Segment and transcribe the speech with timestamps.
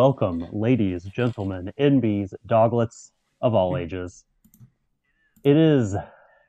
[0.00, 3.10] Welcome, ladies, gentlemen, NBs, doglets
[3.42, 4.24] of all ages.
[5.44, 5.94] It is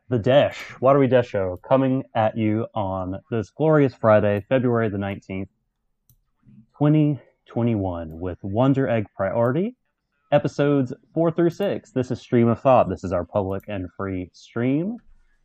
[0.07, 5.49] the Desh, Watery Desh Show, coming at you on this glorious Friday, February the 19th,
[6.77, 9.75] 2021, with Wonder Egg Priority,
[10.31, 11.91] episodes 4 through 6.
[11.91, 12.87] This is Stream of Thought.
[12.87, 14.95] This is our public and free stream,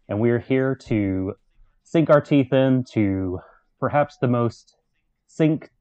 [0.09, 1.34] and we are here to
[1.83, 3.41] sink our teeth into
[3.81, 4.77] perhaps the most
[5.27, 5.73] sink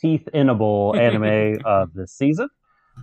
[0.00, 2.48] teeth inable anime of this season.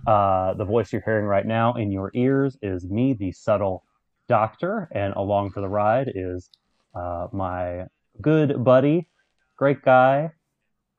[0.06, 3.84] Uh, the voice you're hearing right now in your ears is me, the subtle
[4.28, 6.48] doctor, and along for the ride is
[6.94, 7.84] uh, my
[8.20, 9.08] good buddy,
[9.56, 10.30] great guy,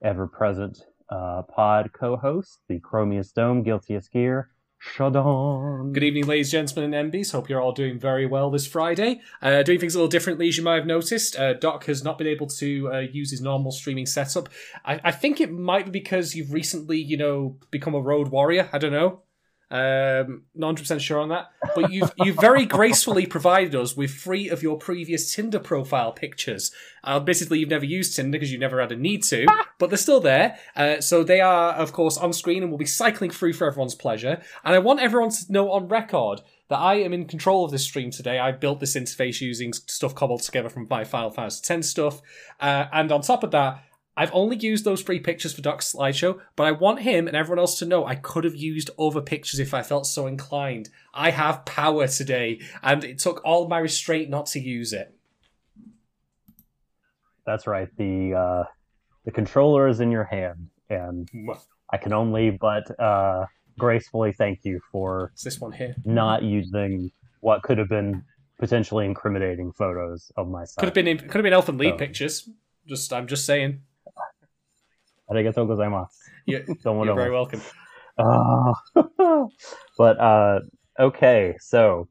[0.03, 4.49] ever present uh, pod co host, the Chromius Dome, Guiltiest Gear,
[4.91, 5.93] Shadon.
[5.93, 7.31] Good evening, ladies, gentlemen, and MBs.
[7.31, 9.21] Hope you're all doing very well this Friday.
[9.41, 11.37] Uh, doing things a little differently, as you might have noticed.
[11.37, 14.49] Uh, Doc has not been able to uh, use his normal streaming setup.
[14.83, 18.69] I-, I think it might be because you've recently, you know, become a road warrior.
[18.73, 19.21] I don't know.
[19.73, 21.51] Um, not 100% sure on that.
[21.73, 26.71] But you've, you've very gracefully provided us with three of your previous Tinder profile pictures.
[27.03, 29.47] Uh, basically, you've never used Tinder because you never had a need to,
[29.79, 30.59] but they're still there.
[30.75, 33.95] Uh, so they are, of course, on screen and will be cycling through for everyone's
[33.95, 34.43] pleasure.
[34.63, 37.83] And I want everyone to know on record that I am in control of this
[37.83, 38.37] stream today.
[38.37, 42.21] I've built this interface using stuff cobbled together from my Final Fantasy X stuff.
[42.59, 43.83] Uh, and on top of that,
[44.15, 47.57] I've only used those three pictures for Doc's slideshow, but I want him and everyone
[47.59, 50.89] else to know I could have used other pictures if I felt so inclined.
[51.15, 55.15] I have power today, and it took all my restraint not to use it.
[57.45, 57.89] That's right.
[57.97, 58.63] The uh,
[59.25, 61.27] the controller is in your hand, and
[61.91, 63.45] I can only but uh,
[63.77, 65.95] gracefully thank you for It's this one here.
[66.05, 68.23] not using what could have been
[68.59, 70.77] potentially incriminating photos of myself.
[70.77, 71.97] Could have been could have been elf and lead Oh.
[71.97, 72.47] pictures.
[72.87, 73.81] Just I'm just saying.
[75.33, 76.07] Arigatou gozaimasu.
[76.45, 77.15] You, Don't you're worry.
[77.15, 77.61] very welcome.
[78.17, 78.75] Oh.
[79.97, 80.59] but uh,
[80.99, 82.07] okay, so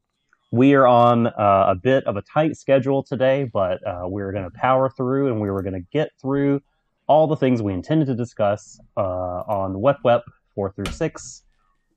[0.50, 4.44] we are on uh, a bit of a tight schedule today, but uh, we're going
[4.44, 6.60] to power through and we were going to get through
[7.06, 10.22] all the things we intended to discuss uh, on Wep Wep
[10.54, 11.42] 4 through 6.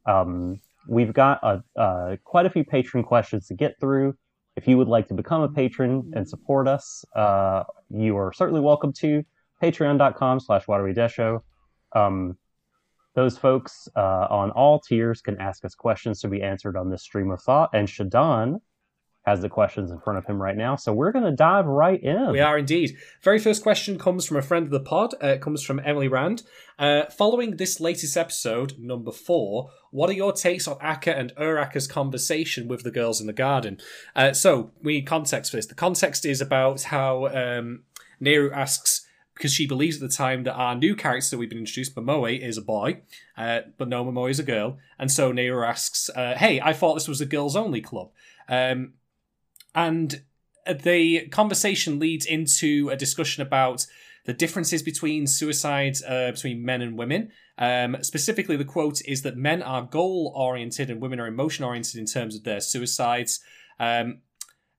[0.05, 4.15] Um, we've got a, uh, quite a few patron questions to get through.
[4.55, 8.61] If you would like to become a patron and support us, uh, you are certainly
[8.61, 9.23] welcome to
[9.61, 11.41] patreon.com slash watery desho.
[11.93, 12.37] Um,
[13.15, 17.03] those folks uh, on all tiers can ask us questions to be answered on this
[17.03, 17.69] stream of thought.
[17.73, 18.59] And Shadon
[19.25, 20.75] has the questions in front of him right now.
[20.75, 22.31] So we're going to dive right in.
[22.31, 22.95] We are indeed.
[23.23, 25.15] Very first question comes from a friend of the pod.
[25.15, 26.43] Uh, it comes from Emily Rand.
[26.77, 31.87] Uh, following this latest episode, number four, what are your takes on Akka and Uraka's
[31.87, 33.79] conversation with the girls in the garden?
[34.15, 35.65] Uh, so, we need context for this.
[35.65, 37.83] The context is about how um,
[38.21, 39.04] Neru asks,
[39.35, 42.39] because she believes at the time that our new character that we've been introduced, Momoe,
[42.39, 43.01] is a boy,
[43.37, 44.77] uh, but no, Momoe is a girl.
[44.97, 48.11] And so Neru asks, uh, hey, I thought this was a girls only club.
[48.47, 48.93] Um,
[49.73, 50.21] and
[50.65, 53.85] the conversation leads into a discussion about
[54.25, 57.31] the differences between suicides uh, between men and women.
[57.57, 61.99] Um, specifically, the quote is that men are goal oriented and women are emotion oriented
[61.99, 63.41] in terms of their suicides.
[63.79, 64.19] Um,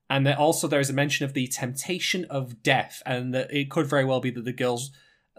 [0.09, 3.87] and also there is a mention of the temptation of death, and that it could
[3.87, 4.91] very well be that the girls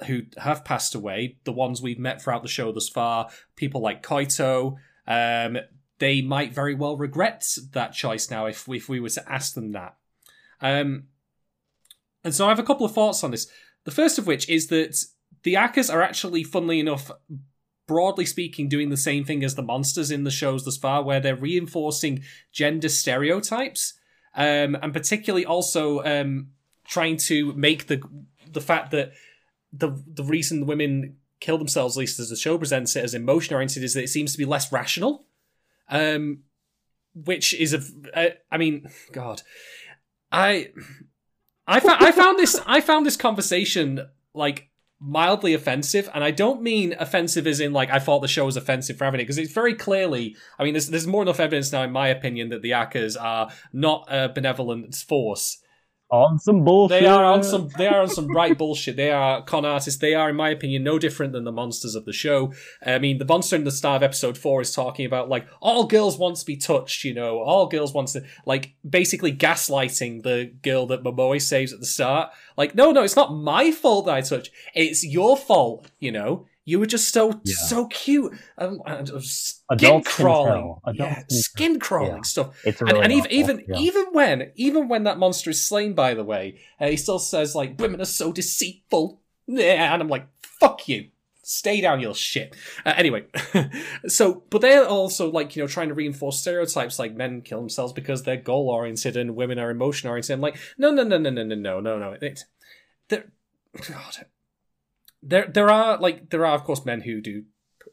[0.07, 4.03] who have passed away, the ones we've met throughout the show thus far, people like
[4.03, 5.59] Koito, um,
[5.99, 9.73] they might very well regret that choice now if if we were to ask them
[9.73, 9.97] that.
[10.61, 11.05] Um,
[12.25, 13.49] and so I have a couple of thoughts on this.
[13.85, 14.97] The first of which is that
[15.43, 17.11] the Akkas are actually, funnily enough,
[17.87, 21.21] broadly speaking, doing the same thing as the monsters in the shows thus far, where
[21.21, 22.23] they're reinforcing
[22.53, 23.95] gender stereotypes,
[24.39, 26.53] um, and particularly also um,
[26.87, 28.01] trying to make the
[28.51, 29.13] the fact that
[29.73, 33.55] the the reason women kill themselves, at least as the show presents it as emotion
[33.55, 35.27] oriented, is that it seems to be less rational.
[35.91, 36.45] Um,
[37.15, 39.43] which is a, I mean, God,
[40.31, 40.71] I,
[41.67, 44.69] I, fa- I found this, I found this conversation like
[45.01, 48.57] mildly offensive, and I don't mean offensive as in like I thought the show was
[48.57, 51.73] offensive for having it, because it's very clearly, I mean, there's there's more enough evidence
[51.73, 55.59] now, in my opinion, that the Akkas are not a benevolent force.
[56.11, 57.03] On some bullshit.
[57.03, 57.69] They are on some.
[57.77, 58.97] They are on some right bullshit.
[58.97, 60.01] They are con artists.
[60.01, 62.53] They are, in my opinion, no different than the monsters of the show.
[62.85, 65.87] I mean, the monster in the star of episode four is talking about like all
[65.87, 67.05] girls want to be touched.
[67.05, 71.81] You know, all girls want to like basically gaslighting the girl that Momoe saves at
[71.81, 72.31] the start.
[72.57, 74.51] Like, no, no, it's not my fault that I touched.
[74.75, 75.91] It's your fault.
[75.99, 76.47] You know.
[76.69, 77.55] You were just so Yeah.
[77.67, 80.77] so cute and, and skin Adults can crawling.
[80.87, 82.23] Adults yeah, skin crawling Yeah.
[82.23, 83.39] stuff It's and, really and even awful.
[83.39, 83.79] even Yeah.
[83.81, 87.55] even when even when that monster is slain, by the way, uh, he still says
[87.55, 89.23] like women are so deceitful.
[89.47, 91.09] Yeah, and I'm like, fuck you.
[91.43, 92.55] Stay down, you shit.
[92.85, 93.25] Uh, anyway,
[94.07, 97.95] so but they're also like you know trying to reinforce stereotypes like men kill themselves
[97.95, 100.35] because they're goal oriented and women are emotion oriented.
[100.35, 102.13] I'm like, no, no, no, no, no, no, no, no, no.
[102.21, 102.41] It,
[103.09, 103.33] there,
[103.89, 104.27] God,
[105.23, 107.45] there, there are like there are of course men who do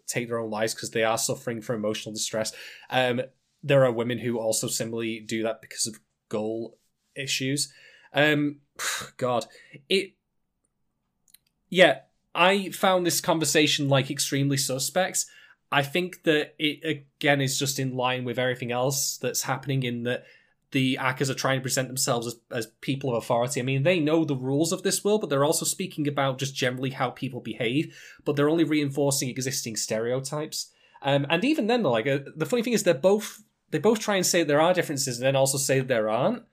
[0.08, 2.54] take their own lives because they are suffering from emotional distress.
[2.90, 3.22] Um,
[3.64, 6.00] there are women who also similarly do that because of
[6.30, 6.78] goal
[7.16, 7.74] issues.
[8.14, 8.58] Um,
[9.18, 9.46] God,
[9.90, 10.14] it.
[11.70, 12.00] Yeah,
[12.34, 15.26] I found this conversation like extremely suspect.
[15.72, 20.04] I think that it again is just in line with everything else that's happening in
[20.04, 20.26] that
[20.76, 23.62] the Akkas are trying to present themselves as, as people of authority.
[23.62, 26.54] I mean, they know the rules of this world, but they're also speaking about just
[26.54, 30.74] generally how people behave, but they're only reinforcing existing stereotypes.
[31.02, 33.42] Um, and even then, like uh, the funny thing is, they're both
[33.72, 36.44] they both try and say there are differences, and then also say there aren't,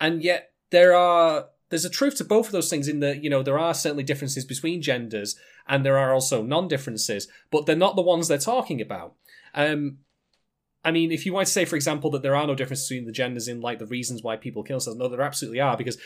[0.00, 3.30] and yet there are there's a truth to both of those things in that you
[3.30, 5.34] know there are certainly differences between genders
[5.66, 9.14] and there are also non-differences but they're not the ones they're talking about
[9.54, 9.96] um
[10.84, 13.06] i mean if you want to say for example that there are no differences between
[13.06, 15.98] the genders in like the reasons why people kill themselves no there absolutely are because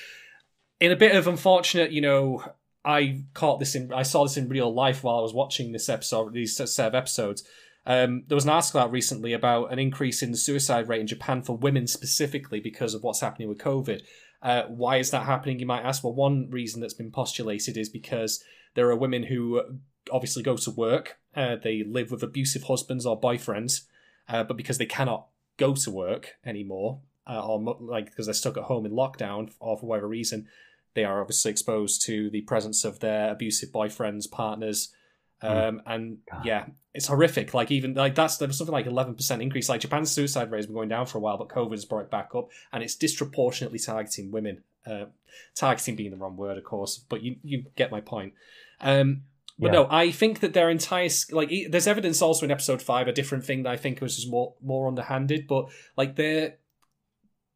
[0.81, 2.43] in a bit of unfortunate you know
[2.85, 5.89] i caught this in i saw this in real life while i was watching this
[5.89, 7.43] episode these set of episodes
[7.87, 11.07] um, there was an article out recently about an increase in the suicide rate in
[11.07, 14.03] Japan for women specifically because of what's happening with COVID.
[14.43, 15.61] Uh, why is that happening?
[15.61, 16.03] You might ask.
[16.03, 18.43] Well, one reason that's been postulated is because
[18.75, 19.63] there are women who
[20.11, 23.83] obviously go to work, uh, they live with abusive husbands or boyfriends,
[24.29, 25.27] uh, but because they cannot
[25.57, 29.77] go to work anymore, uh, or like because they're stuck at home in lockdown or
[29.77, 30.47] for whatever reason,
[30.95, 34.95] they are obviously exposed to the presence of their abusive boyfriends, partners,
[35.41, 35.47] Hmm.
[35.47, 37.53] Um, and yeah, it's horrific.
[37.53, 39.69] Like even like that's there was something like eleven percent increase.
[39.69, 42.01] Like Japan's suicide rate has been going down for a while, but COVID has brought
[42.01, 44.63] it back up, and it's disproportionately targeting women.
[44.87, 45.07] Uh,
[45.55, 48.33] targeting being the wrong word, of course, but you you get my point.
[48.81, 49.23] Um,
[49.59, 49.73] but yeah.
[49.73, 53.45] no, I think that their entire like there's evidence also in episode five a different
[53.45, 56.57] thing that I think was just more more underhanded, but like their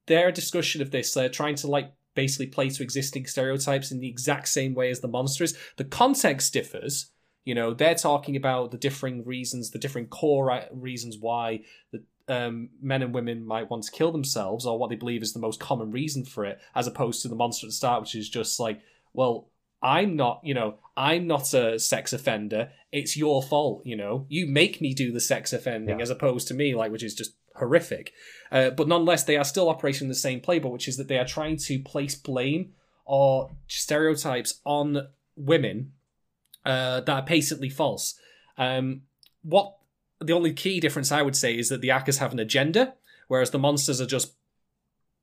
[0.06, 4.08] their discussion of this, they're trying to like basically play to existing stereotypes in the
[4.08, 5.54] exact same way as the monsters.
[5.76, 7.10] The context differs,
[7.44, 11.60] you know, they're talking about the differing reasons, the different core reasons why
[11.92, 15.32] the um, men and women might want to kill themselves, or what they believe is
[15.32, 18.14] the most common reason for it, as opposed to the monster at the start, which
[18.14, 18.80] is just like,
[19.12, 19.48] well,
[19.82, 22.70] I'm not, you know, I'm not a sex offender.
[22.92, 24.26] It's your fault, you know.
[24.28, 26.02] You make me do the sex offending, yeah.
[26.02, 28.12] as opposed to me, like, which is just horrific.
[28.52, 31.24] Uh, but nonetheless, they are still operating the same playbook, which is that they are
[31.24, 32.72] trying to place blame
[33.04, 35.92] or stereotypes on women
[36.64, 38.18] uh, that are patently false.
[38.58, 39.02] Um,
[39.42, 39.76] what
[40.20, 42.94] the only key difference I would say is that the Akkas have an agenda,
[43.28, 44.34] whereas the monsters are just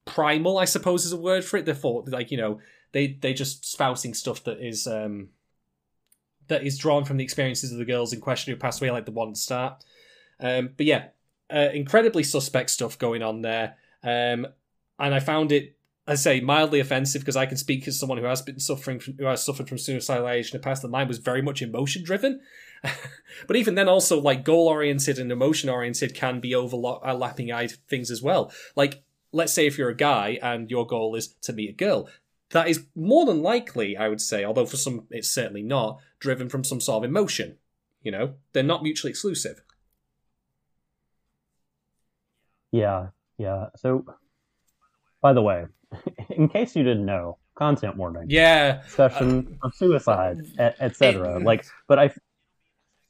[0.05, 0.57] primal.
[0.57, 1.65] I suppose is a word for it.
[1.65, 2.59] They're for, like you know
[2.91, 5.29] they they just spouting stuff that is um,
[6.47, 9.05] that is drawn from the experiences of the girls in question who passed away, like
[9.05, 9.83] the one start.
[10.39, 11.07] Um, but yeah,
[11.53, 13.75] uh, incredibly suspect stuff going on there.
[14.03, 14.47] Um,
[14.99, 15.77] and I found it
[16.07, 19.15] I say mildly offensive because I can speak as someone who has been suffering from,
[19.19, 20.83] who has suffered from suicidal ideation in the past.
[20.83, 22.39] And mine was very much emotion driven,
[23.47, 27.51] but even then, also like goal oriented and emotion oriented can be overlapping
[27.89, 28.53] things as well.
[28.75, 29.03] Like,
[29.33, 32.07] let's say if you're a guy and your goal is to meet a girl,
[32.51, 36.49] that is more than likely, I would say, although for some it's certainly not driven
[36.49, 37.57] from some sort of emotion.
[38.01, 39.61] You know, they're not mutually exclusive.
[42.71, 43.67] Yeah, yeah.
[43.75, 44.05] So,
[45.21, 45.65] by the way,
[46.29, 48.27] in case you didn't know, content warning.
[48.29, 48.83] Yeah.
[48.83, 51.35] Discussion uh, of suicide, etc.
[51.35, 52.11] Et like, but I,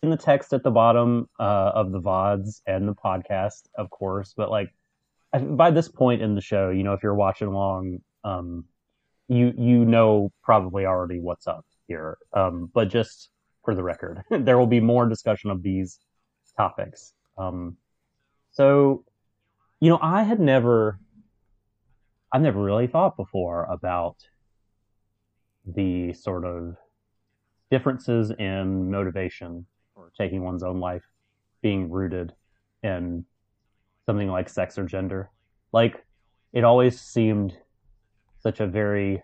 [0.01, 4.33] in the text at the bottom uh, of the VODs and the podcast, of course,
[4.35, 4.73] but like,
[5.33, 8.65] I, by this point in the show, you know, if you're watching along, um,
[9.27, 12.17] you, you know, probably already what's up here.
[12.33, 13.29] Um, but just
[13.63, 15.99] for the record, there will be more discussion of these
[16.55, 17.13] topics.
[17.37, 17.77] Um,
[18.51, 19.03] so,
[19.79, 20.99] you know, I had never
[22.31, 24.17] I've never really thought before about
[25.65, 26.75] the sort of
[27.71, 31.03] differences in motivation for taking one's own life
[31.61, 32.33] being rooted
[32.83, 33.25] in
[34.05, 35.29] something like sex or gender.
[35.71, 36.05] Like,
[36.53, 37.57] it always seemed
[38.39, 39.23] such a very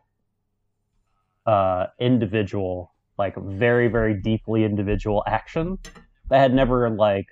[1.46, 5.78] uh, individual, like very, very deeply individual action
[6.30, 7.28] that had never like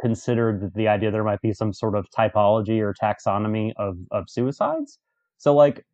[0.00, 4.98] considered the idea there might be some sort of typology or taxonomy of, of suicides.
[5.38, 5.84] So, like,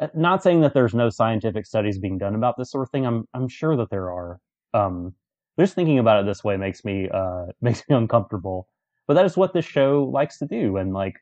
[0.00, 3.06] uh, not saying that there's no scientific studies being done about this sort of thing.
[3.06, 4.40] I'm I'm sure that there are.
[4.72, 5.14] Um,
[5.58, 8.66] just thinking about it this way makes me uh, makes me uncomfortable.
[9.06, 11.16] But that is what this show likes to do, and like,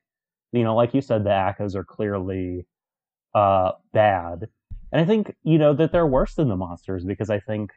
[0.52, 2.66] you know, like you said, the Akkas are clearly
[3.34, 4.48] uh, bad,
[4.92, 7.70] and I think you know that they're worse than the monsters because I think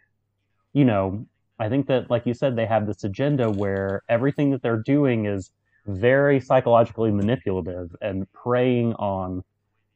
[0.74, 1.26] you know,
[1.60, 5.26] I think that, like you said, they have this agenda where everything that they're doing
[5.26, 5.52] is
[5.86, 9.44] very psychologically manipulative and preying on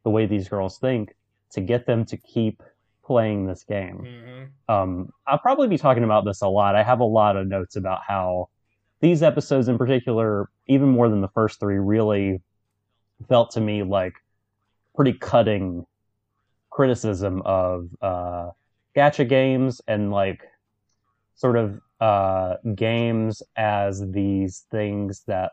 [0.04, 1.16] the way these girls think
[1.52, 2.62] to get them to keep
[3.04, 4.02] playing this game.
[4.04, 4.74] Mm-hmm.
[4.74, 6.76] Um, I'll probably be talking about this a lot.
[6.76, 8.50] I have a lot of notes about how
[9.00, 12.42] these episodes, in particular, even more than the first three, really
[13.28, 14.14] felt to me like
[14.96, 15.86] pretty cutting
[16.70, 18.50] criticism of uh,
[18.96, 20.44] gacha games and like
[21.36, 25.52] sort of uh, games as these things that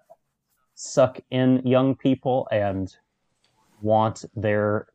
[0.75, 2.97] suck in young people and
[3.81, 4.89] want their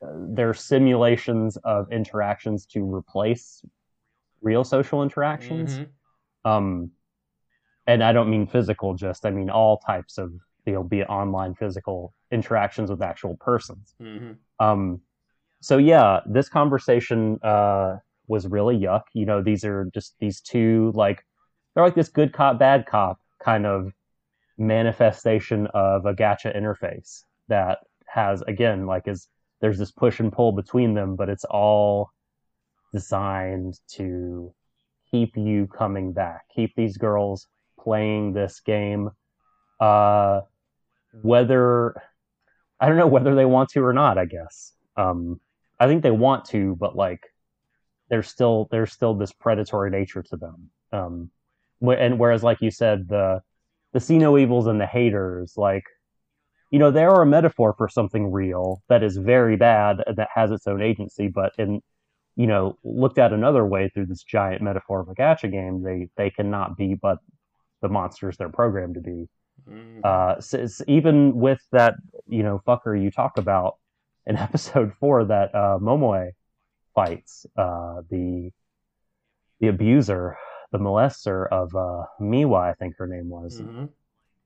[0.00, 3.64] their simulations of interactions to replace
[4.40, 5.78] real social interactions.
[5.78, 5.86] Mhm.
[6.44, 6.90] Um,
[7.86, 10.32] and I don't mean physical, just I mean all types of
[10.66, 13.94] you know, be it online physical interactions with actual persons.
[14.00, 14.36] Mhm.
[14.58, 15.00] Um,
[15.60, 19.02] so yeah, this conversation uh, was really yuck.
[19.12, 21.24] You know, these are just these two like
[21.74, 23.92] they're like this good cop bad cop kind of
[24.58, 29.28] manifestation of a gacha interface that has again like is
[29.60, 32.10] there's this push and pull between them, but it's all
[32.92, 34.52] designed to
[35.10, 37.46] keep you coming back, keep these girls
[37.78, 39.10] playing this game,
[39.80, 40.40] uh,
[41.20, 41.94] whether
[42.80, 44.18] I don't know whether they want to or not.
[44.18, 45.40] I guess um,
[45.78, 47.32] I think they want to, but like
[48.08, 50.70] there's still there's still this predatory nature to them.
[50.92, 51.30] Um,
[51.80, 53.40] and whereas, like you said, the
[53.92, 55.84] the see no evils and the haters, like
[56.70, 60.50] you know, they are a metaphor for something real that is very bad that has
[60.50, 61.82] its own agency, but in
[62.34, 66.08] you know, looked at another way through this giant metaphor of a gacha game, they
[66.16, 67.18] they cannot be but
[67.82, 69.28] the monsters they're programmed to be.
[69.68, 70.04] Mhm.
[70.04, 71.94] Uh, so it's, even with that,
[72.26, 73.78] you know, fucker you talk about
[74.26, 76.30] in episode four that uh, Momoe
[76.94, 78.50] fights, uh, the
[79.60, 80.36] the abuser,
[80.72, 83.60] the molester of uh, Miwa, I think her name was.
[83.60, 83.90] Mhm.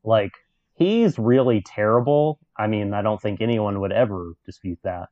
[0.05, 0.33] Like
[0.75, 2.39] he's really terrible.
[2.57, 5.09] I mean, I don't think anyone would ever dispute that.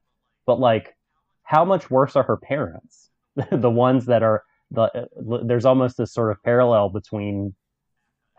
[0.46, 0.94] But like,
[1.42, 3.10] how much worse are her parents?
[3.50, 5.08] the ones that are the
[5.44, 7.54] there's almost this sort of parallel between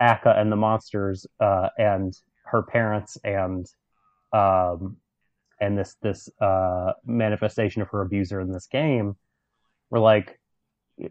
[0.00, 3.66] Akka and the monsters uh, and her parents and
[4.32, 4.96] um,
[5.60, 9.16] and this this uh, manifestation of her abuser in this game.
[9.90, 10.38] were like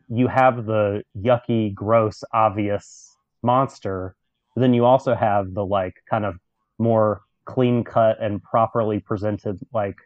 [0.10, 4.15] you have the yucky, gross, obvious monster,
[4.56, 6.36] but then you also have the like kind of
[6.77, 9.98] more clean cut and properly presented like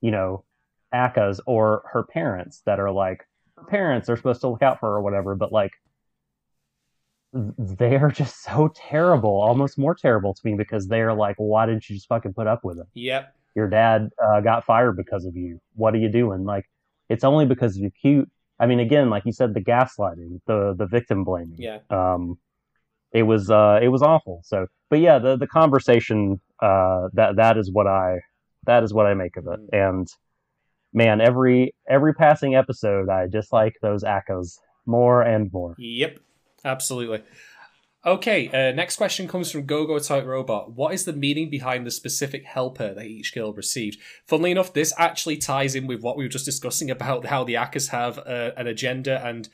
[0.00, 0.44] you know
[0.92, 3.24] Akka's or her parents that are like
[3.56, 5.72] her parents are supposed to look out for her or whatever, but like
[7.32, 11.88] they are just so terrible, almost more terrible to me because they're like, why didn't
[11.88, 12.86] you just fucking put up with it?
[12.94, 13.34] Yep.
[13.54, 15.60] Your dad uh, got fired because of you.
[15.74, 16.44] What are you doing?
[16.44, 16.68] Like,
[17.08, 18.30] it's only because you're cute.
[18.60, 21.58] I mean, again, like you said, the gaslighting, the the victim blaming.
[21.58, 21.78] Yeah.
[21.90, 22.38] Um,
[23.12, 24.42] it was uh, it was awful.
[24.44, 28.20] So, but yeah, the the conversation uh, that that is what I
[28.64, 29.60] that is what I make of it.
[29.72, 30.06] And
[30.92, 35.74] man, every every passing episode, I dislike those Akkas more and more.
[35.78, 36.18] Yep.
[36.64, 37.22] Absolutely.
[38.06, 40.72] Okay, uh, next question comes from Gogo Type Robot.
[40.72, 43.98] What is the meaning behind the specific helper that each girl received?
[44.24, 47.54] Funnily enough, this actually ties in with what we were just discussing about how the
[47.54, 49.48] Akkas have uh, an agenda and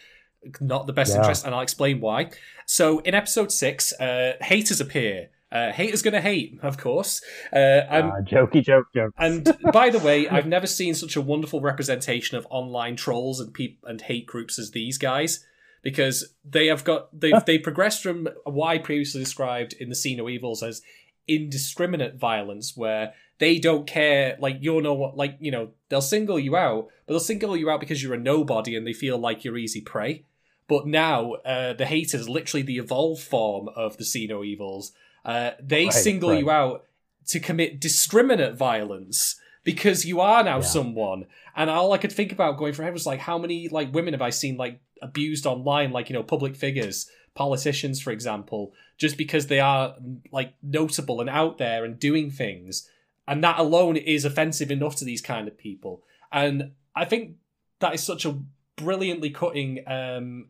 [0.61, 1.21] not the best Yeah.
[1.21, 2.31] interest, and I'll explain why.
[2.67, 5.31] So, in episode six, uh, haters appear.
[5.51, 7.23] Uh, haters gonna hate, of course.
[7.53, 9.15] Uh, and Uh, jokey joke joke.
[9.19, 13.55] and by the way, I've never seen such a wonderful representation of online trolls and
[13.55, 15.47] peop- and hate groups as these guys
[15.85, 18.29] because they have got they they progressed from
[18.63, 20.83] I previously described in the See No Evils as
[21.29, 26.39] indiscriminate violence where they don't care like you're no what like you know they'll single
[26.39, 29.45] you out but they'll single you out because you're a nobody and they feel like
[29.45, 30.25] you're easy prey
[30.69, 34.93] but now uh, the haters literally the evolved form of the See No Evils
[35.25, 36.39] uh, they Right, single right.
[36.39, 36.85] you out
[37.29, 40.63] to commit discriminate violence because you are now Yeah.
[40.63, 41.25] someone.
[41.57, 44.21] And all I could think about going for was like, how many like women have
[44.21, 49.47] I seen like abused online, like you know, public figures, politicians, for example, just because
[49.47, 49.95] they are
[50.33, 52.89] like notable and out there and doing things,
[53.29, 56.03] and that alone is offensive enough to these kind of people.
[56.33, 57.37] And I think
[57.81, 58.39] that is such a
[58.77, 60.49] brilliantly cutting um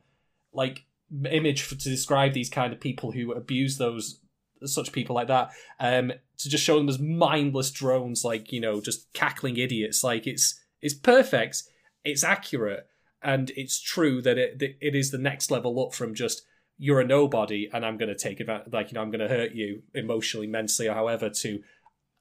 [0.52, 0.84] like
[1.30, 4.20] image for, to describe these kind of people who abuse those
[4.64, 8.80] such people like that um to just show them as mindless drones like you know
[8.80, 10.02] just cackling idiots.
[10.02, 11.64] Like it's it's perfect.
[12.04, 12.87] It's accurate
[13.25, 16.43] and it's true that it that it is the next level up from just
[16.76, 19.28] you're a nobody and i'm going to take advantage like you know i'm going to
[19.28, 21.61] hurt you emotionally mentally or however to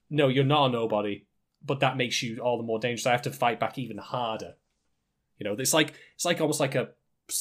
[0.10, 1.26] no you're not a nobody
[1.66, 3.08] but that makes you all the more dangerous.
[3.08, 4.56] I have to fight back even harder.
[5.38, 6.90] You know it's like it's like almost like a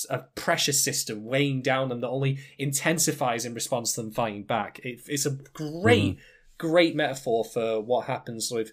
[0.09, 4.79] a pressure system weighing down them that only intensifies in response to them fighting back.
[4.85, 6.21] It, it's a great, mm-hmm.
[6.57, 8.71] great metaphor for what happens with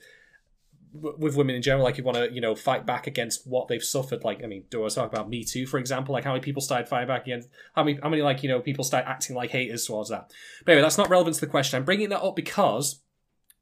[0.93, 1.84] with women in general.
[1.84, 4.24] Like you want to, you know, fight back against what they've suffered.
[4.24, 6.13] Like, I mean, do I talk about Me Too, for example?
[6.13, 8.60] Like how many people started fighting back against how many, how many like you know
[8.60, 10.31] people start acting like haters towards that.
[10.65, 11.77] But anyway, that's not relevant to the question.
[11.77, 13.01] I'm bringing that up because.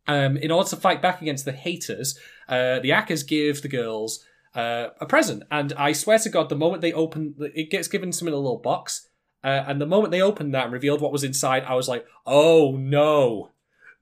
[0.10, 2.17] Um, in order to fight back against the haters,
[2.48, 4.24] uh, the Akkas give the girls
[4.55, 5.43] uh, a present.
[5.51, 8.34] And I swear to God, the moment they open, it gets given to them in
[8.34, 9.07] a little box.
[9.43, 12.05] Uh, and the moment they opened that and revealed what was inside, I was like,
[12.25, 13.51] oh no.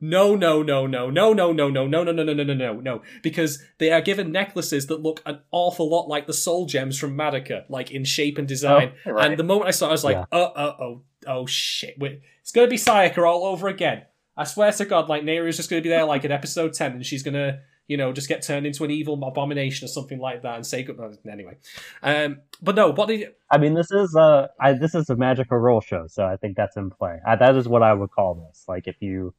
[0.02, 2.74] No, no, no, no, no, no, no, no, no, no, no, no, no, no, no,
[2.74, 3.02] no.
[3.24, 7.18] Because they are given necklaces that look an awful lot like the soul gems from
[7.18, 8.92] Madoka, like in shape and design.
[9.06, 9.32] Oh, right.
[9.32, 10.26] And the moment I saw it, I was like, Yeah.
[10.32, 11.96] oh, oh, oh, oh, shit.
[11.98, 14.04] Wait, It's going to be Sayaka all over again.
[14.38, 16.92] I swear to God, like, Neri's just going to be there, like, in episode 10,
[16.92, 20.20] and she's going to, you know, just get turned into an evil abomination or something
[20.20, 21.00] like that and say good.
[21.32, 21.56] Anyway.
[22.04, 23.30] Um, but no, what did.
[23.50, 26.58] I mean, this is a I, this is a magical girl show, so I think
[26.58, 27.20] that's in play.
[27.26, 28.66] I, that is what I would call this.
[28.68, 29.34] Like, if you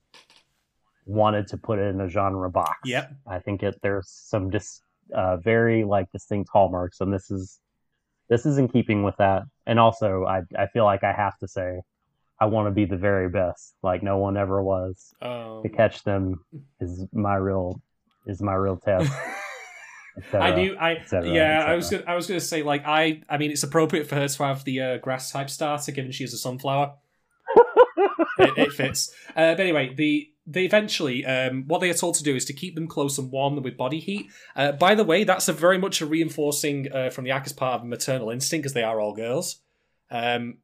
[1.07, 3.13] wanted to put it in a genre box, Yep.
[3.27, 4.83] I think it there's some dis,
[5.15, 7.59] uh, very like distinct hallmarks, and this is
[8.29, 9.45] this is in keeping with that.
[9.67, 11.81] And also, I I feel like I have to say,
[12.41, 15.15] I want to be the very best, like no one ever was.
[15.23, 16.45] Um, To catch them
[16.81, 17.81] is my real
[18.27, 19.13] is my real test.
[20.33, 20.77] et I do.
[20.79, 21.65] I cetera, yeah.
[21.65, 21.89] I was.
[21.89, 23.23] Gonna, I was going to say like I.
[23.29, 26.25] I mean, it's appropriate for her to have the uh, grass type starter, given she
[26.25, 26.95] is a sunflower.
[28.39, 29.15] it, it fits.
[29.31, 32.53] Uh, but anyway, the they eventually um, what they are told to do is to
[32.53, 34.31] keep them close and warm them with body heat.
[34.55, 37.81] Uh, by the way, that's a very much a reinforcing uh, from the Akka's part
[37.81, 39.61] of maternal instinct, because they are all girls.
[40.11, 40.59] Um,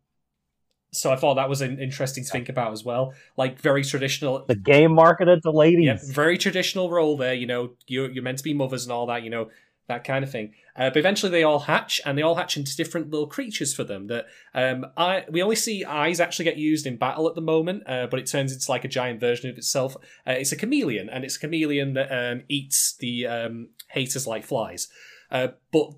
[0.93, 3.15] so I thought that was an interesting to think about as well.
[3.37, 4.45] Like very traditional.
[4.47, 5.87] the game marketed to ladies.
[5.87, 7.35] Yep, very traditional role there.
[7.35, 9.23] You know, you're you're meant to be mothers and all that.
[9.23, 9.51] You know,
[9.89, 10.53] that kind of thing.
[10.75, 13.85] Uh, but eventually, they all hatch, and they all hatch into different little creatures for
[13.85, 14.07] them.
[14.07, 17.83] That um, I we only see Ai's actually get used in battle at the moment,
[17.87, 19.97] uh, but it turns into like a giant version of itself.
[20.27, 24.45] Uh, it's a chameleon, and it's a chameleon that um, eats the um, haters like
[24.45, 24.89] flies.
[25.31, 25.91] Uh, but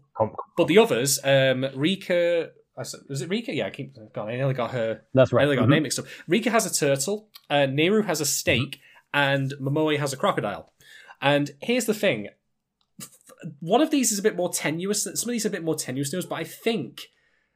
[0.56, 2.50] but the others, um, Rika.
[2.76, 3.54] Was it Rika?
[3.54, 3.94] Yeah, I keep.
[4.12, 5.42] God, I nearly got her That's right.
[5.42, 5.68] I only got Mhm.
[5.68, 6.06] a name mixed up.
[6.26, 8.80] Rika has a turtle, uh, Neru has a snake,
[9.12, 10.72] and Momoe has a crocodile.
[11.22, 12.30] And here's the thing:
[13.60, 15.04] one of these is a bit more tenuous.
[15.04, 17.02] Some of these are a bit more tenuous news, but I think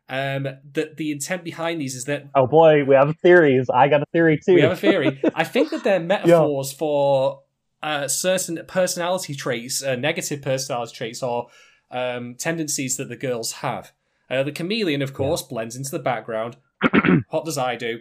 [0.09, 3.69] um, that the intent behind these is that Oh boy, we have theories.
[3.73, 4.55] I got a theory too.
[4.55, 5.21] we have a theory.
[5.35, 7.43] I think that they're metaphors for
[7.83, 11.49] uh, certain personality traits, uh, negative personality traits, or
[11.91, 13.93] um, tendencies that the girls have.
[14.31, 16.57] Uh, the chameleon, of course, blends into the background.
[17.31, 18.01] what does Ai do?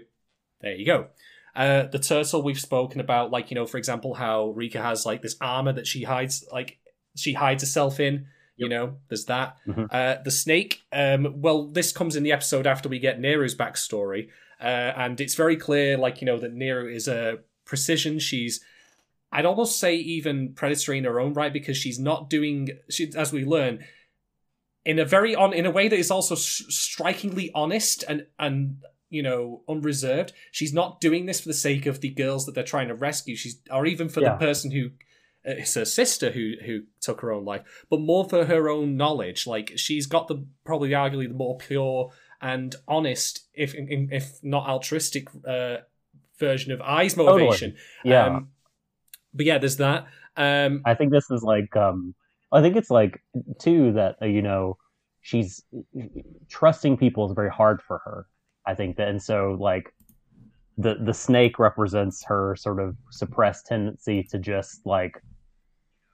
[0.62, 1.08] There you go.
[1.56, 5.22] Uh, the turtle we've spoken about, like you know, for example, how Rika has like
[5.22, 6.78] this armor that she hides, like
[7.18, 8.28] she hides herself in.
[8.60, 9.58] You know, there's that.
[9.68, 9.88] Mhm.
[9.92, 10.82] Uh, the snake.
[10.92, 14.64] Um, well, this comes in the episode after we get Neru's backstory, uh,
[14.98, 18.18] and it's very clear, like you know, that Neru is a precision.
[18.18, 18.60] She's,
[19.32, 22.70] I'd almost say, even predatory in her own right because she's not doing.
[22.90, 23.86] She, as we learn,
[24.86, 28.78] in a very on in a way that is also s- strikingly honest and and
[29.12, 30.34] you know unreserved.
[30.52, 33.36] She's not doing this for the sake of the girls that they're trying to rescue.
[33.36, 34.32] She's or even for Yeah.
[34.32, 34.90] the person who.
[35.48, 38.98] Uh, It's her sister who who took her own life, but more for her own
[38.98, 39.48] knowledge.
[39.48, 45.28] Like she's got the probably arguably the more pure and honest, if if not altruistic,
[45.48, 45.78] uh,
[46.40, 47.40] version of Ai's Totally.
[47.46, 47.76] motivation.
[48.04, 48.26] yeah.
[48.28, 48.50] Um,
[49.34, 50.06] but yeah, there's that.
[50.36, 52.14] Um, I think this is like um
[52.52, 53.22] I think it's like
[53.60, 54.78] too that uh, you know
[55.22, 55.64] she's
[56.50, 58.28] trusting people is very hard for her.
[58.66, 59.94] I think that and so like
[60.78, 65.22] the the snake represents her sort of suppressed tendency to just like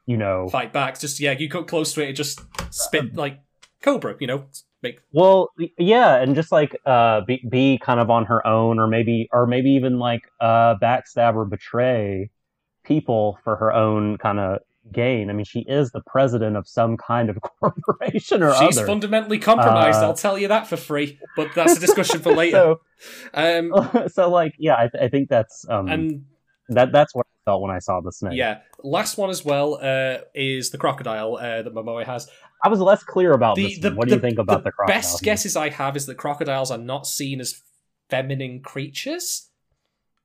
[0.05, 0.99] you know fight back.
[0.99, 3.39] Just yeah, you got close to it, it just spit like
[3.81, 4.15] Cobra.
[4.19, 4.45] You know,
[4.83, 8.87] make well yeah and just like uh be, be kind of on her own or
[8.87, 12.29] maybe or maybe even like uh backstab or betray
[12.83, 14.59] people for her own kind of
[14.91, 15.29] gain.
[15.29, 18.85] I mean she is the president of some kind of corporation or she's other.
[18.85, 19.99] fundamentally compromised.
[19.99, 21.17] Uh, I'll tell you that for free.
[21.37, 22.75] But that's a discussion for later.
[23.33, 26.25] um, so, so like, yeah, I, I think that's um, and
[26.69, 28.33] that that's what I felt when I saw the snake.
[28.37, 32.27] yeah, last one as well uh, is the crocodile uh, that Momoe has.
[32.63, 33.79] I was less clear about The, this.
[33.79, 33.91] the.
[33.91, 34.95] What do you think about the, crocodile?
[35.01, 37.61] Best guesses I have is that crocodiles are not seen as
[38.09, 39.49] feminine creatures.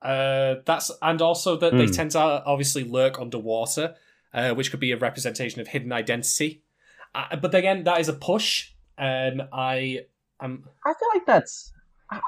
[0.01, 1.93] Uh, that's and also that they Hmm.
[1.93, 3.97] tend to obviously lurk underwater,
[4.33, 6.63] uh, which could be a representation of hidden identity.
[7.15, 8.71] Uh, but again, that is a push.
[8.97, 10.03] Um, I
[10.41, 11.73] am I feel like that's.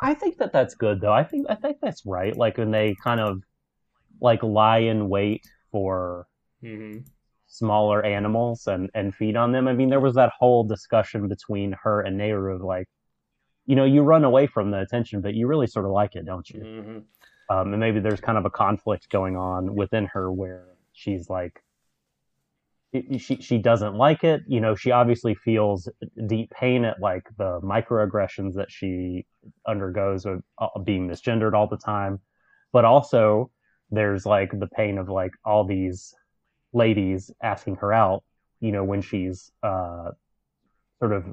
[0.02, 1.12] I think that that's good though.
[1.12, 2.36] I think I think that's right.
[2.36, 3.42] Like when they kind of
[4.20, 6.26] like lie in wait for
[6.62, 7.04] mhm.
[7.46, 9.68] smaller animals and and feed on them.
[9.68, 12.88] I mean, there was that whole discussion between her and Neru of like,
[13.66, 16.26] you know you run away from the attention, but you really sort of like it,
[16.26, 16.60] don't you?
[16.60, 16.98] hmm
[17.54, 21.62] Um, and maybe there's kind of a conflict going on within her where she's like,
[23.18, 24.42] she she doesn't like it.
[24.48, 25.88] You know, she obviously feels
[26.26, 29.26] deep pain at like the microaggressions that she
[29.66, 32.20] undergoes of uh, being misgendered all the time,
[32.72, 33.50] but also
[33.90, 36.14] there's like the pain of like all these
[36.72, 38.22] ladies asking her out.
[38.60, 40.10] You know, when she's uh,
[40.98, 41.24] sort of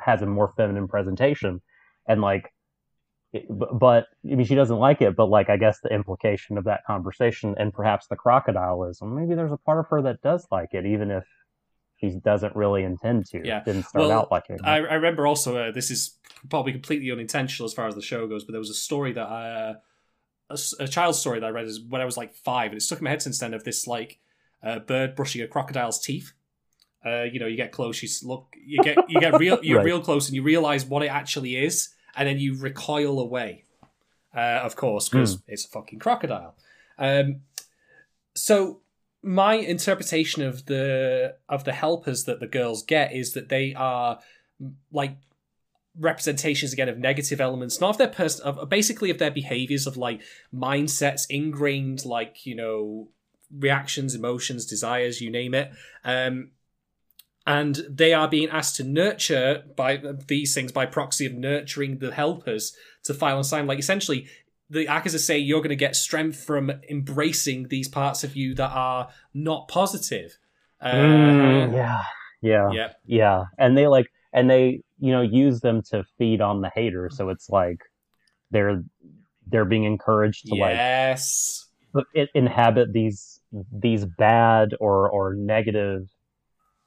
[0.00, 1.60] has a more feminine presentation,
[2.06, 2.52] and like
[3.48, 5.16] but I mean, she doesn't like it.
[5.16, 9.10] But like, I guess the implication of that conversation, and perhaps the crocodile is, well,
[9.10, 11.24] maybe there's a part of her that does like it, even if
[11.98, 13.40] she doesn't really intend to.
[13.44, 13.62] Yeah.
[13.64, 14.60] didn't start Well, out like it.
[14.62, 16.18] I, I remember also uh, this is
[16.50, 19.26] probably completely unintentional as far as the show goes, but there was a story that
[19.26, 19.74] I, uh,
[20.52, 22.82] a, a child's story that I read is when I was like five, and it
[22.82, 24.18] stuck in my head since then of this like
[24.62, 26.32] uh, bird brushing a crocodile's teeth.
[27.04, 29.86] Uh, you know, you get close, you look, you get you get real, you're Right.
[29.86, 33.64] real close, and you realize what it actually is, and then you recoil away.
[34.34, 36.54] Uh, of course, because it's a fucking crocodile.
[36.98, 37.40] Um,
[38.34, 38.80] so
[39.22, 44.18] my interpretation of the of the helpers that the girls get is that they are
[44.62, 45.16] mm, like
[45.98, 49.96] representations again of negative elements not of their person of basically of their behaviors of
[49.96, 50.22] like
[50.54, 53.08] mindsets ingrained like you know
[53.56, 55.70] reactions emotions desires you name it.
[56.04, 56.52] Um
[57.44, 62.12] and they are being asked to nurture by these things by proxy of nurturing the
[62.12, 62.74] helpers
[63.04, 63.66] to file and sign.
[63.66, 64.28] Like essentially
[64.70, 68.70] the Akaza say you're going to get strength from embracing these parts of you that
[68.70, 70.38] are not positive.
[70.80, 72.02] Uh, Mm, yeah,
[72.40, 76.60] yeah, yeah, yeah, and they like, and they, you know, use them to feed on
[76.60, 77.10] the hater.
[77.12, 77.78] So it's like
[78.52, 78.84] they're
[79.48, 81.68] they're being encouraged to like yes,
[82.16, 83.40] i- inhabit these
[83.72, 86.02] these bad or or negative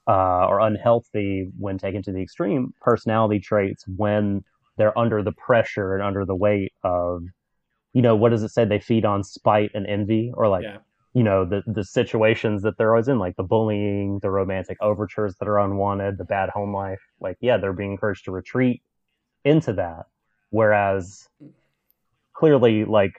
[0.08, 4.46] uh, or unhealthy when taken to the extreme personality traits when
[4.78, 7.22] they're under the pressure and under the weight of
[7.92, 10.78] you know what does it say they feed on spite and envy or like Yeah.
[11.18, 15.34] You know the the situations that they're always in like the bullying the romantic overtures
[15.40, 18.82] that are unwanted the bad home life like yeah they're being encouraged to retreat
[19.46, 20.04] into that
[20.50, 21.28] whereas
[22.34, 23.14] clearly like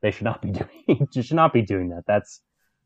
[0.00, 2.40] they should not be doing should not be doing that that's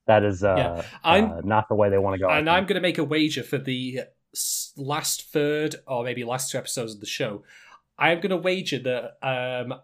[0.06, 0.82] that is uh, Yeah.
[1.04, 2.48] I'm- uh not the way they want to go and.
[2.48, 4.00] I'm going to make a wager for the
[4.76, 7.42] last third or maybe last two episodes of the show.
[7.98, 9.74] I'm going to wager that um,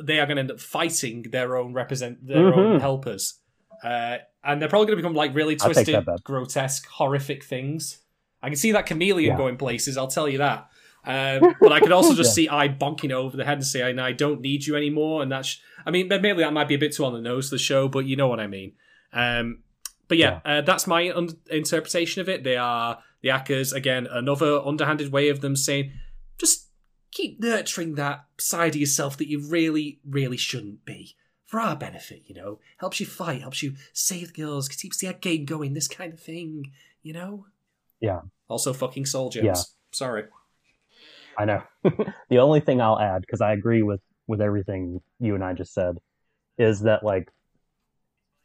[0.00, 2.80] they are going to end up fighting their own represent their own Mhm.
[2.80, 3.40] helpers,
[3.84, 7.98] uh, and they're probably going to become like really twisted, grotesque, horrific things.
[8.42, 9.36] I can see that chameleon Yeah.
[9.36, 9.96] going places.
[9.96, 10.68] I'll tell you that.
[11.06, 12.34] Um, but Ai could also just Yeah.
[12.44, 15.60] see I bonking over the head and say, "I don't need you anymore." And that's,
[15.86, 17.88] I mean, maybe that might be a bit too on the nose for the show,
[17.88, 18.72] but you know what I mean.
[19.12, 19.62] Um,
[20.08, 22.42] but yeah, Uh, that's my un- interpretation of it.
[22.44, 25.92] They are the Akkas again, another underhanded way of them saying,
[26.38, 26.68] just
[27.10, 31.16] keep nurturing that side of yourself that you really, really shouldn't be
[31.54, 32.22] for our benefit.
[32.26, 35.72] You know, helps you fight, helps you save the girls, keeps the game going.
[35.72, 36.72] This kind of thing,
[37.04, 37.46] you know.
[38.00, 38.22] Yeah.
[38.48, 39.44] Also, fucking Soul Gems.
[39.44, 39.62] Yeah.
[39.92, 40.24] Sorry.
[41.38, 41.62] I know.
[42.28, 45.72] the only thing I'll add, because I agree with with everything you and I just
[45.72, 45.98] said,
[46.58, 47.30] is that like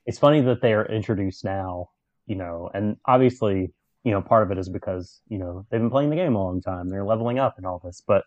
[0.06, 1.90] it's funny that they are introduced now,
[2.28, 5.90] you know, and obviously, you know, part of it is because you know they've been
[5.90, 8.24] playing the game a long time, they're leveling up and all this, but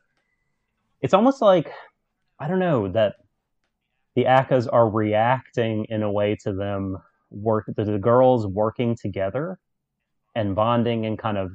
[1.00, 1.70] it's almost like
[2.40, 3.14] I don't know that
[4.14, 6.98] the Akkas are reacting in a way to them
[7.30, 9.58] work the girls working together
[10.34, 11.52] and bonding and kind of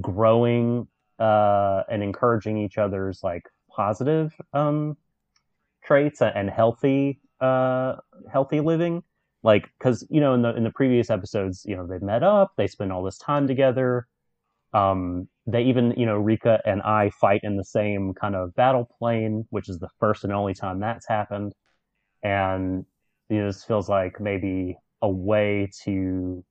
[0.00, 0.86] growing
[1.18, 4.96] uh, and encouraging each other's like positive um,
[5.84, 7.96] traits and healthy uh,
[8.30, 9.02] healthy living.
[9.42, 12.52] Like, because you know, in the in the previous episodes, you know, they've met up,
[12.56, 14.06] they spend all this time together.
[14.72, 18.88] Um, they even, you know, Rika and Ai fight in the same kind of battle
[18.98, 21.54] plane, which is the first and only time that's happened.
[22.22, 22.84] And
[23.28, 26.44] you know, this feels like maybe a way to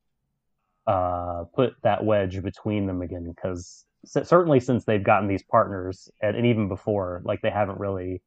[0.87, 6.37] uh, put that wedge between them again because certainly since they've gotten these partners and,
[6.37, 8.21] and even before like they haven't really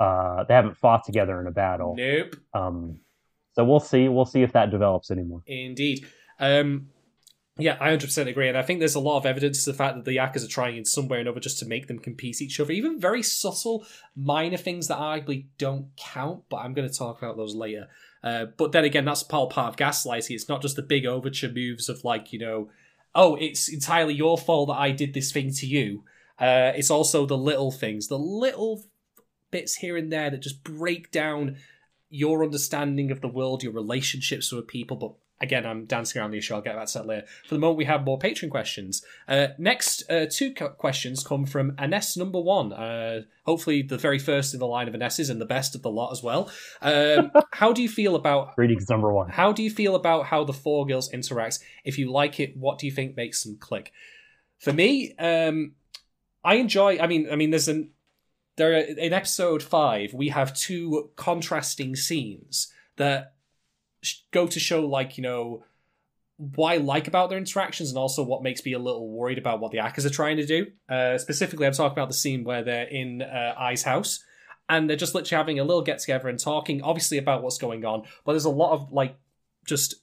[0.00, 2.36] uh, they haven't fought together in a battle Nope.
[2.54, 2.98] um,
[3.52, 6.06] so we'll see we'll see if that develops anymore Indeed.
[6.40, 6.88] Um,
[7.58, 8.48] yeah, I 100% agree.
[8.48, 10.48] And I think there's a lot of evidence to the fact that the Yakas are
[10.48, 12.72] trying in some way or another just to make them compete each other.
[12.72, 17.38] Even very subtle, minor things that arguably don't count, but I'm going to talk about
[17.38, 17.88] those later.
[18.22, 20.34] Uh, but then again, that's all part of gaslighting.
[20.34, 22.68] It's not just the big overture moves of, like, you know,
[23.14, 26.04] oh, it's entirely your fault that I did this thing to you.
[26.38, 28.84] Uh, it's also the little things, the little
[29.50, 31.56] bits here and there that just break down
[32.10, 36.38] your understanding of the world, your relationships with people, but again, I'm dancing around the
[36.38, 36.54] issue.
[36.54, 37.26] I'll get back to that later.
[37.44, 39.04] For the moment, we have more Patreon questions.
[39.28, 42.72] Uh, next, uh, two questions come from Ines number one.
[42.72, 45.90] Uh, hopefully, the very first in the line of Ines's and the best of the
[45.90, 46.50] lot as well.
[46.80, 49.28] Um, how do you feel about greetings number one?
[49.30, 51.58] How do you feel about how the four girls interact?
[51.84, 53.92] If you like it, what do you think makes them click?
[54.58, 55.74] For me, um,
[56.42, 56.98] I enjoy.
[56.98, 57.90] I mean, I mean, there's an
[58.56, 63.34] there are, in episode five we have two contrasting scenes that
[64.30, 65.64] go to show like you know
[66.38, 69.60] what I like about their interactions and also what makes me a little worried about
[69.60, 70.66] what the Akkas are trying to do.
[70.88, 74.22] Uh, specifically, I'm talking about the scene where they're in uh, Ai's house
[74.68, 77.84] and they're just literally having a little get together and talking, obviously about what's going
[77.84, 78.02] on.
[78.24, 79.16] But there's a lot of like
[79.64, 79.94] just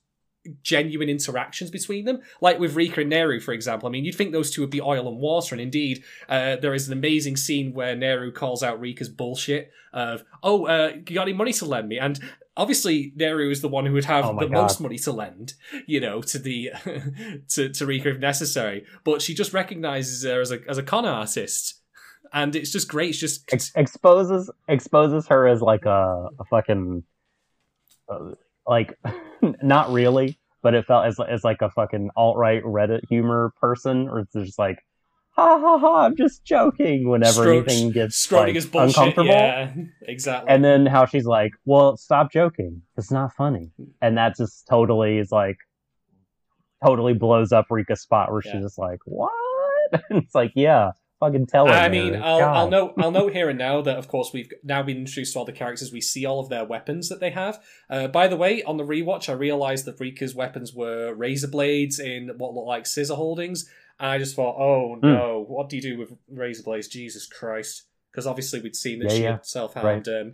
[0.62, 2.22] genuine interactions between them.
[2.42, 3.88] Like with Rika and Neru, for example.
[3.88, 6.74] I mean, you'd think those two would be oil and water, and indeed, uh, there
[6.74, 11.24] is an amazing scene where Neru calls out Rika's bullshit of, "Oh, uh, you got
[11.24, 12.20] any money to lend me?" And
[12.56, 14.52] obviously, Neru is the one who would have oh the God.
[14.52, 15.54] most money to lend,
[15.86, 16.72] you know, to the
[17.50, 18.86] to to Rika if necessary.
[19.04, 21.80] But she just recognizes her as a as a con artist.
[22.36, 23.12] And it's just great.
[23.12, 27.04] It's just Ex- exposes exposes her as like a, a fucking
[28.10, 28.32] uh,
[28.68, 28.98] like
[29.62, 34.10] not really, but it felt as as like a fucking alt right Reddit humor person,
[34.10, 34.84] or it's just like,
[35.36, 37.10] ha ha ha, I'm just joking.
[37.10, 40.54] Whenever anything gets like, uncomfortable, yeah, exactly.
[40.54, 42.82] And then how she's like, well, stop joking.
[42.98, 45.58] It's not funny, and that just totally is like,
[46.84, 48.54] totally blows up Rika's spot where yeah.
[48.54, 49.32] she's just like, what?
[50.10, 50.92] and it's like, yeah
[51.24, 51.74] fucking tell her.
[51.74, 54.84] I mean, I'll, I'll note I'll note here and now that of course we've now
[54.84, 55.92] been introduced to all the characters.
[55.92, 57.64] We see all of their weapons that they have.
[57.90, 62.00] Uh, by the way, on the rewatch, I realized that Rika's weapons were razor blades
[62.00, 63.70] in what looked like scissor holdings,
[64.00, 65.08] and I just thought, oh hmm.
[65.08, 65.50] no, mm.
[65.50, 66.88] what do you do with razor blades?
[66.88, 67.84] Jesus Christ!
[68.12, 69.32] Because obviously we'd seen that yeah, she yeah.
[69.32, 70.08] had self harmed.
[70.08, 70.22] Right.
[70.22, 70.34] Um,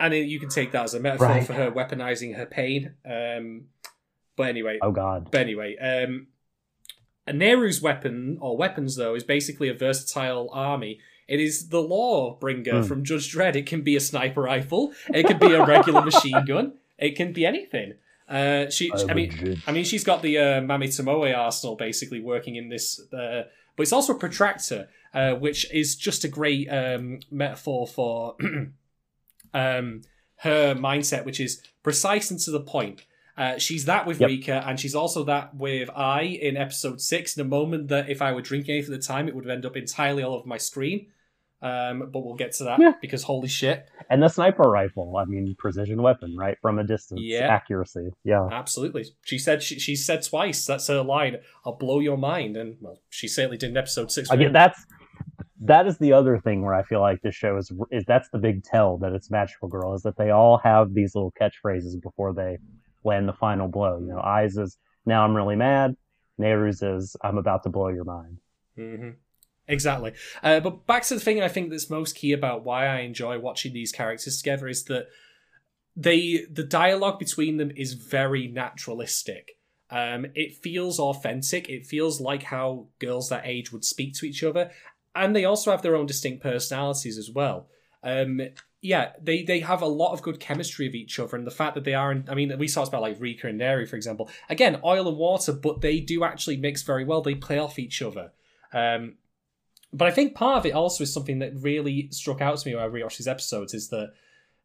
[0.00, 1.46] and you can take that as a metaphor right.
[1.46, 2.94] for her weaponizing her pain.
[3.08, 3.66] Um,
[4.36, 5.28] but anyway, oh god.
[5.30, 6.26] But anyway, um,
[7.26, 10.98] a Neru's weapon, or weapons though, is basically a versatile army.
[11.28, 12.88] It is the law bringer mm.
[12.88, 13.54] from Judge Dredd.
[13.54, 17.32] It can be a sniper rifle, it can be a regular machine gun, it can
[17.32, 17.94] be anything.
[18.32, 22.18] Uh, she, I, I mean, I mean, she's got the uh, Mami Tomoe arsenal basically
[22.18, 23.42] working in this, uh,
[23.76, 28.36] but it's also a protractor, uh, which is just a great um, metaphor for
[29.54, 30.00] um,
[30.36, 33.04] her mindset, which is precise and to the point.
[33.36, 34.28] Uh, she's that with yep.
[34.28, 37.36] Rika, and she's also that with Ai in episode six.
[37.36, 39.66] In a moment that if I were drinking anything at the time, it would end
[39.66, 41.08] up entirely all over my screen.
[41.62, 42.94] Um, but we'll get to that yeah.
[43.00, 43.88] because holy shit!
[44.10, 48.48] And the sniper rifle, I mean, precision weapon, right from a distance, yeah, accuracy, yeah,
[48.50, 49.06] absolutely.
[49.24, 50.66] She said she, she said twice.
[50.66, 51.36] That's her line.
[51.64, 54.28] I'll blow your mind, and well, she certainly did in episode six.
[54.28, 54.84] Again, that's
[55.60, 58.38] that is the other thing where I feel like this show is is that's the
[58.38, 62.34] big tell that it's Magical Girl is that they all have these little catchphrases before
[62.34, 62.58] they
[63.04, 63.98] land the final blow.
[64.00, 65.94] You know, Ai's is now I'm really mad.
[66.40, 68.38] Neru's is I'm about to blow your mind.
[68.76, 69.10] Mm-hmm.
[69.68, 70.12] Exactly.
[70.42, 73.38] Uh, but back to the thing I think that's most key about why I enjoy
[73.38, 75.06] watching these characters together is that
[75.96, 79.52] they the dialogue between them is very naturalistic.
[79.90, 81.68] Um, it feels authentic.
[81.68, 84.70] It feels like how girls that age would speak to each other,
[85.14, 87.68] and they also have their own distinct personalities as well.
[88.02, 88.40] Um,
[88.80, 91.74] yeah, they they have a lot of good chemistry of each other, and the fact
[91.74, 94.30] that they are, in, I mean, we talked about like Rika and Neru, for example.
[94.48, 97.20] Again, oil and water, but they do actually mix very well.
[97.20, 98.32] They play off each other.
[98.72, 99.16] Um,
[99.92, 102.74] but I think part of it also is something that really struck out to me
[102.74, 104.12] when I rewatched these episodes is that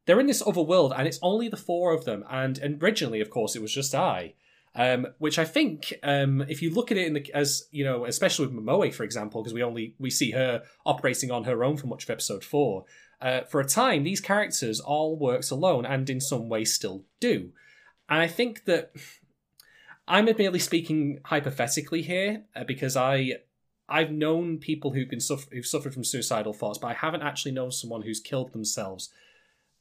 [0.06, 2.24] they're in this other world, and it's only the four of them.
[2.30, 4.34] And, originally, of course, it was just Ai.
[4.74, 8.06] Um, which I think, um, if you look at it in the, as you know,
[8.06, 11.78] especially with Momoe, for example, because we only we see her operating on her own
[11.78, 12.86] for much of episode four.
[13.20, 17.52] Uh, for a time, these characters all works alone, and in some way still do.
[18.08, 18.92] And I think that
[20.08, 23.40] I'm merely speaking hypothetically here uh, because I
[23.90, 27.54] I've known people who've been suffer- who've suffered from suicidal thoughts, but I haven't actually
[27.54, 29.10] known someone who's killed themselves.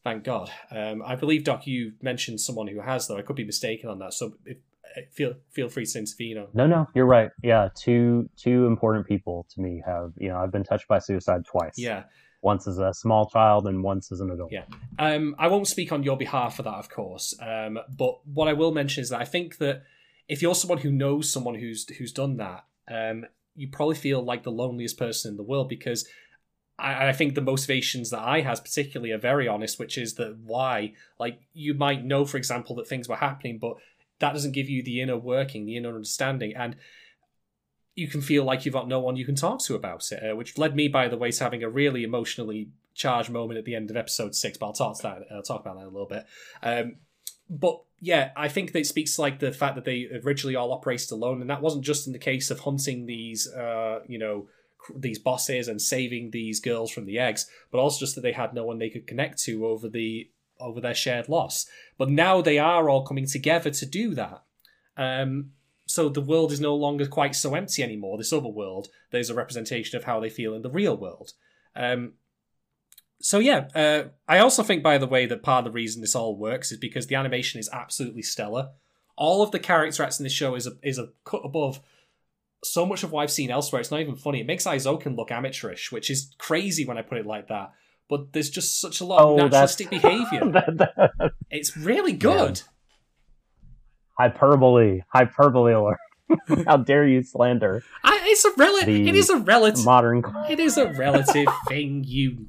[0.05, 0.51] Thank God.
[0.71, 3.17] Um, I believe Doc, you mentioned someone who has, though.
[3.17, 4.13] I could be mistaken on that.
[4.13, 4.59] So if,
[4.97, 6.47] uh, feel feel free to intervene.
[6.55, 7.31] No, no, you're right.
[7.43, 11.45] Yeah, two two important people to me have you know I've been touched by suicide
[11.45, 11.77] twice.
[11.77, 12.05] Yeah,
[12.41, 14.53] once as a small child and once as an adult.
[14.53, 14.65] Yeah.
[15.01, 17.35] Um, I won't speak on your behalf for that, of course.
[17.41, 19.83] Um, but what I will mention is that I think that
[20.29, 24.43] if you're someone who knows someone who's who's done that, um, you probably feel like
[24.43, 26.07] the loneliest person in the world because
[26.79, 30.37] I, I think the motivations that Ai has particularly are very honest, which is that
[30.45, 33.77] why, like, you might know, for example, that things were happening, but
[34.19, 36.77] that doesn't give you the inner working, the inner understanding, and
[37.95, 40.37] you can feel like you've got no one you can talk to about it, uh,
[40.37, 43.75] which led me, by the way, to having a really emotionally charged moment at the
[43.75, 44.59] end of episode six.
[44.59, 45.23] But I'll talk to that.
[45.35, 46.25] I'll talk about that a little bit.
[46.63, 46.97] Um,
[47.49, 51.11] but yeah, I think that speaks to like the fact that they originally all operated
[51.11, 54.49] alone, and that wasn't just in the case of hunting these, uh, you know,
[54.95, 58.55] these bosses and saving these girls from the eggs, but also just that they had
[58.55, 60.31] no one they could connect to over the
[60.61, 61.67] over their shared loss.
[61.99, 64.43] But now they are all coming together to do that.
[64.97, 65.53] Um,
[65.87, 68.19] so the world is no longer quite so empty anymore.
[68.19, 71.33] This other world, there's a representation of how they feel in the real world.
[71.75, 72.15] Um,
[73.21, 76.15] so yeah, uh, I also think, by the way, that part of the reason this
[76.15, 78.71] all works is because the animation is absolutely stellar.
[79.17, 81.81] All of the character acts in this show is a is a cut above
[82.65, 83.81] so much of what I've seen elsewhere.
[83.81, 84.41] It's not even funny.
[84.41, 87.73] It makes Eizouken look amateurish, which is crazy when I put it like that.
[88.09, 90.41] But there's just such a lot Oh, of that's- naturalistic behavior.
[90.53, 90.77] That-
[91.19, 92.63] that- It's really good.
[94.19, 95.99] hyperbole, hyperbole alert.
[96.67, 99.85] How dare you slander I, it's a rel- The It is a relative.
[99.85, 100.25] modern?
[100.51, 102.03] It is a relative thing.
[102.05, 102.47] You,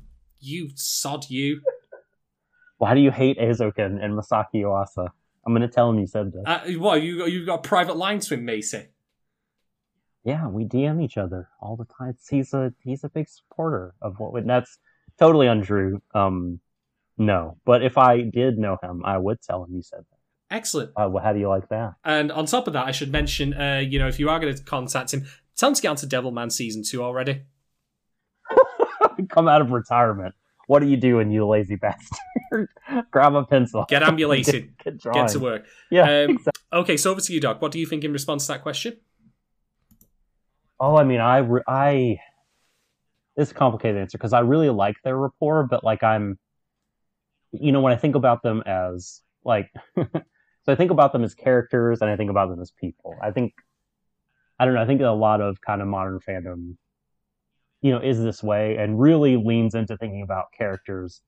[0.48, 1.30] you sod.
[1.30, 1.62] You.
[2.78, 5.10] Why do you hate Eizouken and Masaki Yuasa?
[5.46, 6.44] I'm gonna tell him you said this.
[6.46, 8.88] Uh, what you you got a private line to him, Macy?
[10.24, 12.18] yeah, we DM each other all the time.
[12.30, 14.34] He's a he's a big supporter of what.
[14.34, 14.78] we- That's
[15.18, 16.02] totally untrue.
[16.14, 16.60] Um,
[17.18, 20.56] no, but if I did know him, I would tell him you said that.
[20.56, 20.92] Excellent.
[20.96, 21.94] Uh, well, how do you like that?
[22.04, 24.54] And on top of that, I should mention, uh, you know, if you are going
[24.56, 27.42] to contact him, tell him to get onto Devilman season two already.
[29.30, 30.36] Come out of retirement.
[30.68, 32.68] What are you doing, you lazy bastard?
[33.12, 33.86] Grab a pencil.
[33.88, 34.74] Get ambulated.
[34.84, 35.66] Get, get, Get to work.
[35.90, 36.52] Yeah, Um, exactly.
[36.74, 37.62] Okay, so over to you, Doc.
[37.62, 38.98] What do you think in response to that question?
[40.80, 42.20] Oh, I mean, I, re- I,
[43.38, 46.38] it's a complicated answer because I really like their rapport, but like I'm,
[47.52, 50.06] you know, when I think about them as like, so
[50.68, 53.16] I think about them as characters and I think about them as people.
[53.24, 53.54] I think,
[54.60, 56.76] I don't know, I think a lot of kind of modern fandom,
[57.82, 61.22] you know, is this way and really leans into thinking about characters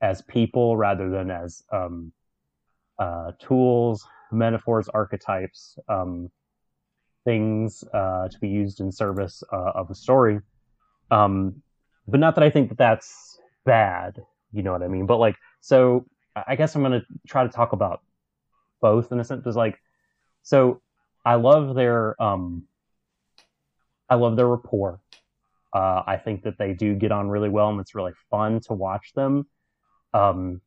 [0.00, 2.12] as people rather than as, um,
[2.98, 6.30] uh, tools, metaphors, archetypes, um,
[7.24, 10.40] things uh, to be used in service uh, of a story.
[11.10, 11.62] Um,
[12.08, 14.20] but not that I think that that's bad,
[14.52, 15.06] you know what I mean?
[15.06, 16.06] But like, so
[16.46, 18.00] I guess I'm going to try to talk about
[18.80, 19.46] both in a sense.
[19.46, 19.78] Is like,
[20.42, 20.80] so
[21.24, 22.64] I love their, um,
[24.08, 25.00] I love their rapport.
[25.76, 28.72] Uh, I think that they do get on really well, and it's really fun to
[28.72, 29.46] watch them.
[30.14, 30.62] Um,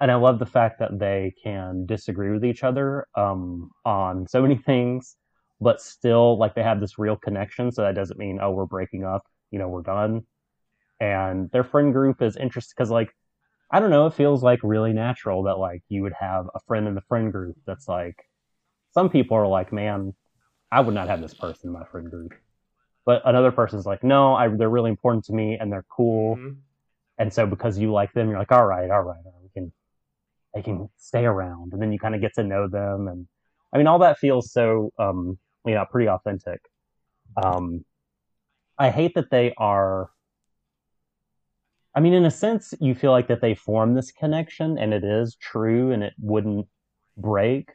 [0.00, 4.40] and I love the fact that they can disagree with each other um, on so
[4.40, 5.16] many things
[5.60, 9.04] but still like they have this real connection so that doesn't mean oh we're breaking
[9.04, 10.22] up you know we're done
[11.00, 13.10] and their friend group is interesting because like
[13.70, 16.86] i don't know it feels like really natural that like you would have a friend
[16.86, 18.16] in the friend group that's like
[18.92, 20.12] some people are like man
[20.70, 22.32] i would not have this person in my friend group
[23.06, 26.36] but another person's like no I, they're really important to me and they're cool.
[26.36, 26.56] Mhm.
[27.18, 29.48] and so because you like them you're like all right all right all right, we
[29.54, 29.72] can
[30.54, 31.72] they can stay around.
[31.72, 33.26] And then you kind of get to know them and
[33.72, 36.60] i mean all that feels so um you know pretty authentic.
[37.42, 37.84] Um
[38.78, 40.10] i hate that they are
[41.94, 45.04] i mean in a sense you feel like that they form this connection and it
[45.04, 46.66] is true and it wouldn't
[47.16, 47.70] break.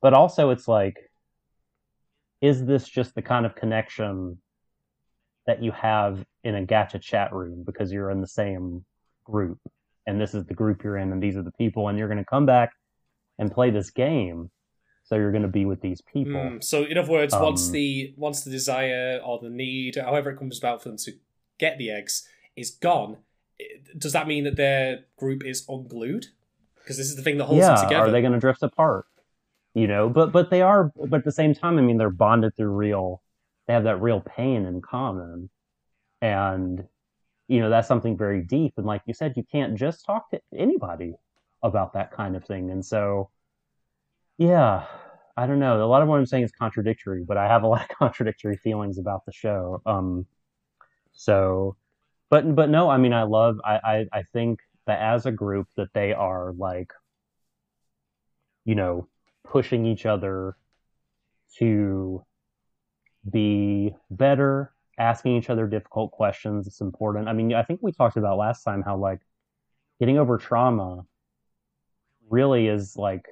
[0.00, 0.96] But also it's like
[2.40, 4.38] is this just the kind of connection
[5.46, 8.84] that you have in a gacha chat room because you're in the same
[9.24, 9.58] group
[10.06, 12.18] and this is the group you're in and these are the people and you're going
[12.18, 12.70] to come back
[13.38, 14.50] and play this game
[15.04, 17.72] so you're going to be with these people Mm, so, in other words, once Um,
[17.72, 21.12] the once the desire or the need, however it comes about for them to
[21.58, 23.18] get the eggs, is gone,
[23.96, 26.26] does that mean that their group is unglued?
[26.76, 28.08] Because this is the thing that holds yeah them together.
[28.08, 29.06] are they going to drift apart
[29.76, 32.56] you know but but they are but at the same time i mean they're bonded
[32.56, 33.22] through real
[33.66, 35.50] they have that real pain in common.
[36.22, 36.84] And
[37.48, 38.74] you know that's something very deep.
[38.76, 41.14] And like you said you can't just talk to anybody
[41.62, 42.70] about that kind of thing.
[42.70, 43.30] And so
[44.38, 44.86] yeah
[45.36, 45.84] i don't know.
[45.84, 48.56] A lot of what i'm saying is contradictory but i have a lot of contradictory
[48.56, 49.82] feelings about the show.
[49.86, 50.26] Um
[51.12, 51.76] so
[52.30, 55.68] but but no i mean i love i i, I think that as a group
[55.76, 56.92] that they are like
[58.64, 59.08] you know
[59.48, 60.56] pushing each other
[61.58, 62.24] to
[63.30, 68.16] be better asking each other difficult questions it's important i mean i think we talked
[68.16, 69.20] about last time how like
[69.98, 71.04] getting over trauma
[72.30, 73.26] really is like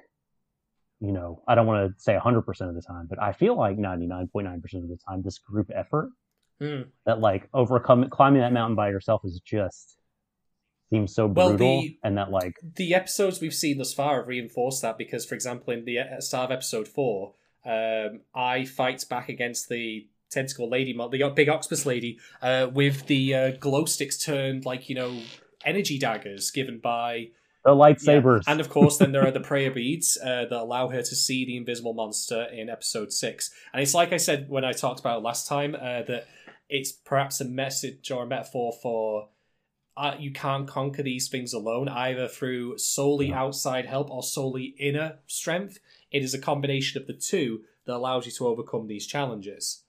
[0.99, 3.77] you know i don't want to say 100% of the time but i feel like
[3.77, 6.09] 99.9% of the time this group effort
[6.61, 6.87] Mm.
[7.05, 9.97] that like overcoming climbing that mountain by yourself is just
[10.89, 14.27] seems so Well, brutal the- and that like the episodes we've seen thus far have
[14.27, 17.33] reinforced that because, for example, in the uh, start of episode four,
[17.65, 23.33] um, Ai fight back against the tentacle lady, the big octopus lady, uh, with the
[23.33, 25.19] uh, glow sticks turned like you know
[25.63, 27.29] energy daggers given by
[27.63, 28.43] the lightsabers.
[28.45, 28.51] Yeah.
[28.53, 31.45] And of course, then there are the prayer beads uh, that allow her to see
[31.45, 33.49] the invisible monster in episode six.
[33.73, 36.27] And it's like I said when I talked about last time uh, that
[36.69, 39.29] it's perhaps a message or a metaphor for
[39.97, 45.19] uh, you can't conquer these things alone, either through solely outside help or solely inner
[45.27, 45.79] strength.
[46.11, 49.83] It is a combination of the two that allows you to overcome these challenges.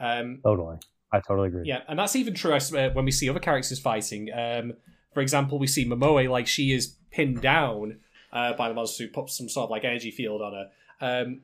[0.00, 0.78] Um, totally.
[1.12, 1.62] I totally agree.
[1.66, 4.30] Yeah, and that's even true uh, when we see other characters fighting.
[4.32, 4.74] Um,
[5.12, 7.98] for example, we see Momoe like she is pinned down
[8.32, 10.70] uh, by the monster who puts some sort of like energy field on her.
[11.00, 11.40] Um,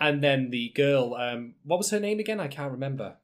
[0.00, 2.40] and then the girl, um, what was her name again?
[2.40, 3.16] I can't remember.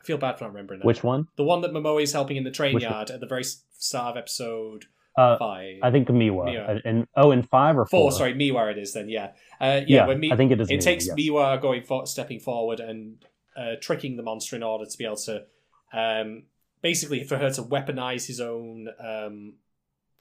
[0.00, 0.86] I feel bad for not remembering that.
[0.86, 1.28] Which one?
[1.36, 3.14] The one that Momoe is helping in the train Which yard one?
[3.14, 4.86] at the very start of episode
[5.16, 5.78] uh, five.
[5.82, 6.46] I think Miwa.
[6.46, 6.80] Miwa.
[6.84, 8.10] And oh, in five or four?
[8.10, 8.70] four sorry, Miwa.
[8.70, 9.08] It is then.
[9.08, 9.82] Yeah, uh, yeah.
[9.86, 10.70] yeah when Mi- I think it is.
[10.70, 11.16] It Miwa, takes yes.
[11.16, 13.24] Miwa going for- stepping forward and
[13.56, 15.44] uh, tricking the monster in order to be able to,
[15.92, 16.44] um,
[16.82, 18.88] basically, for her to weaponize his own.
[19.04, 19.54] Um,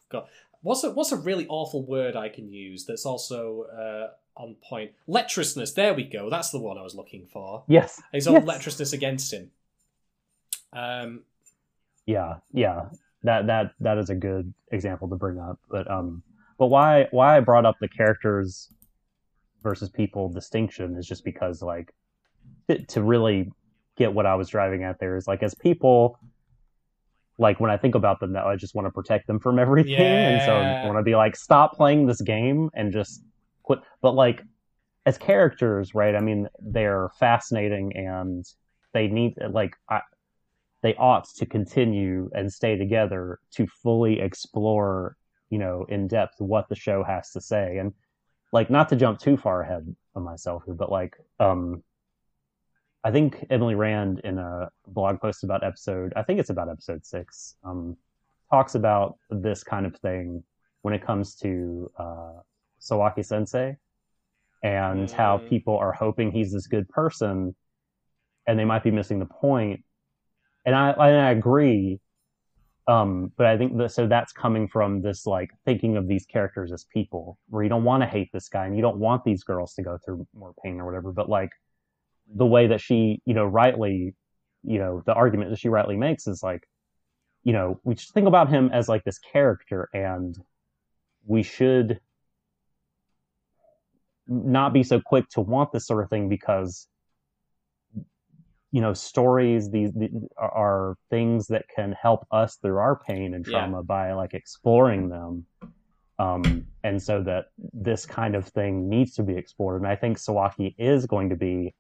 [0.10, 0.28] God,
[0.62, 4.92] what's a what's a really awful word I can use that's also uh, on point?
[5.08, 5.76] Lecherousness.
[5.76, 6.32] There we go.
[6.32, 7.64] That's the one I was looking for.
[7.68, 8.02] Yes.
[8.12, 8.46] His own yes.
[8.46, 9.52] lecherousness against him.
[10.78, 11.24] Um,
[12.06, 12.86] yeah, yeah,
[13.24, 15.60] that that that is a good example to bring up.
[15.70, 16.24] But um,
[16.58, 18.72] but why why I brought up the characters
[19.64, 21.94] versus people distinction is just because like
[22.88, 23.52] to, really
[23.98, 26.20] get what I was driving at there is like as people
[27.40, 29.92] like when I think about them now, I just want to protect them from everything,
[29.92, 30.30] yeah.
[30.30, 33.24] and so I want to be like, stop playing this game and just
[33.62, 33.80] quit.
[34.02, 34.42] But like,
[35.06, 36.16] as characters, right?
[36.16, 38.44] I mean, they're fascinating and
[38.94, 40.02] they need like I,
[40.84, 45.18] they ought to continue and stay together to fully explore,
[45.50, 47.78] you know, in depth what the show has to say.
[47.78, 47.94] And
[48.54, 51.84] like, not to jump too far ahead of myself here, but like, um,
[53.04, 57.06] I think Emily Rand in a blog post about episode, I think it's about episode
[57.06, 57.98] six, um,
[58.50, 60.44] talks about this kind of thing
[60.82, 62.34] when it comes to uh,
[62.80, 63.78] Sawaki Sensei
[64.64, 65.16] and mm-hmm.
[65.16, 67.56] how people are hoping he's this good person,
[68.48, 69.84] and they might be missing the point
[70.68, 72.00] and I and I agree.
[72.88, 76.72] Um, but I think that so that's coming from this like thinking of these characters
[76.72, 79.44] as people, where you don't want to hate this guy and you don't want these
[79.44, 81.12] girls to go through more pain or whatever.
[81.12, 81.50] But like
[82.34, 84.14] the way that she, you know, rightly,
[84.64, 86.68] you know, the argument that she rightly makes is like,
[87.44, 90.38] you know, we just think about him as like this character, and
[91.26, 92.00] we should
[94.28, 96.88] not be so quick to want this sort of thing because
[98.78, 103.44] you know stories these, these, are things that can help us through our pain and
[103.44, 103.82] trauma yeah.
[103.82, 105.48] by like exploring them.
[106.20, 109.82] Um, and so that this kind of thing needs to be explored.
[109.82, 111.74] And i think sawaki is going to be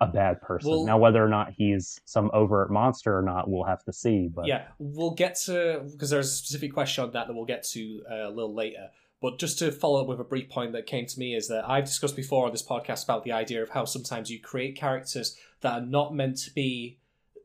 [0.00, 0.70] a bad person.
[0.70, 4.30] Well, now whether or not he's some overt monster or not we'll have to see
[4.34, 7.64] but yeah we'll get to because there's a specific question on that that we'll get
[7.74, 8.88] to uh, a little later
[9.20, 11.68] but just to follow up with a brief point that came to me is that
[11.68, 15.36] I've discussed before on this podcast about the idea of how sometimes you create characters
[15.60, 16.98] that are not meant to be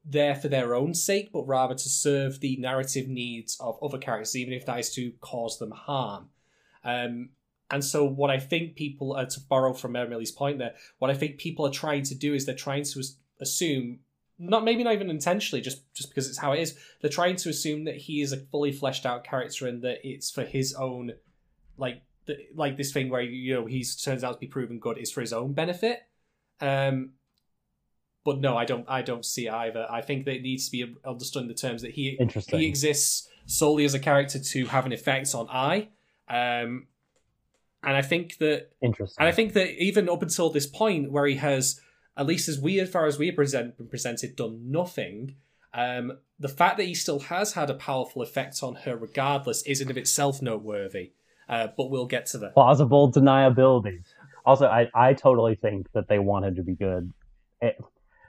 [0.06, 4.36] there for their own sake, but rather to serve the narrative needs of other characters,
[4.36, 6.30] even if that is to cause them harm.
[6.84, 7.30] Um,
[7.72, 11.16] and so, what I think people, are to borrow from Emily's point there, what I
[11.16, 13.04] think people are trying to do is they're trying to
[13.42, 14.00] assume,
[14.38, 17.50] not maybe not even intentionally, just just because it's how it is, they're trying to
[17.50, 21.14] assume that he is a fully fleshed out character and that it's for his own,
[21.78, 24.98] like, the, like this thing where you know he turns out to be proven good
[24.98, 26.02] is for his own benefit.
[26.62, 27.12] Um,
[28.24, 28.86] but no, I don't.
[28.90, 29.86] I don't see either.
[29.90, 32.18] I think that it needs to be understood in the terms that he
[32.48, 35.90] he exists solely as a character to have an effect on Ai,
[36.28, 36.88] um,
[37.84, 39.22] and I think that interesting.
[39.22, 41.80] And I think that even up until this point, where he has,
[42.18, 45.36] at least as we, as far as we have present, presented, done nothing.
[45.72, 49.82] Um, the fact that he still has had a powerful effect on her, regardless, is
[49.82, 51.12] in of itself noteworthy.
[51.48, 52.54] Uh, but we'll get to that.
[52.54, 54.00] Plausible deniability.
[54.46, 57.12] Also, I, I totally think that they wanted to be good.
[57.62, 57.78] It,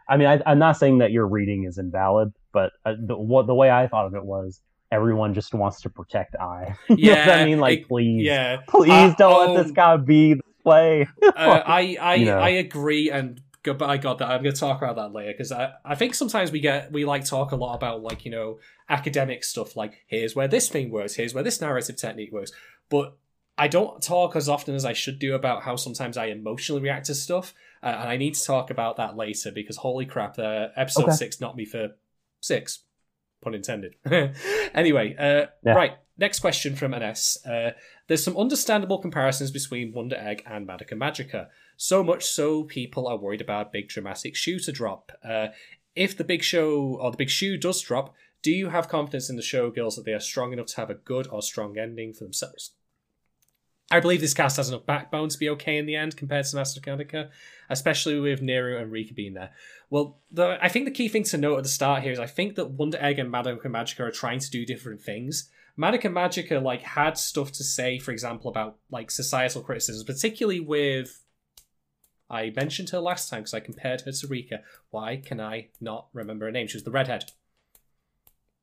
[0.09, 3.47] I mean, I, am not saying that your reading is invalid, but uh, the what
[3.47, 4.61] the way I thought of it was
[4.93, 6.77] everyone just wants to protect Ai.
[6.89, 11.09] yeah, I mean, like, please, yeah, please uh, don't let this guy be the play.
[11.23, 12.39] uh, I I you know.
[12.39, 14.31] I agree, and I got that.
[14.31, 17.05] I'm going to talk about that later because I, I think sometimes we get we
[17.05, 18.59] like talk a lot about like you know
[18.89, 22.53] academic stuff like here's where this thing works, here's where this narrative technique works,
[22.89, 23.17] but
[23.59, 27.07] I don't talk as often as I should do about how sometimes I emotionally react
[27.07, 27.55] to stuff.
[27.83, 31.13] Uh, and I need to talk about that later because holy crap, uh, episode okay.
[31.13, 31.91] six knocked me for
[32.41, 32.81] six,
[33.43, 33.95] pun intended.
[34.75, 35.73] anyway, uh, yeah.
[35.73, 35.93] right.
[36.19, 37.39] Next question from NS.
[38.09, 41.49] There's some understandable comparisons between Wonder Egg and Madoka Magica.
[41.77, 45.13] So much so, people are worried about big dramatic shoe to drop.
[45.25, 45.49] Uh,
[45.95, 48.15] if the big show or the big shoe does drop,
[48.47, 50.95] Do you have confidence in the showgirls that they are strong enough to have a
[50.95, 52.75] good or strong ending for themselves?
[53.91, 56.57] I believe this cast has enough backbone to be okay in the end compared to
[56.57, 57.31] Madoka Magica,
[57.71, 59.51] especially with Neru and Rika being there.
[59.91, 62.27] Well, the, I think the key thing to note at the start here is I
[62.27, 65.51] think that Wonder Egg and Madoka Magica are trying to do different things.
[65.79, 71.23] Madoka Magica like had stuff to say, for example, about like societal criticisms, particularly with.
[72.29, 74.63] I mentioned her last time because I compared her to Rika.
[74.91, 76.67] Why can I not remember her name?
[76.67, 77.31] She was the redhead.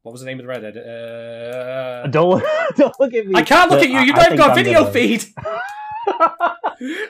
[0.02, 0.78] What was the name of the redhead?
[0.78, 2.08] Uh...
[2.08, 2.44] Don't
[2.76, 3.36] don't look at me.
[3.36, 4.00] I can't look at you.
[4.00, 4.92] You don't have got video gonna...
[4.92, 5.26] feed.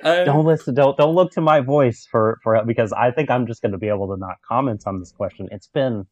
[0.03, 0.75] um, don't listen.
[0.75, 3.79] Don't don't look to my voice for for because I think I'm just going to
[3.79, 5.47] be able to not comment on this question.
[5.51, 6.05] It's been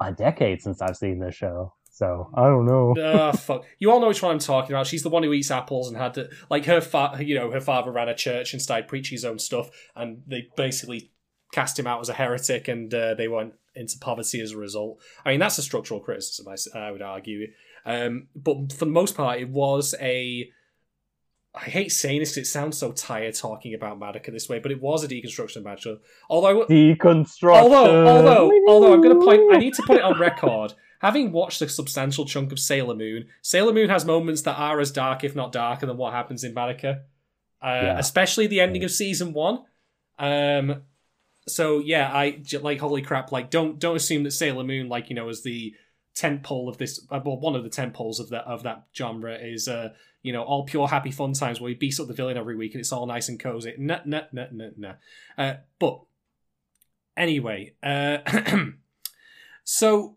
[0.00, 1.74] a decade since I've seen this show.
[2.02, 2.96] So I don't know.
[3.00, 3.64] uh, fuck.
[3.78, 4.88] You all know which one I'm talking about.
[4.88, 7.60] She's the one who eats apples and had to, like her fa- you know, her
[7.60, 11.12] father ran a church and started preaching his own stuff, and they basically
[11.52, 15.00] cast him out as a heretic, and uh, they went into poverty as a result.
[15.24, 17.52] I mean, that's a structural criticism, I, I would argue.
[17.86, 20.50] Um, but for the most part, it was a.
[21.54, 24.72] I hate saying this because it sounds so tired talking about Madoka this way, but
[24.72, 25.98] it was a deconstruction of Madoka.
[26.28, 27.60] Although deconstruction.
[27.60, 29.54] Although, although, although, I'm going to point.
[29.54, 30.72] I need to put it on record.
[31.02, 34.92] Having watched a substantial chunk of Sailor Moon, Sailor Moon has moments that are as
[34.92, 37.00] dark, if not darker, than what happens in Madoka.
[37.60, 37.98] Uh, yeah.
[37.98, 39.64] Especially the ending of season one.
[40.18, 40.82] Um,
[41.48, 43.32] so yeah, I like holy crap.
[43.32, 45.74] Like, don't don't assume that Sailor Moon, like you know, is the
[46.14, 47.04] tent pole of this.
[47.10, 49.88] Uh, well, one of the tent poles of that of that genre is uh,
[50.22, 52.74] you know, all pure happy fun times where he beats up the villain every week
[52.74, 53.74] and it's all nice and cozy.
[53.76, 54.94] Nah, nah, nah, nah, nah.
[55.36, 56.00] Uh, but
[57.16, 58.18] anyway, uh,
[59.64, 60.16] so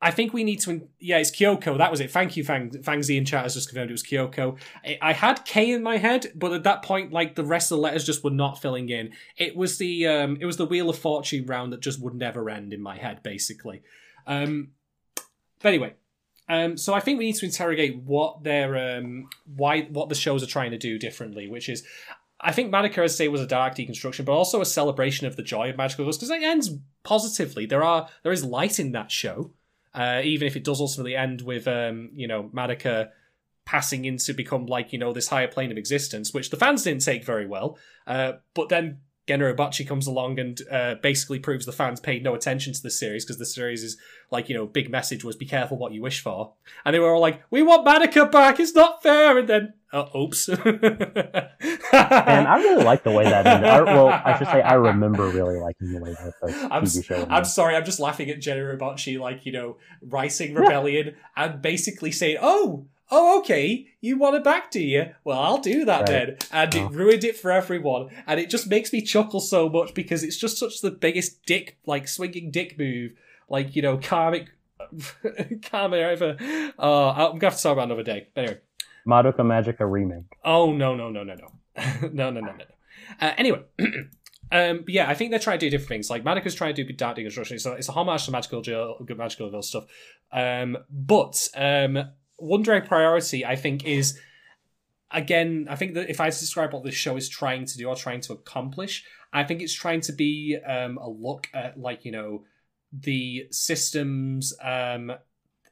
[0.00, 0.88] I think we need to.
[1.00, 1.76] Yeah, it's Kyoko.
[1.76, 2.10] That was it.
[2.10, 2.70] Thank you, Fang.
[2.70, 4.56] Fangzi in chat has just confirmed it was Kyoko.
[4.84, 7.78] I, I, had K in my head, but at that point, like the rest of
[7.78, 9.10] the letters just were not filling in.
[9.36, 12.48] It was the um, it was the Wheel of Fortune round that just would never
[12.48, 13.82] end in my head, basically.
[14.26, 14.68] Um,
[15.60, 15.94] but anyway,
[16.48, 20.44] um, so I think we need to interrogate what their um, why what the shows
[20.44, 21.82] are trying to do differently, which is
[22.40, 25.34] I think Madoka, as I say, was a dark deconstruction, but also a celebration of
[25.34, 26.70] the joy of magical girls because it ends
[27.02, 27.66] positively.
[27.66, 29.50] There are there is light in that show.
[29.98, 33.08] Uh, even if it does ultimately end with, um, you know, Madoka
[33.66, 37.02] passing into become like, you know, this higher plane of existence, which the fans didn't
[37.02, 37.76] take very well.
[38.06, 42.32] Uh, but then Gen Urobuchi comes along and uh, basically proves the fans paid no
[42.32, 43.98] attention to the series because the series is
[44.30, 46.54] like, you know, big message was be careful what you wish for.
[46.82, 49.36] And they were all like, we want Madoka back, it's not fair.
[49.36, 50.48] And then, oh, oops.
[50.48, 50.58] and
[51.92, 53.68] I really like the way that ended.
[53.68, 57.04] I, well, I should say I remember really liking the way that the I'm, TV
[57.04, 57.30] show ended.
[57.30, 62.12] I'm sorry, I'm just laughing at Gen Urobuchi, like, you know, rising rebellion and basically
[62.12, 65.06] saying, oh, oh, okay, you want it back, do you?
[65.24, 66.06] Well, I'll do that right.
[66.06, 66.36] then.
[66.52, 66.86] And oh.
[66.86, 68.08] it ruined it for everyone.
[68.26, 71.78] And it just makes me chuckle so much because it's just such the biggest dick,
[71.86, 73.12] like swinging dick move.
[73.48, 74.50] Like, you know, karmic,
[75.62, 76.36] karma ever.
[76.78, 78.28] Uh, I'm going to have to talk about another day.
[78.36, 78.58] Anyway.
[79.06, 80.36] Madoka Magica remake.
[80.44, 81.48] Oh, no, no, no, no, no.
[82.12, 82.64] no, no, no, no.
[83.20, 83.62] Uh, anyway.
[84.50, 86.10] Um, but yeah, I think they're trying to do different things.
[86.10, 89.18] Like Madoka's trying to do dark deconstruction, so it's a homage to Magical Girl, good
[89.18, 89.84] Magical Girl stuff.
[90.32, 91.98] Um, but um,
[92.38, 94.18] Wonder Egg priority, I think, is
[95.10, 97.96] again, I think that if I describe what this show is trying to do or
[97.96, 102.12] trying to accomplish, I think it's trying to be um, a look at like you
[102.12, 102.44] know
[102.92, 105.12] the systems um,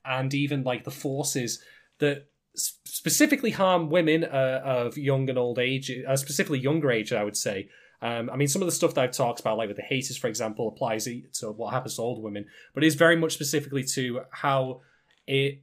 [0.04, 1.62] and even like the forces
[1.98, 7.24] that specifically harm women uh, of young and old age, uh, specifically younger age, I
[7.24, 7.68] would say.
[8.02, 10.18] Um, I mean, some of the stuff that I've talked about, like with the haters,
[10.18, 13.84] for example, applies to what happens to older women, but it is very much specifically
[13.94, 14.82] to how
[15.26, 15.62] it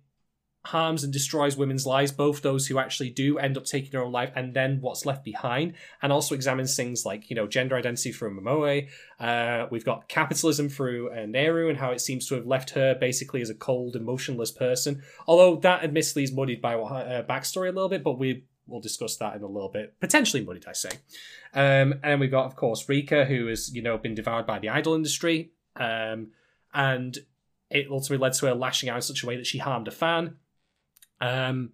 [0.66, 4.12] harms and destroys women's lives, both those who actually do end up taking their own
[4.12, 8.12] life and then what's left behind, and also examines things like, you know, gender identity
[8.12, 8.88] through Momoe.
[9.20, 12.96] Uh, we've got capitalism through uh, Neru and how it seems to have left her
[12.96, 15.04] basically as a cold, emotionless person.
[15.28, 19.18] Although that admittedly is muddied by uh, backstory a little bit, but we will discuss
[19.18, 20.00] that in a little bit.
[20.00, 20.92] Potentially muddied, I say.
[21.54, 24.70] Um, and we've got, of course, Rika, who has, you know, been devoured by the
[24.70, 25.52] idol industry.
[25.76, 26.32] Um,
[26.74, 27.18] and
[27.70, 29.92] it ultimately led to her lashing out in such a way that she harmed a
[29.92, 30.38] fan.
[31.22, 31.72] Um,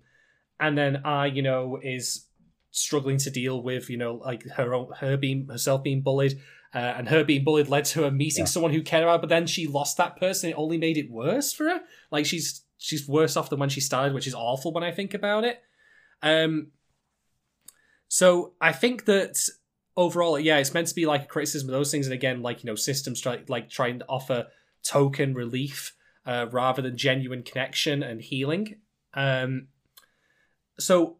[0.59, 2.25] and then Ai, you know, is
[2.71, 6.39] struggling to deal with, you know, like her own, her being herself being bullied,
[6.73, 8.49] uh, and her being bullied led to her meeting yeah.
[8.49, 9.21] someone who cared about.
[9.21, 11.81] But then she lost that person; it only made it worse for her.
[12.11, 15.13] Like she's she's worse off than when she started, which is awful when I think
[15.13, 15.61] about it.
[16.21, 16.71] Um,
[18.07, 19.37] so I think that
[19.95, 22.63] overall, yeah, it's meant to be like a criticism of those things, and again, like
[22.63, 24.47] you know, systems try like trying to offer
[24.83, 28.77] token relief uh, rather than genuine connection and healing.
[29.13, 29.67] Um,
[30.79, 31.17] so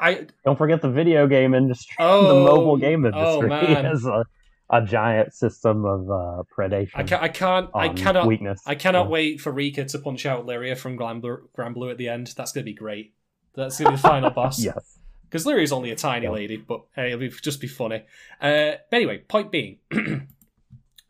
[0.00, 4.24] I don't forget the video game industry, oh, the mobile game industry oh, has a,
[4.70, 6.90] a giant system of uh, predation.
[6.94, 7.70] I, ca- I can't.
[7.74, 8.26] I cannot.
[8.26, 8.62] weakness.
[8.66, 9.10] I cannot Yeah.
[9.10, 12.32] wait for Rika to punch out Lyria from Granblue, Granblue at the end.
[12.36, 13.14] That's going to be great.
[13.54, 14.58] That's going to be the final boss.
[14.64, 14.98] Yes.
[15.28, 16.30] Because Lyria's only a tiny Yeah.
[16.30, 18.04] lady, but hey, it'll be, just be funny.
[18.40, 19.78] Uh, but anyway, point being,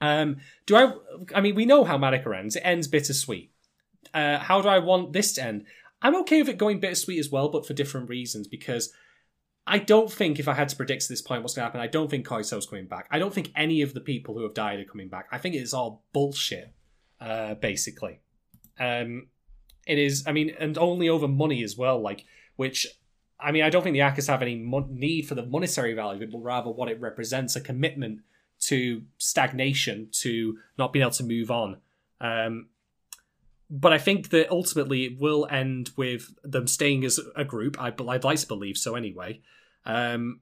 [0.01, 0.93] um, do I?
[1.35, 2.57] I mean, we know how Madoka ends.
[2.57, 3.51] It ends bittersweet.
[4.15, 5.67] Uh, how do I want this to end?
[6.03, 8.49] I'm okay with it going bittersweet as well, but for different reasons.
[8.49, 8.93] Because
[9.67, 11.81] I don't think if I had to predict at this point what's going to happen,
[11.81, 13.09] I don't think Koito's coming back.
[13.11, 15.27] I don't think any of the people who have died are coming back.
[15.33, 16.73] I think it's all bullshit,
[17.21, 18.21] uh, basically.
[18.79, 19.29] Um,
[19.87, 20.25] it is.
[20.27, 22.01] I mean, and only over money as well.
[22.01, 22.25] Like,
[22.57, 22.87] which
[23.39, 26.27] I mean, I don't think the Akkas have any mon- need for the monetary value,
[26.31, 28.21] but rather what it represents a commitment
[28.59, 31.79] to stagnation, to not being able to move on.
[32.21, 32.69] Um,
[33.69, 37.81] but I think that ultimately it will end with them staying as a group.
[37.81, 39.41] I, I'd like to believe so anyway.
[39.85, 40.41] Um,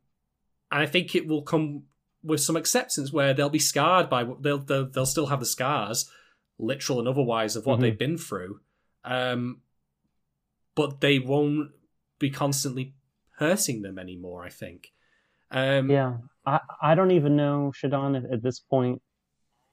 [0.70, 1.84] and I think it will come
[2.22, 6.10] with some acceptance where they'll be scarred by they'll they'll, they'll still have the scars,
[6.58, 7.82] literal and otherwise, of what Mhm.
[7.82, 8.60] they've been through.
[9.04, 9.60] Um,
[10.74, 11.70] but they won't
[12.18, 12.94] be constantly
[13.38, 14.44] hurting them anymore.
[14.44, 14.92] I think.
[15.50, 16.18] Um, Yeah.
[16.46, 19.00] I, I don't even know, Shadon, if at this point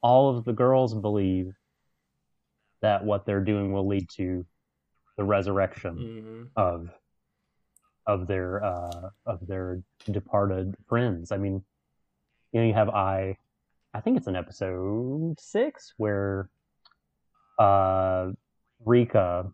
[0.02, 1.54] all of the girls believe
[2.82, 4.46] that what they're doing will lead to
[5.18, 6.62] the resurrection mhm.
[6.62, 6.90] of
[8.08, 11.32] of their uh of their departed friends.
[11.32, 11.64] I mean,
[12.52, 13.38] you know, you have I
[13.94, 16.50] I think it's in episode six where
[17.60, 18.32] uh
[18.84, 19.52] Rika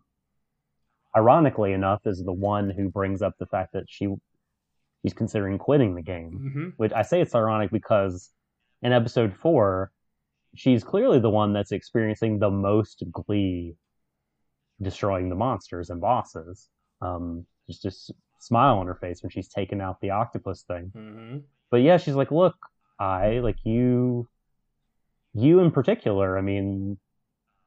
[1.16, 4.08] ironically enough is the one who brings up the fact that she
[5.02, 6.52] she's considering quitting the game.
[6.54, 6.72] Mhm.
[6.76, 8.30] Which I say it's ironic because
[8.82, 9.90] in episode four,
[10.58, 13.76] she's clearly the one that's experiencing the most glee
[14.82, 16.68] destroying the monsters and bosses.
[17.00, 20.92] Um, just just smile on her face when she's taking out the octopus thing.
[20.94, 21.42] Mhm.
[21.70, 22.56] But yeah, she's like, look,
[22.98, 24.28] I like you,
[25.34, 26.38] you in particular.
[26.38, 26.98] I mean,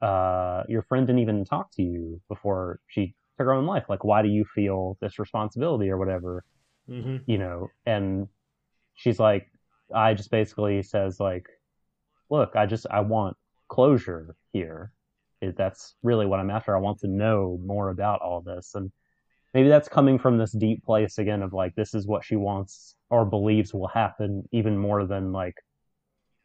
[0.00, 3.84] uh, your friend didn't even talk to you before she took her own life.
[3.88, 6.44] Like, why do you feel this responsibility or whatever?
[6.88, 7.22] Mhm.
[7.26, 8.26] you know, and
[8.94, 9.48] she's like,
[9.94, 11.46] I just basically says like,
[12.32, 13.36] look, I just I want
[13.68, 14.92] closure here.
[15.42, 16.76] It- That's really what I'm after.
[16.76, 18.90] I want to know more about all this, and
[19.54, 22.96] maybe that's coming from this deep place again of like this is what she wants
[23.10, 25.56] or believes will happen, even more than like,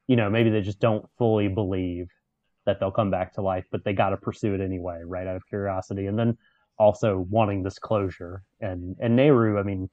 [0.07, 2.07] you know, maybe they just don't fully believe
[2.65, 5.37] that they'll come back to life, but they got to pursue it anyway, right, out
[5.37, 6.37] of curiosity, and then
[6.77, 8.43] also wanting this closure.
[8.59, 9.89] And and Neru, I mean,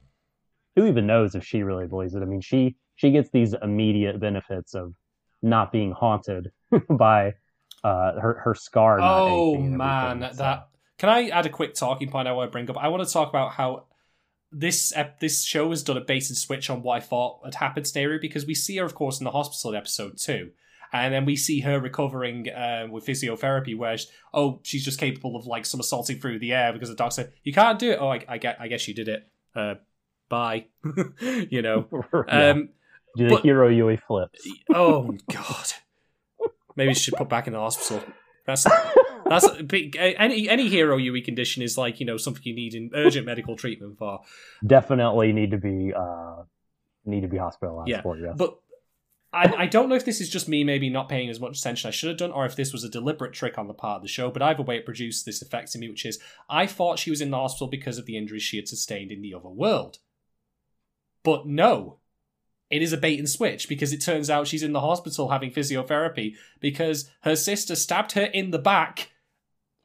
[0.77, 2.23] who even knows if she really believes it?
[2.23, 4.95] I mean, she she gets these immediate benefits of
[5.45, 6.51] not being haunted
[6.89, 7.35] by
[7.85, 8.99] uh, her her scar.
[9.01, 10.69] Oh man, so- that
[10.99, 12.77] can I add a quick talking point I want to bring up?
[12.79, 13.87] I want to talk about how
[14.51, 17.57] this ep- this show has done a bait and switch on what I thought had
[17.57, 20.51] happened to Neru because we see her, of course, in the hospital in episode two,
[20.93, 25.37] and then we see her recovering um, with physiotherapy, where she, oh she's just capable
[25.37, 27.99] of like somersaulting through the air because the doctor said you can't do it.
[28.01, 29.29] Oh, I, I get, I guess you did it.
[29.55, 29.75] Uh,
[30.29, 30.67] bye.
[31.21, 31.87] you know.
[32.29, 32.51] Yeah.
[32.51, 32.69] Um,
[33.17, 34.47] Do the but- Heero Yuy flips.
[34.75, 35.73] oh god.
[36.77, 38.03] Maybe she should put back in the hospital.
[38.47, 38.65] That's
[39.27, 43.27] that's any any Heero Yuy condition is like you know something you need in urgent
[43.27, 44.21] medical treatment for.
[44.67, 46.43] Definitely need to be uh,
[47.05, 48.19] need to be hospitalized Yeah, for.
[48.19, 48.35] Yes.
[48.37, 48.59] But
[49.33, 51.89] I, I don't know if this is just me maybe not paying as much attention
[51.89, 54.03] I should have done, or if this was a deliberate trick on the part of
[54.03, 54.31] the show.
[54.31, 56.19] But either way, it produced this effect in me, which is
[56.51, 59.23] I thought she was in the hospital because of the injuries she had sustained in
[59.23, 59.99] the other world.
[61.23, 61.99] But no,
[62.71, 65.51] it is a bait and switch because it turns out she's in the hospital having
[65.51, 69.11] physiotherapy because her sister stabbed her in the back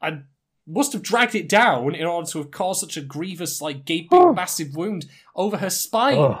[0.00, 0.24] and
[0.66, 4.08] must have dragged it down in order to have caused such a grievous, like gaping,
[4.18, 4.32] Oh.
[4.32, 6.18] massive wound over her spine.
[6.18, 6.40] Ugh.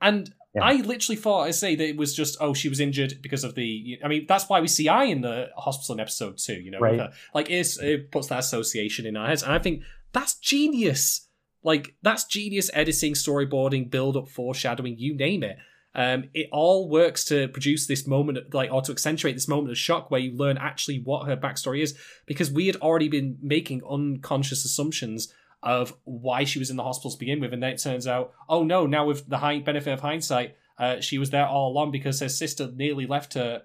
[0.00, 0.62] And Yeah.
[0.62, 3.54] I literally thought I say that it was just oh she was injured because of
[3.56, 6.70] the I mean that's why we see Ai in the hospital in episode two you
[6.70, 7.00] know with Right.
[7.00, 7.12] her.
[7.34, 11.23] like it's, it puts that association in our heads and I think that's genius
[11.64, 15.56] like that's genius editing storyboarding build up foreshadowing you name it
[15.96, 19.78] um it all works to produce this moment like or to accentuate this moment of
[19.78, 23.82] shock where you learn actually what her backstory is because we had already been making
[23.88, 25.32] unconscious assumptions
[25.64, 28.34] of why she was in the hospital to begin with, and then it turns out,
[28.48, 31.90] oh no, now with the high benefit of hindsight, uh, she was there all along
[31.90, 33.62] because her sister nearly left her.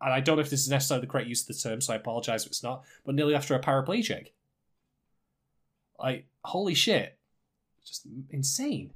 [0.00, 1.92] And I don't know if this is necessarily the correct use of the term, so
[1.92, 2.84] I apologize if it's not.
[3.04, 4.28] But nearly left her a paraplegic.
[5.98, 7.18] Like holy shit,
[7.84, 8.92] just insane.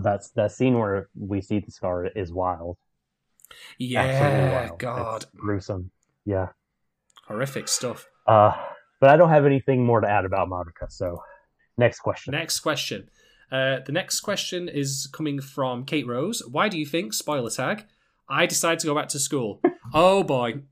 [0.00, 2.78] That's that scene where we see the scar is wild.
[3.78, 4.78] Yeah, wild.
[4.78, 5.90] God, It's gruesome.
[6.24, 6.48] Yeah.
[7.28, 8.06] horrific stuff.
[8.26, 8.52] Uh,
[9.00, 10.90] but I don't have anything more to add about Madoka.
[10.90, 11.22] So,
[11.76, 12.32] next question.
[12.32, 13.10] Next question.
[13.50, 16.42] Uh, the next question is coming from Kate Rose.
[16.46, 17.84] Why do you think, spoiler tag,
[18.30, 19.60] Ai decided to go back to school?
[19.92, 20.62] oh boy.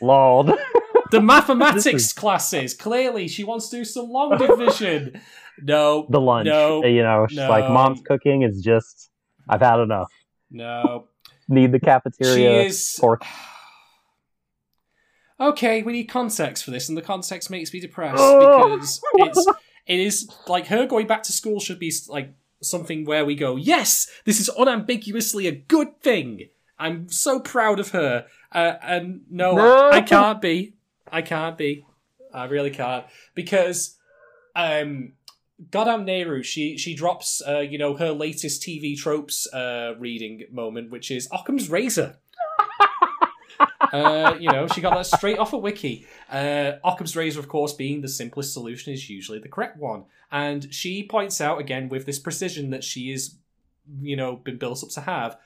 [0.00, 0.52] Lord.
[1.10, 2.74] The mathematics classes.
[2.74, 5.20] Clearly, she wants to do some long division.
[5.62, 6.06] No.
[6.08, 6.46] the lunch.
[6.46, 6.84] No.
[6.84, 9.10] You know, she's like, mom's cooking is just,
[9.48, 10.10] I've had enough.
[10.50, 11.08] No.
[11.48, 12.62] Need the cafeteria.
[12.62, 12.98] She is.
[13.00, 13.22] pork.
[15.38, 18.76] Okay, we need context for this, and the context makes me depressed Oh.
[18.76, 19.46] because it's
[19.86, 23.56] it is like her going back to school should be like something where we go,
[23.56, 26.48] yes, this is unambiguously a good thing.
[26.78, 29.90] I'm so proud of her, uh, and no, No.
[29.90, 30.74] I can't be.
[31.12, 31.84] I can't be.
[32.32, 33.04] I really can't
[33.34, 33.96] because,
[34.54, 35.12] um,
[35.70, 40.90] Goddamn Neru, she she drops, uh, you know, her latest TV tropes uh, reading moment,
[40.90, 42.16] which is Occam's razor.
[43.92, 46.06] uh, you know, she got that straight off a wiki.
[46.30, 50.72] Uh, Occam's razor, of course, being the simplest solution is usually the correct one, and
[50.72, 53.36] she points out again with this precision that she is,
[54.00, 55.36] you know, been built up to have.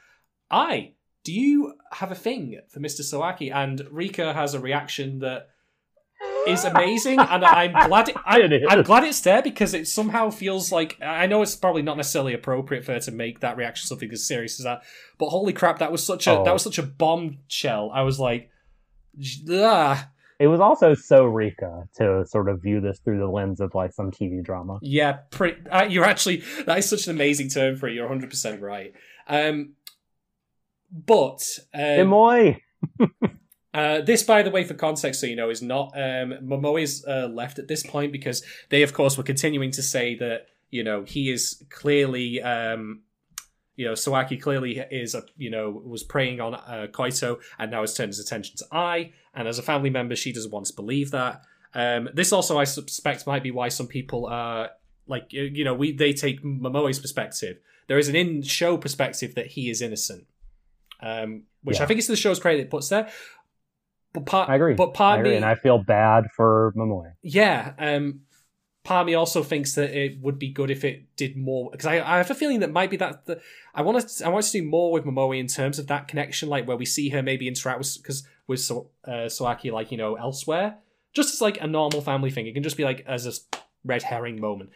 [0.50, 0.92] Ai
[1.24, 3.00] do you have a thing for Mr.
[3.00, 3.52] Sawaki?
[3.52, 5.48] And Rika has a reaction that
[6.46, 8.40] is amazing, and I'm glad it, I.
[8.68, 12.34] I'm glad it's there because it somehow feels like I know it's probably not necessarily
[12.34, 14.82] appropriate for her to make that reaction something as serious as that,
[15.18, 16.44] but holy crap, that was such a Oh.
[16.44, 17.90] that was such a bombshell.
[17.94, 18.50] I was like,
[19.50, 23.74] ah, It was also so Rika to sort of view this through the lens of
[23.74, 24.78] like some TV drama.
[24.82, 25.68] yeah, pretty.
[25.70, 27.94] Uh, you're actually that is such an amazing term for it.
[27.94, 28.92] You're 100 percent right.
[29.28, 29.74] Um,
[30.90, 31.42] but
[31.72, 32.08] um!
[33.74, 37.04] Uh, this, by the way, for context, so you know, is not um, Momoe is
[37.08, 40.84] uh, left at this point because they, of course, were continuing to say that you
[40.84, 43.00] know he is clearly, um,
[43.74, 47.80] you know, Sawaki clearly is a you know was preying on uh, Koito and now
[47.80, 50.74] has turned his attention to Ai, and as a family member, she doesn't want to
[50.74, 51.42] believe that.
[51.74, 54.70] Um, this also, I suspect, might be why some people are
[55.08, 57.58] like you know we they take Momoe's perspective.
[57.88, 60.26] There is an in-show perspective that he is innocent,
[61.02, 63.10] um, which I think is the show's credit it puts there.
[64.14, 64.74] But part, I agree.
[64.74, 67.12] But part I agree, me, and I feel bad for Momoe.
[67.20, 68.20] yeah, um,
[68.84, 71.86] part of me also thinks that it would be good if it did more because
[71.86, 73.40] I, I have a feeling that might be that the,
[73.74, 76.48] I want to I want to do more with Momoe in terms of that connection,
[76.48, 79.98] like where we see her maybe interact with because with so, uh, Sawaki like you
[79.98, 80.76] know elsewhere,
[81.12, 82.46] just as like a normal family thing.
[82.46, 83.32] It can just be like as a
[83.84, 84.70] red herring moment.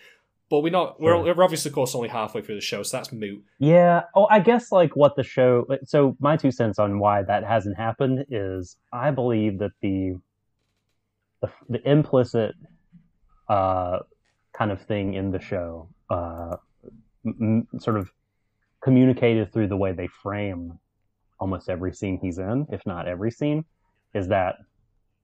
[0.51, 0.99] But we're not.
[1.01, 3.45] We're, we're obviously, of course, only halfway through the show, so that's moot.
[3.59, 4.03] Yeah.
[4.15, 5.67] Oh, I guess like what the show.
[5.85, 10.17] So my two cents on why that hasn't happened is I believe that the
[11.43, 12.55] the, the implicit
[13.49, 13.99] uh,
[14.55, 16.57] kind of thing in the show, uh,
[17.27, 18.11] m- m- sort of
[18.83, 20.79] communicated through the way they frame
[21.41, 23.65] almost every scene he's in, if not every scene,
[24.15, 24.57] is that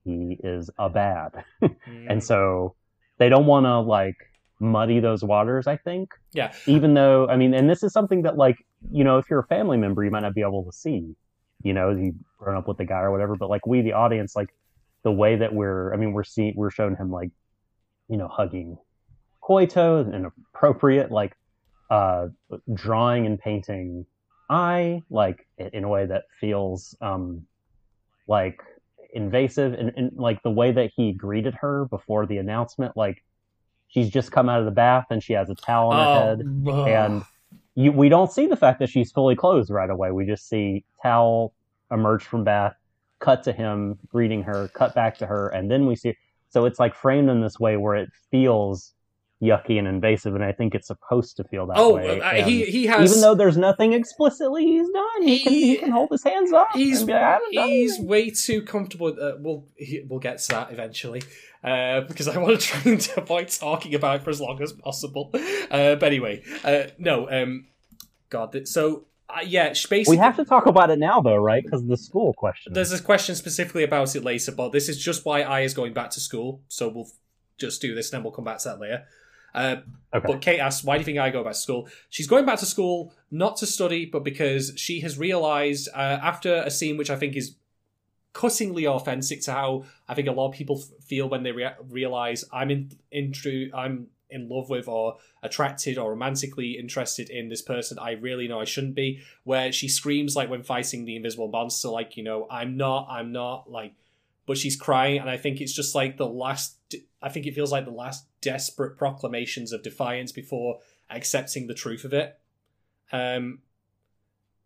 [0.05, 2.07] he is a bad, Mm.
[2.11, 2.75] and so
[3.19, 4.17] they don't want to like
[4.61, 5.67] muddy those waters.
[5.67, 8.57] I think yeah, even though I mean, and this is something that like
[8.91, 11.15] you know, if you're a family member, you might not be able to see,
[11.63, 13.37] you know, you've grown up with the guy or whatever.
[13.37, 14.51] But like we, the audience, like
[15.03, 17.31] the way that we're, I mean, we're seeing, we're showing him like,
[18.09, 18.79] you know, hugging
[19.43, 21.37] Koito and appropriate, like
[21.91, 22.29] uh
[22.73, 24.07] drawing and painting
[24.51, 27.47] Ai like in- in a way that feels um
[28.27, 28.61] like
[29.13, 33.23] invasive and, and like the way that he greeted her before the announcement, like
[33.89, 36.27] she's just come out of the bath and she has a towel on her oh,
[36.27, 37.25] head Oh, and
[37.75, 40.11] you, we don't see the fact that she's fully clothed right away.
[40.11, 41.55] We just see towel
[41.91, 42.77] emerge from bath,
[43.19, 46.17] cut to him greeting her, cut back to her, and then we see.
[46.49, 48.95] So it's like framed in this way where it feels
[49.45, 52.21] yucky and invasive, and I think it's supposed to feel that oh, way.
[52.21, 55.91] uh, he he has even though there's nothing explicitly he's done, he, can he can
[55.91, 56.69] hold his hands up.
[56.73, 59.09] He's, like, he's anything." way too comfortable.
[59.09, 61.23] Uh, we'll he, we'll get to that eventually
[61.65, 64.73] uh, because I want to try and avoid talking about it for as long as
[64.73, 65.31] possible.
[65.35, 67.67] Uh, but anyway, uh, no, um,
[68.29, 71.65] God, so uh, yeah, basically, we have to talk about it now, though, right?
[71.65, 72.75] Because of the school question.
[72.75, 75.95] There's a question specifically about it later, but this is just why Ai is going
[75.95, 76.61] back to school.
[76.69, 77.09] So we'll
[77.59, 79.05] just do this, and then we'll come back to that later.
[79.55, 79.77] Uh,
[80.13, 80.27] okay.
[80.27, 81.89] but Kate asks, why do you think Ai go back to school?
[82.11, 86.57] She's going back to school not to study, but because she has realised uh, after
[86.57, 87.57] a scene which I think is
[88.33, 91.77] cuttingly authentic to how I think a lot of people f- feel when they rea-
[91.89, 97.49] realise I'm in, in true, I'm in love with or attracted or romantically interested in
[97.49, 99.21] this person I really know I shouldn't be.
[99.45, 103.33] Where she screams like when fighting the invisible monster, like you know I'm not, I'm
[103.33, 103.95] not like,
[104.47, 106.77] but she's crying, and I think it's just like the last.
[107.23, 110.81] I think it feels like the last desperate proclamations of defiance before
[111.11, 112.39] accepting the truth of it.
[113.11, 113.61] Um,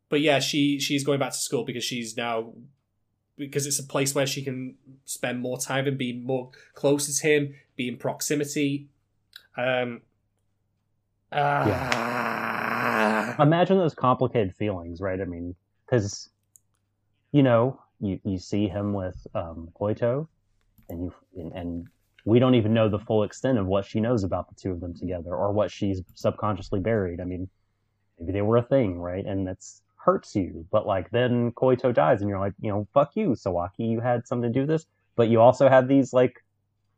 [0.09, 2.53] but yeah, she she's going back to school because she's now
[3.37, 4.75] because it's a place where she can
[5.05, 8.89] spend more time and be more closer to him, be in proximity.
[9.57, 10.03] Um,
[11.33, 13.37] Ah.
[13.39, 15.21] Imagine those complicated feelings, right?
[15.21, 15.55] I mean,
[15.85, 16.31] because
[17.33, 20.27] you know, you you see him with um, Koito,
[20.89, 21.87] and you and, and
[22.29, 24.81] we don't even know the full extent of what she knows about the two of
[24.81, 27.23] them together, or what she's subconsciously buried.
[27.23, 27.49] I mean,
[28.21, 29.25] maybe they were a thing, right?
[29.25, 30.67] And that's hurts you.
[30.71, 34.27] But like then Koito dies, and you're like, you know, fuck you, Sawaki, you had
[34.27, 34.87] something to do with this.
[35.17, 36.45] But you also have these like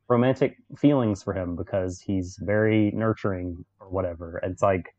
[0.08, 4.40] romantic feelings for him because he's very nurturing or whatever.
[4.42, 4.96] It's like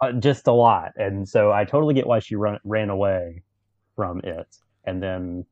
[0.00, 0.90] uh, just a lot.
[0.96, 3.44] And so I totally get why she run, ran away
[3.94, 4.48] from it.
[4.84, 5.46] And then,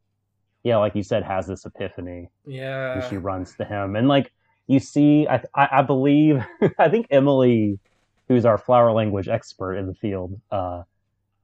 [0.64, 2.30] yeah, like you said, has this epiphany.
[2.46, 2.94] Yeah.
[2.94, 3.94] And she runs to him.
[3.94, 4.32] And like
[4.66, 6.42] you see, I, I, I believe,
[6.78, 7.78] I think Emily,
[8.28, 10.82] who's our flower language expert in the field, uh,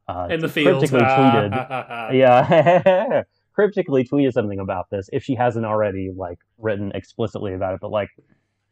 [0.08, 0.78] uh, In the field.
[0.78, 1.50] cryptically tweeted,
[2.14, 3.22] yeah,
[3.54, 7.80] cryptically tweeted something about this if she hasn't already like written explicitly about it.
[7.80, 8.08] But like,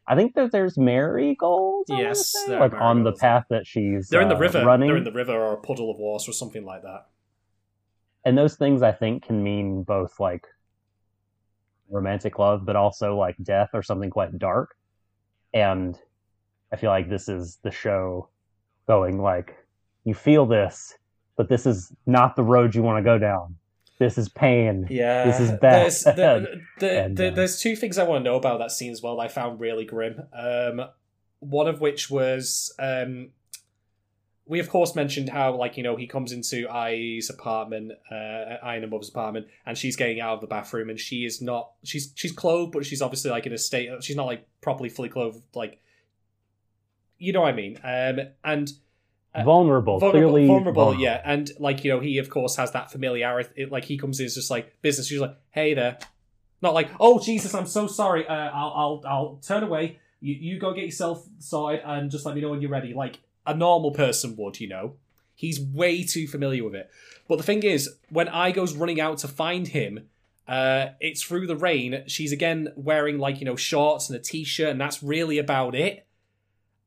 [0.07, 1.89] I think that there's marigolds.
[1.89, 4.65] Yes, like on the path that she's They're in the uh, river.
[4.65, 7.05] running, They're in the river or a puddle of water or something like that.
[8.25, 10.45] And those things I think can mean both like
[11.89, 14.75] romantic love, but also like death or something quite dark.
[15.53, 15.97] And
[16.71, 18.29] I feel like this is the show
[18.87, 19.55] going like,
[20.03, 20.95] you feel this,
[21.35, 23.55] but this is not the road you want to go down.
[23.97, 24.87] This is pain.
[24.89, 25.61] Yeah, This is bad.
[25.61, 28.71] There's, the, the, And, the, uh, there's two things I want to know about that
[28.71, 29.17] scene as well.
[29.17, 30.21] That I found really grim.
[30.33, 30.81] Um,
[31.39, 33.31] one of which was um,
[34.49, 38.75] we of course mentioned how like you know he comes into Ai's apartment, uh, Ai
[38.75, 41.71] and her mother's apartment, and she's getting out of the bathroom, and she is not.
[41.83, 44.03] She's she's clothed, but she's obviously like in a state.
[44.03, 45.43] She's not like properly fully clothed.
[45.53, 45.79] Like
[47.19, 47.77] you know what I mean.
[47.83, 48.73] Um, and
[49.35, 51.21] uh, vulnerable, vulnerable, clearly vulnerable, yeah.
[51.23, 53.51] And like you know, he of course has that familiarity.
[53.55, 55.07] It, like he comes in, it's just like business.
[55.07, 55.99] She's like, "Hey there,"
[56.63, 58.27] not like, "Oh Jesus, I'm so sorry.
[58.27, 59.99] Uh, I'll I'll I'll turn away.
[60.21, 63.19] You you go get yourself sorted and just let me know when you're ready." Like
[63.49, 64.93] a normal person would, you know.
[65.35, 66.89] He's way too familiar with it.
[67.27, 70.07] But the thing is, when Ai goes running out to find him,
[70.47, 72.03] uh, it's through the rain.
[72.07, 76.05] She's again wearing like you know shorts and a t-shirt, and that's really about it.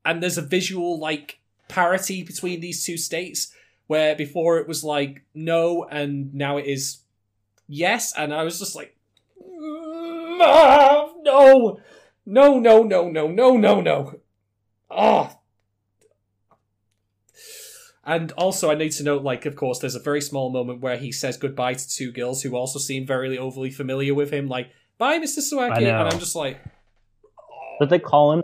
[0.04, 3.52] And there's a visual like parity between these two states
[3.86, 6.98] where before it was like no and now it is
[7.66, 8.94] yes and i was just like
[9.42, 11.78] "Mm, ah, no
[12.26, 14.20] no no no no no no no
[14.90, 15.38] oh
[18.05, 20.96] and also i need to note like of course there's a very small moment where
[20.96, 24.70] he says goodbye to two girls who also seem very overly familiar with him like
[24.98, 26.61] bye mr Sawaki and i'm just like
[27.80, 28.42] Did they call him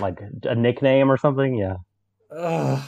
[0.00, 1.54] like a nickname or something?
[1.54, 1.76] Yeah.
[2.36, 2.82] Ugh.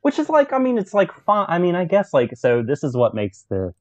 [0.00, 1.46] Which is like, I mean, it's like fine.
[1.48, 2.62] I mean, I guess like so.
[2.62, 3.72] This is what makes the,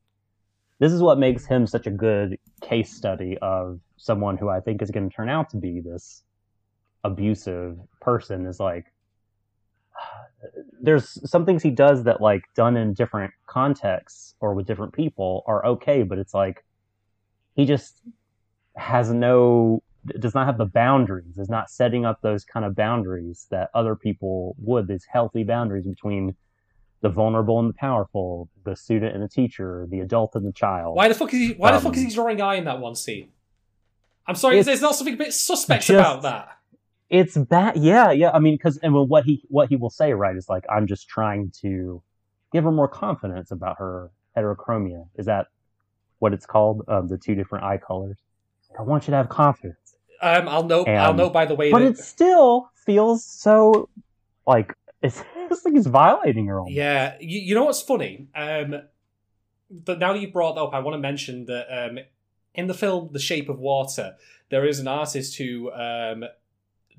[0.80, 4.82] this is what makes him such a good case study of someone who I think
[4.82, 6.24] is going to turn out to be this
[7.04, 8.46] abusive person.
[8.46, 8.91] Is like,
[10.82, 15.44] there's some things he does that like done in different contexts or with different people
[15.48, 16.64] are okay, but it's like
[17.56, 18.02] he just
[18.76, 19.84] has no
[20.20, 23.96] does not have the boundaries is not setting up those kind of boundaries that other
[23.96, 26.36] people would these healthy boundaries between
[27.02, 30.96] the vulnerable and the powerful the student and the teacher the adult and the child
[30.96, 31.54] Why the fuck is he?
[31.54, 33.30] Why the Um, fuck is he drawing Ai in that one scene?
[34.26, 36.58] I'm sorry, there's not something a bit suspect just- about that.
[37.12, 40.36] It's bad yeah yeah i mean because and what he what he will say right
[40.38, 42.02] is like i'm just trying to
[42.54, 45.48] give her more confidence about her heterochromia is that
[46.20, 48.18] what it's called um, the two different eye colors
[48.80, 49.78] i want you to have confidence
[50.22, 50.88] Um, I'll note.
[50.88, 53.90] I'll know by the way but that it still feels so
[54.48, 56.76] like it's, it's like he's violating her almost.
[56.76, 58.28] yeah, you, you know what's funny?
[58.36, 58.84] Um,
[59.70, 61.98] but now that you brought that up, I want to mention that um,
[62.54, 64.16] in the film The Shape of Water,
[64.50, 66.26] there is an artist who um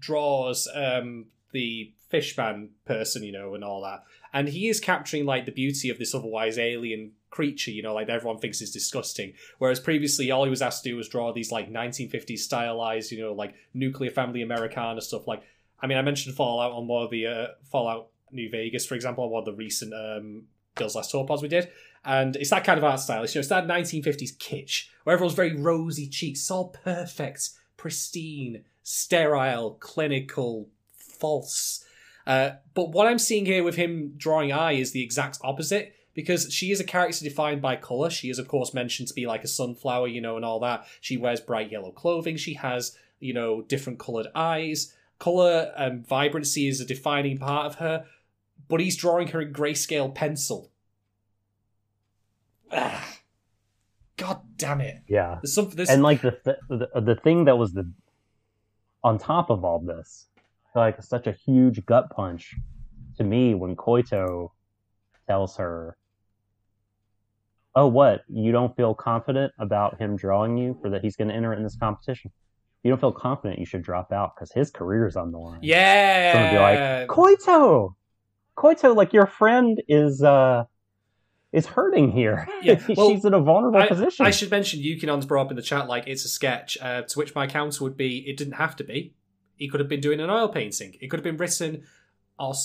[0.03, 5.47] draws um the fishman person, you know, and all that, and he is capturing like
[5.47, 9.33] the beauty of this otherwise alien creature, you know, like everyone thinks is disgusting.
[9.59, 13.21] Whereas previously, all he was asked to do was draw these like 1950s stylized, you
[13.21, 15.27] know, like nuclear family Americana stuff.
[15.27, 15.43] Like,
[15.81, 19.25] I mean, I mentioned Fallout on one of the uh, Fallout New Vegas, for example,
[19.25, 20.45] on one of the recent um,
[20.77, 21.71] Girls Last pods we did.
[22.05, 23.23] And it's that kind of art style.
[23.23, 26.51] It's, you know, it's that 1950s kitsch where everyone's very rosy cheeks.
[26.51, 31.85] All perfect, pristine, sterile, clinical, false.
[32.27, 36.53] Uh, but what I'm seeing here with him drawing Ai is the exact opposite because
[36.53, 38.11] she is a character defined by color.
[38.11, 40.87] She is, of course, mentioned to be like a sunflower, you know, and all that.
[41.01, 42.37] She wears bright yellow clothing.
[42.37, 44.95] She has, you know, different colored eyes.
[45.19, 48.07] Color and vibrancy is a defining part of her,
[48.69, 50.71] but he's drawing her in grayscale pencil.
[52.71, 53.19] Ah.
[54.17, 55.03] God damn it!
[55.09, 55.39] Yeah.
[55.43, 55.77] There's something.
[55.77, 57.91] There's, And like the, th- the the thing that was the
[59.05, 60.29] on top of all this
[60.75, 62.55] like such a huge gut punch
[63.17, 64.51] to me when Koito
[65.27, 65.97] tells her,
[67.75, 68.23] "Oh, what?
[68.29, 71.63] You don't feel confident about him drawing you for that he's going to enter in
[71.63, 72.31] this competition?
[72.83, 75.61] You don't feel confident you should drop out because his career is on the line."
[75.63, 76.33] Yeah.
[76.33, 77.95] Someone be like, "Koito,
[78.57, 80.65] Koito, like your friend is uh
[81.53, 82.49] is hurting here.
[82.63, 85.57] Yeah, well, she's in a vulnerable I, position." I should mention Yukinon's brought up in
[85.57, 88.55] the chat like it's a sketch, uh, to which my counter would be it didn't
[88.55, 89.15] have to be.
[89.57, 90.97] He could have been doing an oil painting.
[91.01, 91.85] It could have been written,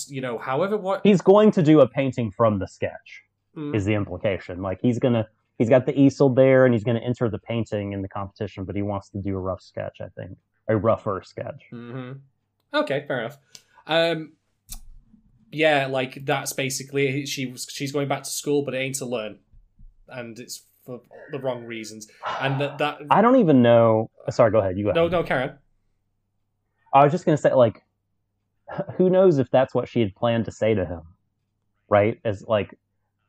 [0.08, 1.02] you know, however what.
[1.04, 3.22] he's going to do a painting from the sketch.
[3.58, 3.74] Mm.
[3.74, 4.62] is the implication.
[4.62, 5.26] Like he's gonna
[5.58, 8.76] he's got the easel there and he's gonna enter the painting in the competition, but
[8.76, 10.38] he wants to do a rough sketch, I think.
[10.68, 11.64] A rougher sketch.
[11.70, 12.12] hmm
[12.72, 13.38] Okay, fair enough.
[13.86, 14.34] Um,
[15.50, 19.06] yeah, like that's basically she was she's going back to school, but it ain't to
[19.06, 19.38] learn,
[20.08, 21.00] and it's for
[21.32, 22.08] the wrong reasons.
[22.40, 24.96] And that, that I don't even know sorry, go ahead, you go ahead.
[24.96, 25.52] no, no, Karen.
[26.92, 27.82] I was just gonna say like
[28.96, 31.02] who knows if that's what she had planned to say to him.
[31.88, 32.20] Right?
[32.24, 32.78] As like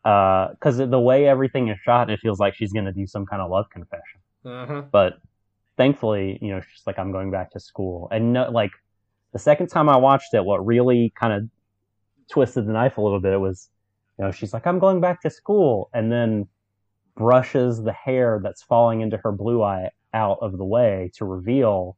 [0.06, 3.42] uh because the way everything is shot, it feels like she's gonna do some kind
[3.42, 4.20] of love confession.
[4.46, 4.84] Uh-huh.
[4.90, 5.20] but
[5.76, 8.08] thankfully, you know, she's like, I'm going back to school.
[8.10, 8.72] And no, like
[9.34, 11.50] the second time I watched it, what really kind of
[12.30, 13.70] twisted the knife a little bit It was,
[14.18, 16.48] you know, she's like, I'm going back to school, and then
[17.16, 21.98] brushes the hair that's falling into her blue eye out of the way to reveal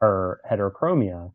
[0.00, 1.32] her heterochromia.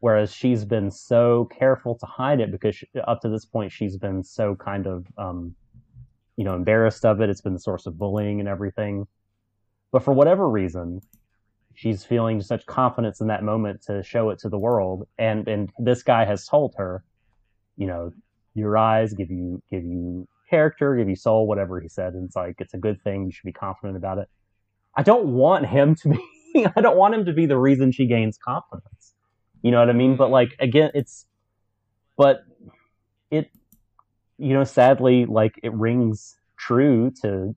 [0.00, 3.96] Whereas she's been so careful to hide it because she, up to this point she's
[3.96, 5.56] been so kind of, um,
[6.36, 7.28] you know, embarrassed of it.
[7.28, 9.08] It's been the source of bullying and everything.
[9.90, 11.00] But for whatever reason,
[11.74, 15.08] she's feeling such confidence in that moment to show it to the world.
[15.18, 17.02] And and this guy has told her,
[17.78, 18.12] you know,
[18.54, 22.12] your eyes give you give you character, give you soul, whatever he said.
[22.12, 23.24] And it's like it's a good thing.
[23.24, 24.28] You should be confident about it.
[24.96, 26.18] I don't want him to be.
[26.76, 29.14] I don't want him to be the reason she gains confidence.
[29.62, 30.16] You know what I mean?
[30.16, 31.26] But like again, it's
[32.16, 32.40] but
[33.30, 33.50] it
[34.38, 37.54] you know sadly like it rings true to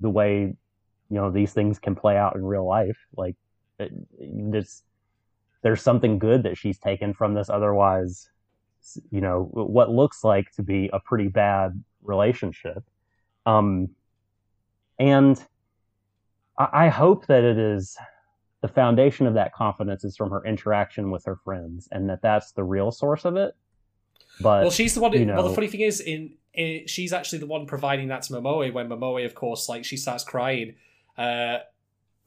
[0.00, 0.54] the way
[1.08, 3.36] you know these things can play out in real life like
[3.78, 4.82] it, there's
[5.62, 8.28] there's something good that she's taken from this otherwise
[9.10, 12.84] you know what looks like to be a pretty bad relationship
[13.46, 13.88] um
[14.98, 15.44] and
[16.58, 17.96] I, I hope that it is
[18.62, 22.52] the foundation of that confidence is from her interaction with her friends and that that's
[22.52, 23.54] the real source of it
[24.40, 25.12] but well, she's the one.
[25.12, 28.22] Who, you Well, the funny thing is, in, in she's actually the one providing that
[28.22, 30.74] to Momoe when Momoe, of course, like she starts crying.
[31.16, 31.58] Uh,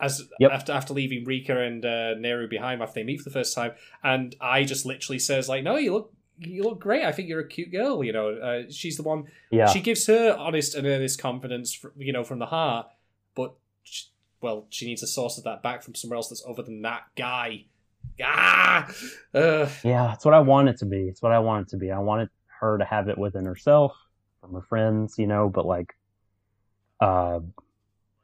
[0.02, 0.52] as Yep.
[0.52, 3.74] after after leaving Rika and uh, Neru behind after they meet for the first time,
[4.02, 7.04] and Ai just literally says like, "No, you look you look great.
[7.04, 9.26] I think you're a cute girl." You know, uh, she's the one.
[9.52, 12.88] yeah She gives her honest and earnest confidence, fr- you know, from the heart.
[13.36, 14.06] But sh
[14.42, 17.04] well, she needs a source of that back from somewhere else that's other than that
[17.16, 17.66] guy.
[18.24, 18.90] Ah,
[19.34, 19.70] Ugh.
[19.84, 21.08] Yeah, it's what I want it to be.
[21.08, 21.92] It's what I want it to be.
[21.92, 22.30] I wanted
[22.60, 23.96] her to have it within herself,
[24.42, 25.96] from her friends, you know, but like
[27.00, 27.40] uh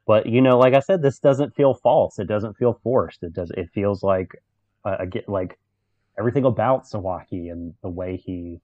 [0.07, 2.19] but you know, like I said, this doesn't feel false.
[2.19, 3.23] It doesn't feel forced.
[3.23, 4.41] It does it feels like
[4.83, 5.57] uh, get like
[6.17, 8.61] everything about Sawaki and the way he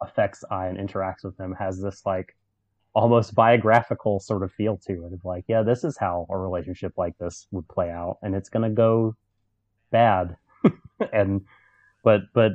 [0.00, 2.36] affects Ai and interacts with him has this like
[2.94, 6.92] almost biographical sort of feel to it of like, yeah, this is how a relationship
[6.96, 9.14] like this would play out and it's gonna go
[9.90, 10.36] bad.
[11.12, 11.42] and
[12.02, 12.52] but but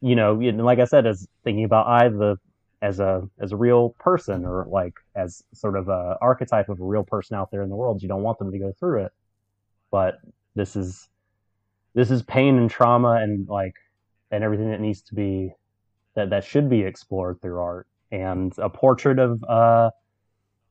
[0.00, 2.36] you know, you know, like I said, as thinking about Ai the
[2.82, 6.84] as a as a real person or like as sort of a archetype of a
[6.84, 9.12] real person out there in the world, you don't want them to go through it.
[9.90, 10.18] But
[10.54, 11.08] this is
[11.94, 13.74] this is pain and trauma and like
[14.30, 15.52] and everything that needs to be
[16.14, 19.90] that that should be explored through art and a portrait of uh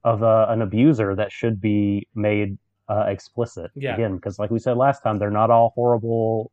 [0.04, 2.58] of uh, an abuser that should be made
[2.90, 3.94] uh, explicit Yeah.
[3.94, 6.52] again because like we said last time they're not all horrible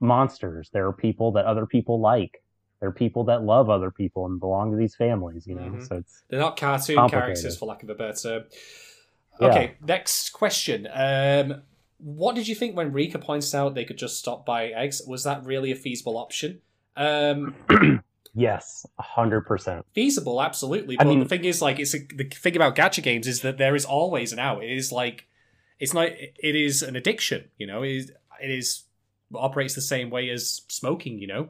[0.00, 2.42] monsters there are people that other people like
[2.80, 5.86] there are people that love other people and belong to these families you know Mhm.
[5.86, 8.44] so it's They're not cartoon characters, for lack of a better term.
[9.40, 9.48] Yeah.
[9.48, 10.86] Okay, next question.
[10.92, 11.62] Um,
[12.02, 15.02] what did you think when Rika points out they could just stop buying eggs?
[15.06, 16.60] Was that really a feasible option?
[16.96, 17.54] Um,
[18.34, 20.96] yes 100% feasible, absolutely.
[21.00, 23.58] I mean- the thing is, like, it's a, the thing about gacha games is that
[23.58, 24.62] there is always an out.
[24.62, 25.26] It is like,
[25.80, 26.08] it's not.
[26.10, 27.48] It is an addiction.
[27.56, 28.12] You know, it is.
[28.42, 28.84] It is
[29.34, 31.18] operates the same way as smoking.
[31.18, 31.48] You know,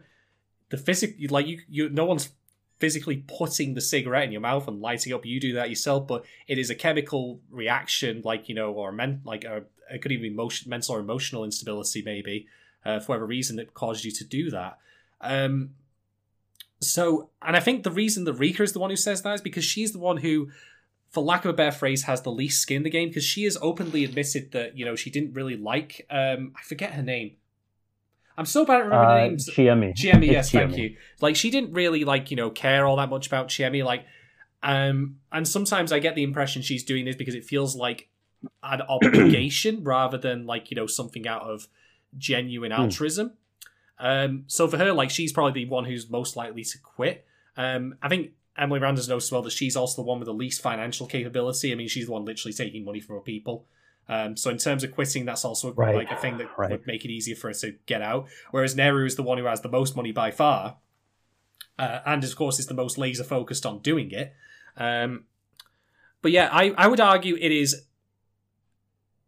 [0.70, 2.30] the physic like you you no one's
[2.78, 5.26] physically putting the cigarette in your mouth and lighting up.
[5.26, 9.20] You do that yourself, but it is a chemical reaction, like you know, or men
[9.24, 12.46] like a, it could even be motion, mental or emotional instability, maybe
[12.84, 14.78] uh, for whatever reason that caused you to do that.
[15.20, 15.70] Um,
[16.80, 19.40] so, and I think the reason that Rika is the one who says that is
[19.40, 20.48] because she's the one who,
[21.10, 23.44] for lack of a better phrase, has the least skin in the game because she
[23.44, 26.06] has openly admitted that you know she didn't really like.
[26.10, 27.32] Um, I forget her name.
[28.38, 29.50] I'm so bad at remembering Uh, names.
[29.50, 29.92] Chiemi.
[29.94, 30.78] Chiemi, It's yes, thank Chiemi.
[30.78, 30.96] you.
[31.20, 33.84] Like she didn't really like you know care all that much about Chiemi.
[33.84, 34.06] Like,
[34.62, 38.08] um, and sometimes I get the impression she's doing this because it feels like
[38.62, 41.68] an obligation rather than like you know something out of
[42.16, 42.82] genuine Hmm.
[42.82, 43.32] altruism.
[43.98, 47.26] Um, so for her, like she's probably the one who's most likely to quit.
[47.56, 50.32] Um, I think Emily Randers knows as well that she's also the one with the
[50.34, 51.70] least financial capability.
[51.70, 53.66] I mean, she's the one literally taking money from her people.
[54.08, 55.94] Um, so in terms of quitting, that's also Right.
[55.94, 56.70] like a thing that Right.
[56.70, 58.26] would make it easier for her to get out.
[58.50, 60.78] Whereas Neru is the one who has the most money by far,
[61.78, 64.34] uh, and of course is the most laser focused on doing it.
[64.76, 65.24] Um,
[66.22, 67.86] but yeah, I, I would argue it is.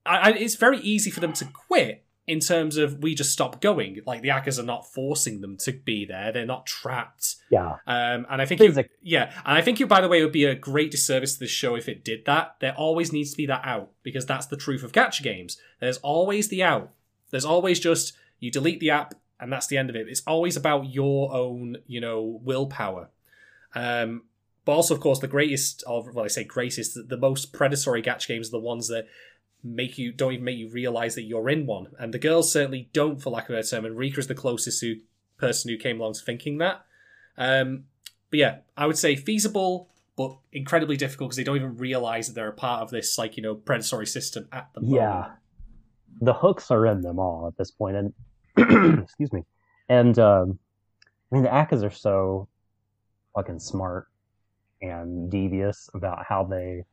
[0.04, 3.60] I, I, it's very easy for them to quit in terms of we just stop
[3.60, 4.00] going.
[4.06, 7.36] Like the Akkas are not forcing them to be there; they're not trapped.
[7.50, 7.76] Yeah.
[7.86, 10.32] Um, and I think, you, yeah, and I think you, by the way, it would
[10.32, 12.56] be a great disservice to the show if it did that.
[12.60, 15.58] There always needs to be that out because that's the truth of gacha games.
[15.80, 16.90] There's always the out.
[17.30, 20.06] There's always just you delete the app and that's the end of it.
[20.08, 23.10] It's always about your own, you know, willpower.
[23.74, 24.22] Um,
[24.64, 28.28] but also, of course, the greatest of well, I say greatest, the most predatory gacha
[28.28, 29.08] games are the ones that
[29.64, 31.88] make you don't even make you realize that you're in one.
[31.98, 33.84] And the girls certainly don't, for lack of a better term.
[33.84, 34.96] And Rika's the closest who,
[35.38, 36.84] person who came along to thinking that.
[37.38, 37.84] Um,
[38.30, 42.34] but yeah, I would say feasible, but incredibly difficult because they don't even realize that
[42.34, 45.00] they're a part of this, like you know, predatory system at the moment.
[45.00, 45.30] Yeah.
[46.20, 48.12] The hooks are in them all at this point, and
[49.02, 49.44] excuse me.
[49.88, 50.58] And um,
[51.30, 52.48] I mean, the Akkas are so
[53.34, 54.08] fucking smart
[54.82, 56.84] and devious about how they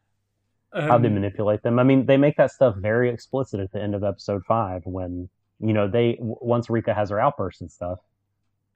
[0.73, 1.79] how they Um, manipulate them.
[1.79, 5.29] I mean, they make that stuff very explicit at the end of episode five when
[5.59, 7.99] you know they once Rika has her outburst and stuff,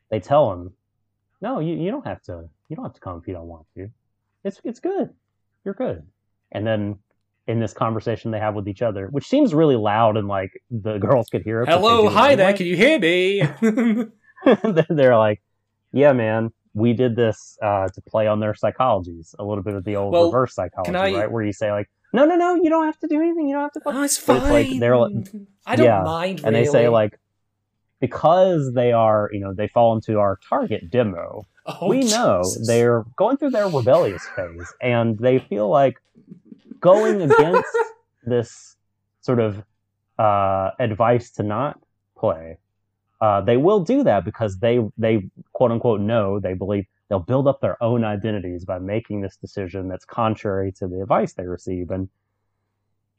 [0.10, 0.74] they tell him,
[1.41, 2.50] "No, you, you don't have to.
[2.70, 3.89] You don't have to come if you don't want to.
[4.44, 5.14] It's it's good.
[5.64, 6.04] You're good."
[6.52, 7.00] And then
[7.48, 10.98] in this conversation they have with each other, which seems really loud and like the
[10.98, 11.70] girls could hear it.
[11.70, 12.54] Hello, hi there.
[12.54, 13.44] Can you hear me?
[14.89, 15.41] they're like,
[15.91, 19.84] "Yeah, man." We did this uh, to play on their psychologies, a little bit of
[19.84, 21.32] the old Well, reverse psychology, I- right?
[21.32, 23.47] Where you say like, "No, no, no, you don't have to do anything.
[23.47, 24.38] You don't have to." fuck oh, it's fine.
[24.38, 25.28] it's like they're like-
[25.65, 26.41] I don't Yeah, mind.
[26.43, 27.19] and they say like
[27.99, 32.67] because they are you know they fall into our target demo oh, we know Jesus.
[32.67, 35.95] they're going through their rebellious phase and they feel like
[36.82, 37.78] going against
[38.26, 38.76] this
[39.21, 39.63] sort of
[40.19, 41.80] uh, advice to not
[42.17, 42.57] play
[43.24, 47.47] uh, they will do that because they they quote unquote know they believe they'll build
[47.47, 51.89] up their own identities by making this decision that's contrary to the advice they receive
[51.89, 52.09] and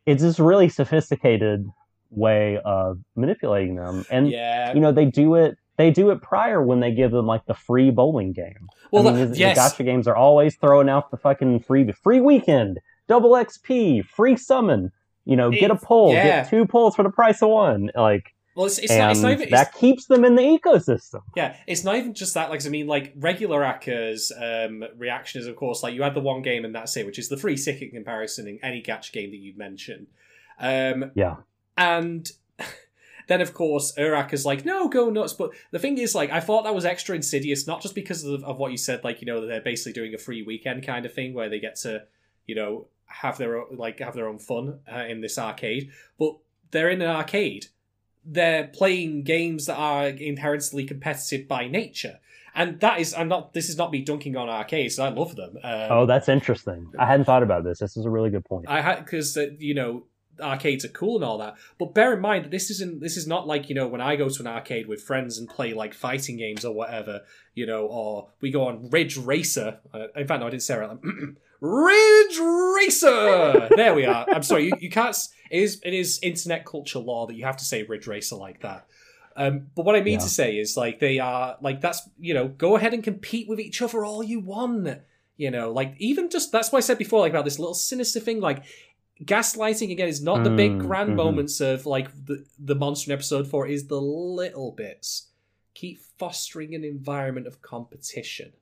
[0.04, 1.66] it's this really sophisticated
[2.10, 4.74] way of manipulating them and yeah.
[4.74, 7.54] you know they do it they do it prior when they give them like the
[7.54, 9.56] free bowling game well, I mean, the, yes.
[9.56, 12.78] the gotcha games are always throwing out the fucking free free weekend
[13.08, 14.92] double xp free summon
[15.24, 16.42] you know get a pull yeah.
[16.42, 19.32] get two pulls for the price of one like Well, it's, it's, not, it's not
[19.32, 19.42] even.
[19.42, 22.50] It's, that keeps them in the ecosystem Yeah, it's not even just that.
[22.50, 26.20] Like, I mean, like regular Akka's um, reaction is, of course, like you had the
[26.20, 29.30] one game and that's it, which is the free ticket comparison in any gacha game
[29.30, 30.06] that you've mentioned.
[30.60, 31.36] Um, yeah
[31.76, 32.30] and
[33.26, 35.32] then, of course, Urak is like, no, go nuts.
[35.32, 38.44] But the thing is, like, I thought that was extra insidious, not just because of,
[38.44, 41.06] of what you said, like, you know, that they're basically doing a free weekend kind
[41.06, 42.04] of thing where they get to,
[42.46, 46.36] you know, have their own, like have their own fun uh, in this arcade, but
[46.70, 47.66] they're in an arcade.
[48.24, 52.20] They're playing games that are inherently competitive by nature.
[52.54, 53.52] And that is, I'm not.
[53.52, 54.98] This is not me dunking on arcades.
[54.98, 55.56] I love them.
[55.64, 58.66] Um, oh that's interesting i hadn't thought about this this is a really good point
[58.68, 60.04] I had because uh, you know
[60.40, 63.00] arcades are cool and all that, but bear in mind that this isn't.
[63.00, 65.48] This is not like you know when I go to an arcade with friends and
[65.48, 67.22] play like fighting games or whatever,
[67.54, 69.78] you know, or we go on Ridge Racer.
[69.92, 70.76] Uh, in fact, no, I didn't say.
[70.76, 70.98] Right.
[71.60, 73.68] Ridge Racer.
[73.76, 74.26] there we are.
[74.30, 75.16] I'm sorry, you, you can't.
[75.50, 78.60] It is it is internet culture law that you have to say Ridge Racer like
[78.62, 78.86] that.
[79.36, 80.18] Um, but what I mean Yeah.
[80.20, 83.60] to say is like they are like that's you know go ahead and compete with
[83.60, 84.88] each other all you want.
[85.36, 88.20] You know, like even just that's why I said before like about this little sinister
[88.20, 88.62] thing like
[89.22, 91.16] gaslighting again is not the big Mm, grand mhm.
[91.16, 95.28] moments of like the the monster in episode four is the little bits.
[95.74, 98.52] Keep fostering an environment of competition.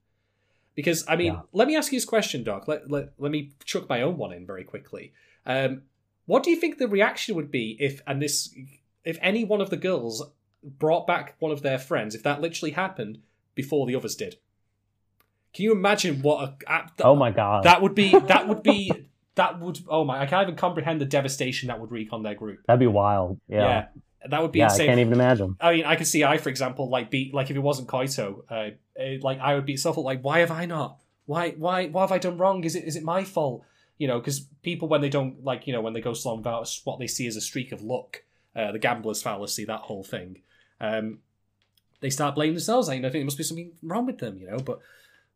[0.74, 1.40] Because i mean Yeah.
[1.52, 2.68] let me ask you this question doc.
[2.68, 5.12] Let, let, let me chuck my own one in very quickly.
[5.46, 5.82] Um
[6.26, 8.54] what do you think the reaction would be if and this
[9.04, 10.22] if any one of the girls
[10.62, 13.18] brought back one of their friends if that literally happened
[13.54, 14.36] before the others did?
[15.54, 17.64] Can you imagine what a, a oh my god.
[17.64, 18.92] that would be that would be
[19.34, 22.34] that would oh my I can't even comprehend the devastation that would wreak on their
[22.34, 22.60] group.
[22.66, 23.86] that'd be wild yeah Yeah.
[24.28, 26.48] That would be yeah i can't even imagine I mean, Ai could see I, for
[26.48, 29.90] example, like be like if it wasn't Koito, uh, it, like I would be so
[29.92, 30.98] like, why have I not?
[31.26, 32.62] Why, why, what have I done wrong?
[32.64, 33.64] Is it is it my fault?
[33.98, 36.68] You know, because people when they don't like, you know, when they go slum about
[36.84, 38.22] what they see as a streak of luck,
[38.54, 40.42] uh, the gambler's fallacy, that whole thing.
[40.80, 41.18] Um,
[42.00, 42.88] they start blaming themselves.
[42.88, 44.58] I, know, I think there must be something wrong with them, you know.
[44.58, 44.80] But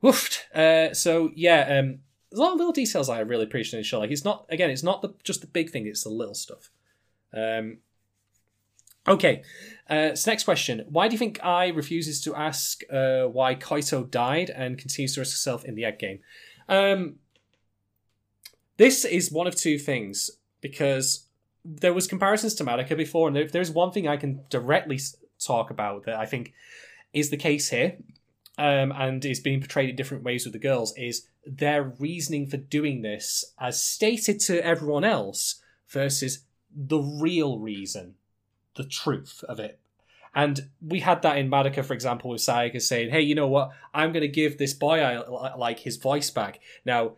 [0.02, 0.42] woofed.
[0.54, 2.00] Uh, so yeah, um,
[2.36, 3.98] there's a lot of little details I really appreciate in the show.
[3.98, 6.70] Like it's not again, it's not the, just the big thing; it's the little stuff.
[7.32, 7.78] Um,
[9.08, 9.42] okay,
[9.88, 14.10] uh, so next question: Why do you think Ai refuses to ask uh, why Koito
[14.10, 16.18] died and continues to risk herself in the egg game?
[16.68, 17.14] Um,
[18.76, 20.30] this is one of two things
[20.60, 21.28] because
[21.64, 25.00] there was comparisons to Madoka before, and if there's one thing I can directly
[25.42, 26.52] talk about that I think
[27.14, 27.96] is the case here,
[28.58, 32.56] um, and is being portrayed in different ways with the girls, is their reasoning for
[32.56, 36.40] doing this as stated to everyone else versus
[36.74, 38.14] the real reason,
[38.74, 39.78] the truth of it.
[40.34, 43.70] And we had that in Madoka, for example, with Sayaka saying, "Hey, you know what?
[43.94, 47.12] I'm going to give this boy I like his voice back." Now,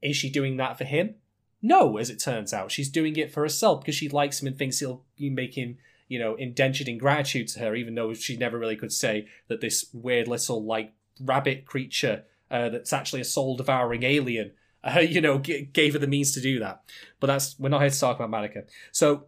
[0.00, 1.16] is she doing that for him?
[1.60, 4.56] No, as it turns out, she's doing it for herself because she likes him and
[4.56, 8.58] thinks he'll be making you know indentured in gratitude to her, even though she never
[8.58, 13.56] really could say that this weird little like rabbit creature uh, that's actually a soul
[13.56, 14.52] devouring alien,
[14.84, 16.82] uh, you know, g- gave her the means to do that.
[17.20, 18.64] But that's we're not here to talk about Madoka.
[18.92, 19.26] So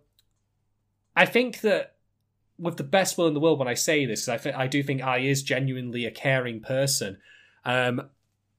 [1.15, 1.97] I think that
[2.59, 4.83] with the best will in the world when I say this, I, th- I do
[4.83, 7.19] think Ai is genuinely a caring person.
[7.65, 8.09] Um,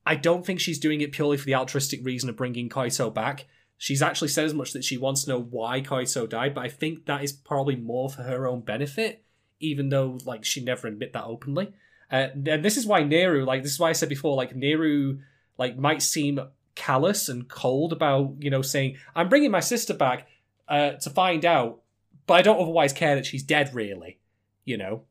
[0.06, 3.46] I don't think she's doing it purely for the altruistic reason of bringing Koito back.
[3.78, 6.70] She's actually said as much that she wants to know why Koito died, but I
[6.70, 9.24] think that is probably more for her own benefit,
[9.60, 11.74] even though like she never admit that openly.
[12.12, 15.20] Uh, and this is why Neru, like this is why I said before, like Neru,
[15.58, 16.40] like might seem
[16.76, 20.28] callous and cold about you know saying I'm bringing my sister back
[20.68, 21.82] uh, to find out,
[22.26, 23.74] but I don't otherwise care that she's dead.
[23.74, 24.20] Really,
[24.64, 25.04] you know.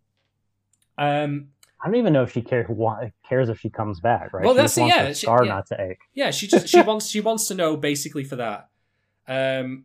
[0.98, 1.48] Um,
[1.82, 4.44] I don't even know if she cares why cares if she comes back, right?
[4.44, 5.55] Well, she that's yeah, she- scar yeah.
[5.55, 6.01] not to ache.
[6.14, 8.68] Yeah, she just she wants she wants to know basically for that.
[9.28, 9.85] Um,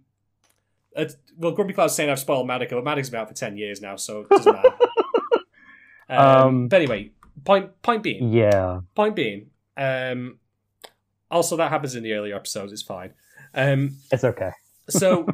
[0.96, 3.82] it's, well, Grumpy Cloud's saying I've spoiled Madoka, but Madoka's been out for ten years
[3.82, 4.70] now, so it doesn't matter.
[6.12, 7.12] um, Um, but anyway,
[7.44, 9.48] point point being, Yeah, point being,
[9.78, 10.40] um,
[11.30, 12.74] also that happens in the earlier episodes.
[12.74, 13.14] It's fine.
[13.54, 14.52] Um, it's okay.
[14.90, 15.28] so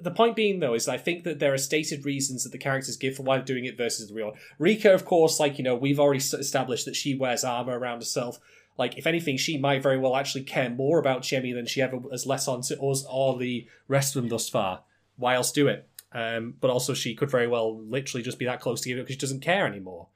[0.00, 2.96] the point being though is I think that there are stated reasons that the characters
[2.96, 4.32] give for why they're doing it versus the real.
[4.58, 8.38] Rika, of course, like you know, we've already established that she wears armor around herself.
[8.78, 12.00] Like, if anything, she might very well actually care more about Chiemi than she ever
[12.10, 14.82] has less on to us or the rest of them thus far.
[15.16, 15.88] Why else do it?
[16.14, 19.04] Um, but also, she could very well literally just be that close to giving it
[19.04, 20.08] because she doesn't care anymore.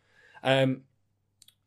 [0.42, 0.82] Um,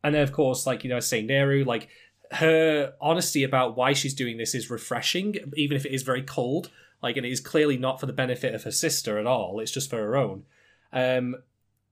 [0.03, 1.89] and then, of course, like you know, I say Neru, like
[2.31, 6.69] her honesty about why she's doing this is refreshing, even if it is very cold.
[7.01, 9.59] Like, and it is clearly not for the benefit of her sister at all.
[9.59, 10.43] It's just for her own.
[10.91, 11.37] Um,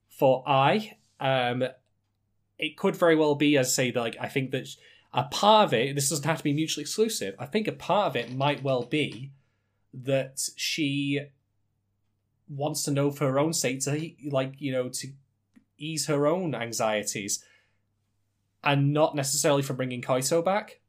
[0.09, 1.64] for Ai, um,
[2.59, 4.68] it could very well be, as I say, that like I think that
[5.14, 5.95] a part of it.
[5.95, 7.35] This doesn't have to be mutually exclusive.
[7.39, 9.31] I think a part of it might well be
[9.93, 11.22] that she
[12.49, 15.07] wants to know for her own sake to like you know to
[15.78, 17.44] ease her own anxieties
[18.64, 20.80] and not necessarily for bringing Koito back.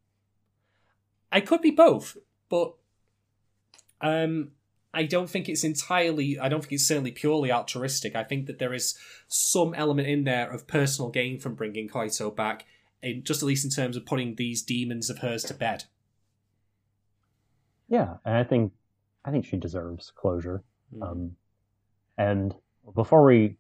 [1.30, 2.16] I could be both,
[2.48, 2.74] but
[4.00, 4.52] um,
[4.94, 6.38] I don't think it's entirely.
[6.38, 8.16] I don't think it's certainly purely altruistic.
[8.16, 12.34] I think that there is some element in there of personal gain from bringing Koito
[12.34, 12.64] back,
[13.02, 15.84] in just at least in terms of putting these demons of hers to bed.
[17.88, 18.72] Yeah, and I think
[19.24, 20.62] I think she deserves closure.
[20.94, 21.02] Hmm.
[21.02, 21.36] Um,
[22.18, 22.54] and
[22.94, 23.56] before we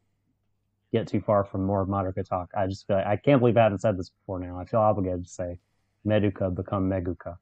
[0.92, 3.56] get too far from more of Madoka talk, I just feel like I can't believe
[3.56, 4.40] I haven't said this before.
[4.40, 5.58] Now I feel obligated to say,
[6.06, 7.36] Madoka become Meguca.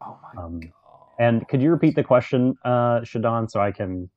[0.00, 0.70] oh my Um, god!
[1.18, 4.08] And could you repeat the question, uh, Shadon, so I can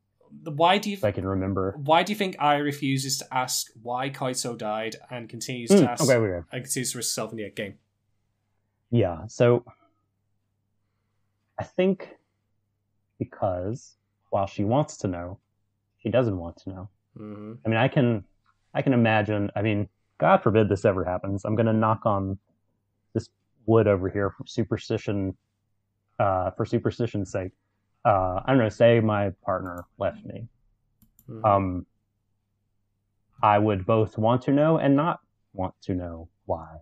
[0.44, 0.98] Why do you?
[0.98, 1.74] so I can remember?
[1.78, 5.92] Why do you think Ai refuses to ask why Koito died and continues Hmm, to
[5.92, 6.46] ask okay, okay.
[6.52, 7.76] and continues to risk herself in the game?
[8.90, 9.64] Yeah, so
[11.60, 12.10] I think
[13.20, 13.96] because
[14.30, 15.40] while she wants to know,
[16.04, 16.90] she doesn't want to know.
[17.18, 17.54] Mm-hmm.
[17.66, 18.24] I mean, I can,
[18.74, 19.50] I can imagine.
[19.56, 19.88] I mean,
[20.20, 21.46] God forbid this ever happens.
[21.46, 22.38] I'm gonna knock on
[23.14, 23.30] this
[23.66, 25.36] wood over here for superstition,
[26.20, 27.52] uh, for superstition's sake.
[28.06, 28.70] Uh, I don't know.
[28.70, 30.48] Say my partner left me.
[31.30, 31.46] Mm-hmm.
[31.46, 31.86] Um,
[33.42, 35.20] I would both want to know and not
[35.54, 36.78] want to know why.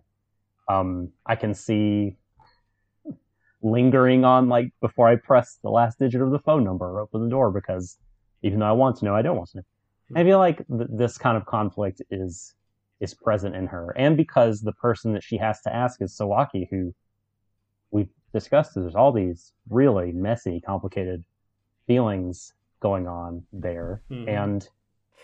[0.68, 2.16] Um, I can see
[3.62, 7.22] lingering on like before I press the last digit of the phone number or open
[7.22, 7.98] the door because
[8.42, 9.64] even though I want to know, I don't want to know.
[10.14, 12.54] I feel like th- this kind of conflict is
[13.00, 16.68] is present in her, and because the person that she has to ask is Sawaki,
[16.70, 16.94] who
[17.90, 18.74] we've discussed.
[18.74, 21.24] There's all these really messy, complicated
[21.86, 24.28] feelings going on there, Mhm.
[24.28, 24.68] and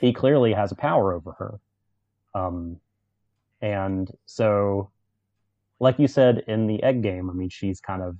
[0.00, 1.60] he clearly has a power over her.
[2.34, 2.80] Um,
[3.60, 4.90] and so,
[5.80, 8.16] like you said in the egg game, I mean, she's kind of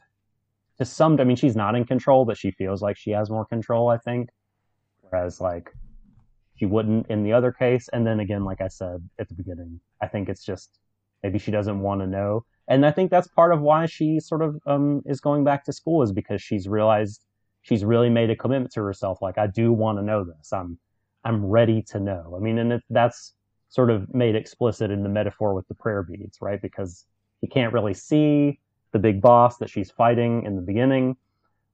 [0.78, 1.20] to some.
[1.20, 3.88] I mean, she's not in control, but she feels like she has more control.
[3.88, 4.30] I think,
[5.10, 5.72] whereas like
[6.56, 7.88] she wouldn't in the other case.
[7.92, 10.78] And then again, like I said at the beginning, I think it's just
[11.22, 12.44] maybe she doesn't want to know.
[12.68, 15.72] And I think that's part of why she sort of um, is going back to
[15.72, 17.24] school is because she's realized
[17.62, 19.22] she's really made a commitment to herself.
[19.22, 20.52] Like I do want to know this.
[20.52, 20.78] I'm
[21.24, 22.34] I'm ready to know.
[22.36, 23.34] I mean, and that's
[23.68, 26.60] sort of made explicit in the metaphor with the prayer beads, right?
[26.60, 27.04] Because
[27.40, 28.60] he can't really see
[28.92, 31.16] the big boss that she's fighting in the beginning,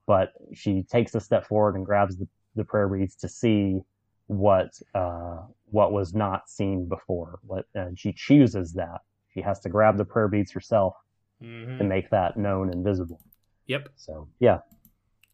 [0.07, 3.81] but she takes a step forward and grabs the, the prayer beads to see
[4.27, 5.39] what uh,
[5.71, 7.39] what was not seen before.
[7.47, 9.01] What, and she chooses that.
[9.33, 10.95] She has to grab the prayer beads herself
[11.43, 11.79] Mhm.
[11.79, 13.21] to make that known and visible.
[13.67, 14.61] Yep, So yeah,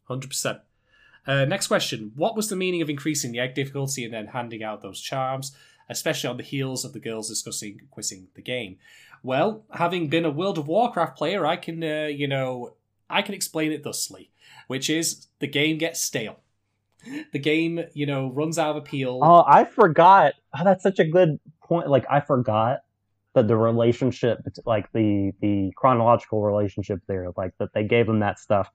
[0.05, 0.61] hundred percent.
[1.27, 4.63] Uh, next question: What was the meaning of increasing the egg difficulty and then handing
[4.63, 5.55] out those charms,
[5.89, 8.79] especially on the heels of the girls discussing quitting the game?
[9.23, 12.75] Well, having been a World of Warcraft player, I can, uh, you know,
[13.11, 14.31] I can explain it thusly,
[14.67, 16.41] which is the game gets stale.
[17.33, 19.21] The game, you know, runs out of appeal.
[19.23, 20.35] Oh, I forgot.
[20.59, 21.89] Oh, that's such a good point.
[21.89, 22.81] Like I forgot
[23.35, 28.39] that the relationship, like the the chronological relationship there, like that they gave them that
[28.39, 28.69] stuff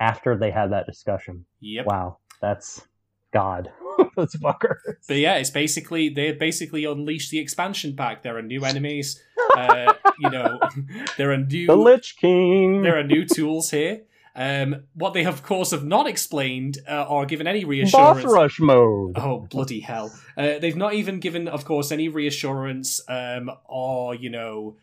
[0.00, 1.44] after they had that discussion.
[1.60, 1.86] Yep.
[1.86, 2.86] Wow, that's
[3.32, 3.70] God.
[4.16, 4.76] Those fuckers.
[5.06, 8.22] But yeah, it's basically they basically unleash the expansion pack.
[8.22, 9.20] There are new enemies.
[9.56, 10.60] Uh, you know,
[11.16, 12.82] there are new The Lich King.
[12.82, 14.02] there are new tools here.
[14.34, 18.24] Um, what they of course have not explained uh, or given any Boss reassurance.
[18.24, 19.12] rush mode.
[19.16, 20.12] Oh bloody hell!
[20.36, 24.76] Uh, they've not even given, of course, any reassurance um, or you know,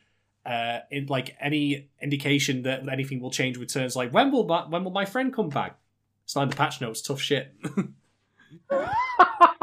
[0.46, 3.96] uh, in, like any indication that anything will change with turns.
[3.96, 5.78] Like when will my, when will my friend come back?
[6.26, 7.02] It's not in the patch notes.
[7.02, 7.54] Tough shit.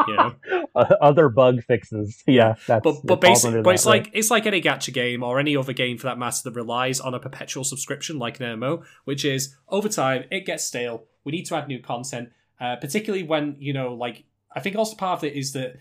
[0.09, 0.35] you know.
[0.75, 2.23] Other bug fixes.
[2.27, 4.03] Yeah, that's but but basically, but that, it's right?
[4.05, 7.01] like it's like any gacha game or any other game for that matter that relies
[7.01, 11.05] on a perpetual subscription, like an MMO, which is over time it gets stale.
[11.23, 12.31] We need to add new content,
[12.61, 15.77] uh, particularly when you know, like I think also part of it is that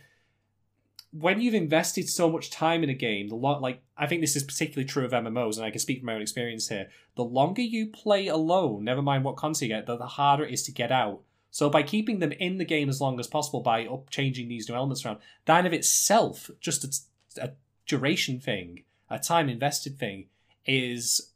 [1.14, 4.36] when you've invested so much time in a game, the lot like I think this
[4.36, 6.90] is particularly true of MMOs, and I can speak from my own experience here.
[7.16, 10.54] The longer you play alone, never mind what content you get, the, the harder it
[10.54, 11.22] is to get out.
[11.54, 14.68] So by keeping them in the game as long as possible, by up changing these
[14.68, 17.52] new elements around, that in of itself, just a, a
[17.86, 20.30] duration thing, a time invested thing,
[20.66, 21.30] is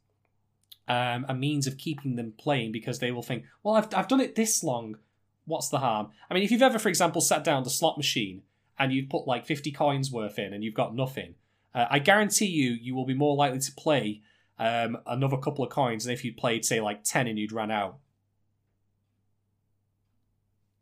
[0.88, 4.20] um, a means of keeping them playing because they will think, well, I've, I've done
[4.20, 4.98] it this long.
[5.46, 6.08] What's the harm?
[6.32, 8.42] I mean, if you've ever, for example, sat down the slot machine
[8.80, 11.36] and you've put like 50 coins worth in and you've got nothing,
[11.76, 14.24] uh, I guarantee you, you will be more likely to play
[14.58, 17.70] um, another couple of coins than if you'd played, say, like 10 and you'd run
[17.70, 18.00] out.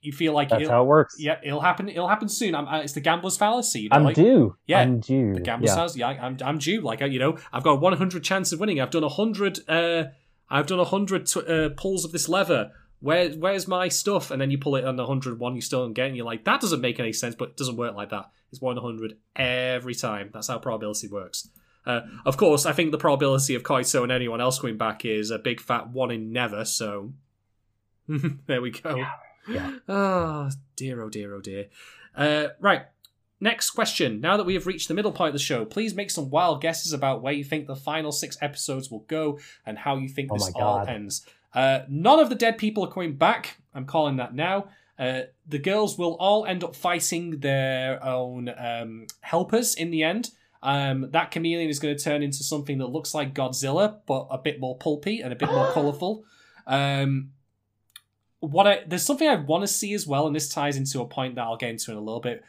[0.05, 1.15] You feel like that's how it works.
[1.19, 1.89] yeah, it'll happen.
[1.89, 2.55] It'll happen soon.
[2.55, 3.81] I'm, uh, it's the gambler's fallacy.
[3.81, 4.55] You know, I'm like, due.
[4.67, 5.33] Yeah, I'm due.
[5.33, 5.75] the gambler's yeah.
[5.75, 5.99] fallacy.
[5.99, 6.81] Yeah, I'm, I'm due.
[6.81, 8.79] Like you know, I've got a 100 chance of winning.
[8.79, 9.59] I've done 100.
[9.67, 10.05] Uh,
[10.49, 12.71] I've done 100 t- uh, pulls of this lever.
[12.99, 14.31] Where, where's my stuff?
[14.31, 16.45] And then you pull it on the 101 you still don't get, and you're like,
[16.45, 18.29] that doesn't make any sense, but it doesn't work like that.
[18.51, 20.29] It's 100 every time.
[20.33, 21.49] That's how probability works.
[21.85, 25.29] Uh, of course, I think the probability of Koito and anyone else coming back is
[25.29, 27.13] a big fat one in never, so
[28.47, 28.95] there we go.
[28.95, 29.11] Yeah.
[29.87, 31.67] Oh, dear, oh dear, oh dear.
[32.15, 32.83] Uh, right.
[33.39, 34.21] Next question.
[34.21, 36.61] Now that we have reached the middle point of the show, please make some wild
[36.61, 40.31] guesses about where you think the final six episodes will go and how you think
[40.31, 41.25] Oh this all ends.
[41.53, 43.57] Uh, none of the dead people are coming back.
[43.73, 44.69] I'm calling that now.
[44.97, 50.31] Uh, the girls will all end up fighting their own um, helpers in the end.
[50.63, 54.37] Um, that chameleon is going to turn into something that looks like Godzilla, but a
[54.37, 56.23] bit more pulpy and a bit more colourful.
[56.65, 57.31] Um,
[58.39, 61.05] what I there's something I want to see as well, and this ties into a
[61.05, 62.43] point that I'll get into in a little bit.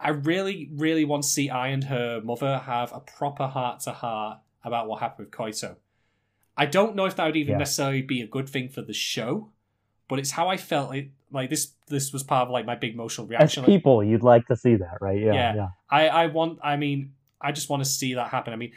[0.00, 3.92] I really, really want to see Ai and her mother have a proper heart to
[3.92, 5.74] heart about what happened with Koito.
[6.56, 7.58] I don't know if that would even Yeah.
[7.58, 9.50] necessarily be a good thing for the show,
[10.08, 10.94] but it's how I felt.
[10.94, 13.62] It, like this, this was part of like my big emotional As reaction.
[13.64, 15.20] Like, people, you'd like to see that, right?
[15.20, 15.54] Yeah, Yeah.
[15.54, 15.68] yeah.
[15.90, 16.58] I, I want.
[16.62, 18.52] I mean, I just want to see that happen.
[18.52, 18.72] I mean,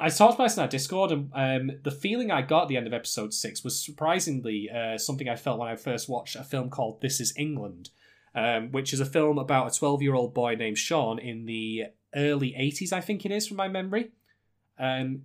[0.00, 2.76] I talked about this in our Discord, and um, the feeling I got at the
[2.76, 6.42] end of episode six was surprisingly uh, something I felt when I first watched a
[6.42, 7.90] film called This Is England,
[8.34, 12.92] um, which is a film about a twelve-year-old boy named Sean in the early '80s,
[12.92, 14.12] I think it is, from my memory.
[14.78, 15.22] Um,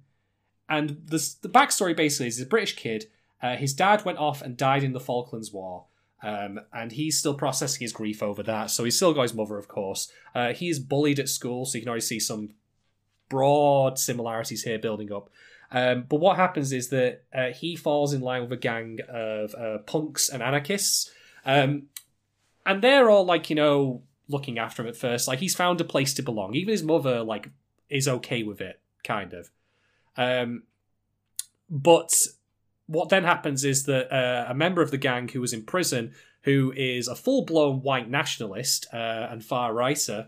[0.67, 3.05] and the the backstory basically is a British kid.
[3.41, 5.85] Uh, his dad went off and died in the Falklands War.
[6.23, 8.71] Um, and he's still processing his grief over that.
[8.71, 10.11] So he's still got his mother, of course.
[10.33, 12.49] Uh, he is bullied at school, so you can already see some
[13.29, 15.29] broad similarities here building up.
[15.71, 19.53] Um, but what happens is that uh, he falls in line with a gang of
[19.55, 21.11] uh, punks and anarchists.
[21.45, 21.83] Um,
[22.65, 25.27] and they're all like, you know, looking after him at first.
[25.27, 26.53] Like he's found a place to belong.
[26.53, 27.49] Even his mother, like,
[27.89, 29.49] is okay with it, kind of.
[30.15, 30.63] Um,
[31.69, 32.13] but
[32.87, 36.13] what then happens is that uh, a member of the gang who was in prison,
[36.43, 40.27] who is a full blown white nationalist uh, and far righter,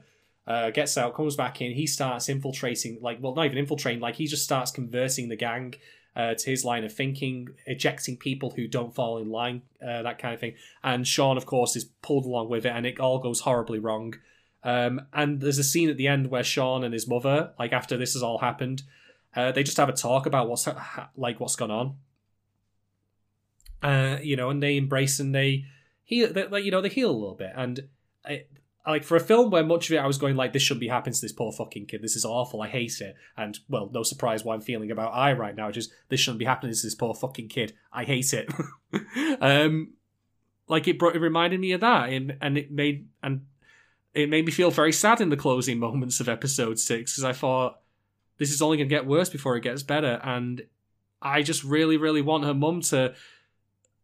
[0.49, 1.71] uh, gets out, comes back in.
[1.73, 5.76] He starts infiltrating, like, well, not even infiltrating, like, he just starts converting the gang
[6.15, 10.17] uh, to his line of thinking, ejecting people who don't fall in line, uh, that
[10.17, 10.55] kind of thing.
[10.84, 14.15] And Sean, of course, is pulled along with it, and it all goes horribly wrong.
[14.63, 17.95] Um, and there's a scene at the end where Sean and his mother, like after
[17.95, 18.84] this has all happened,
[19.35, 20.67] uh, they just have a talk about what's
[21.15, 21.95] like what's gone on.
[23.81, 25.65] Uh, you know, and they embrace and they
[26.03, 26.34] heal.
[26.34, 27.53] They, you know, they heal a little bit.
[27.55, 27.88] And
[28.90, 30.88] like for a film where much of it I was going like, this shouldn't be
[30.88, 32.02] happening to this poor fucking kid.
[32.02, 32.61] This is awful.
[32.61, 33.16] I hate it.
[33.38, 35.72] And well, no surprise why I'm feeling about Ai right now.
[35.72, 37.74] Just this shouldn't be happening to this poor fucking kid.
[37.91, 38.49] I hate it.
[39.41, 39.94] um,
[40.68, 43.45] like it brought, it reminded me of that, and and it made and
[44.14, 47.34] it made me feel very sad in the closing moments of episode six because I
[47.34, 47.80] thought
[48.38, 50.20] this is only going to get worse before it gets better.
[50.24, 50.64] And
[51.22, 53.14] I just really, really want her mum to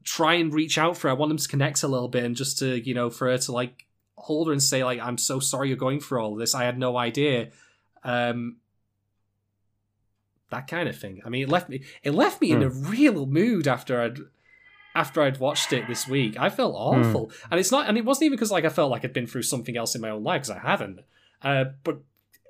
[0.04, 1.16] try and reach out for her.
[1.16, 3.38] I want them to connect a little bit and just to, you know, for her
[3.40, 3.85] to like
[4.18, 6.56] hold her and say, like, I'm so sorry you're going through all this.
[6.56, 7.50] I had no idea.
[8.04, 8.58] Um,
[10.52, 11.22] that kind of thing.
[11.26, 11.84] I mean, it left me.
[12.04, 12.56] It left me mm.
[12.56, 12.90] in a hmm.
[12.90, 14.20] real mood after I'd
[14.94, 16.40] after I'd watched it this week.
[16.40, 17.00] I felt hmm.
[17.00, 17.34] awful, mm.
[17.52, 17.88] and it's not.
[17.88, 20.02] And it wasn't even because like I felt like I'd been through something else in
[20.02, 21.02] my own life because I haven't.
[21.42, 22.00] Uh, but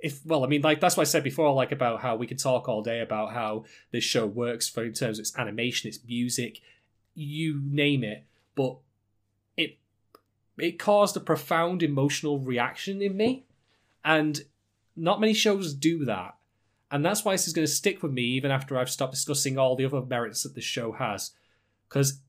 [0.01, 2.39] if well, I mean, like that's what I said before, like about how we could
[2.39, 5.99] talk all day about how this show works for in terms of its animation, its
[6.05, 6.61] music,
[7.15, 8.25] you name it,
[8.55, 8.77] but
[10.57, 13.45] it caused a profound emotional reaction in me,
[14.03, 14.41] and
[14.95, 16.35] not many shows do that,
[16.89, 19.57] and that's why this is going to stick with me even after I've stopped discussing
[19.57, 21.31] all the other merits that the show has,
[21.89, 22.19] because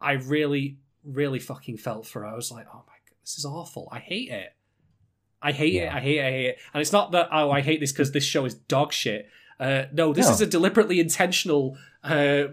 [0.00, 2.26] I really, really fucking felt for her.
[2.26, 3.88] I was like, oh my god, this is awful.
[3.90, 4.52] I hate it.
[5.42, 5.94] I hate yeah.
[5.94, 5.96] it.
[5.96, 6.24] I hate it.
[6.24, 6.58] I hate it.
[6.74, 9.28] And it's not that oh I hate this because this show is dog shit.
[9.58, 10.32] Uh, no, this no.
[10.32, 12.44] is a deliberately intentional, uh,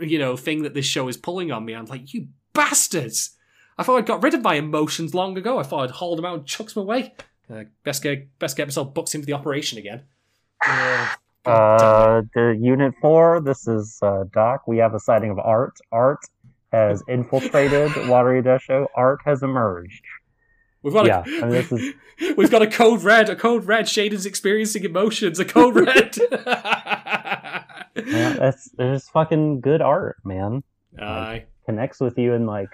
[0.00, 1.74] you know, thing that this show is pulling on me.
[1.74, 3.36] I'm like, you bastards!
[3.76, 5.58] I thought I'd got rid of my emotions long ago.
[5.58, 7.14] I thought I'd hauled them out and chucked them away.
[7.52, 10.02] Uh, best get best get myself booked into the operation again.
[11.44, 13.40] Uh, the unit four.
[13.40, 14.66] This is uh, Doc.
[14.66, 15.76] We have a sighting of Art.
[15.92, 16.20] Art
[16.72, 18.88] has infiltrated Watery Show.
[18.94, 20.02] Art has emerged.
[20.82, 21.94] We've got yeah, a, I mean, is...
[22.36, 23.86] we've got a code red, a code red.
[23.86, 25.38] Shaden's experiencing emotions.
[25.38, 26.16] A code red.
[27.96, 30.62] yeah, that's there's fucking good art, man.
[30.98, 32.68] Aye, like, connects with you and like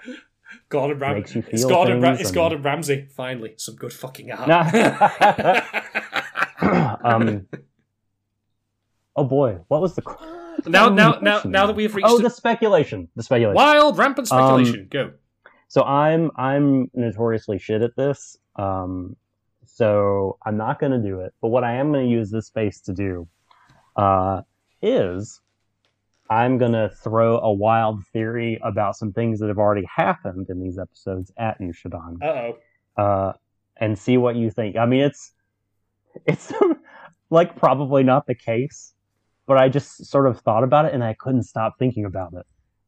[0.69, 1.19] Gordon Ramsay.
[1.19, 2.35] Makes you feel it's Gordon, Ra- it's and...
[2.35, 3.07] Gordon Ramsay.
[3.15, 4.49] Finally, some good fucking art.
[7.05, 7.47] um.
[9.15, 10.01] Oh boy, what was the?
[10.65, 12.07] Now, now, now, now that we've reached.
[12.07, 13.07] Oh, the speculation.
[13.15, 13.55] The speculation.
[13.55, 14.81] Wild, rampant speculation.
[14.81, 15.11] Um, Go.
[15.67, 18.37] So I'm I'm notoriously shit at this.
[18.57, 19.15] Um,
[19.65, 21.33] so I'm not going to do it.
[21.41, 23.27] But what I am going to use this space to do
[23.95, 24.41] uh,
[24.81, 25.39] is
[26.31, 30.61] I'm going to throw a wild theory about some things that have already happened in
[30.61, 32.23] these episodes at you, Shadon.
[32.23, 32.57] Uh-oh.
[33.03, 33.33] Uh
[33.77, 34.77] And see what you think.
[34.77, 35.33] I mean, it's
[36.25, 36.53] it's
[37.29, 38.93] like probably not the case,
[39.45, 42.45] but I just sort of thought about it and I couldn't stop thinking about it.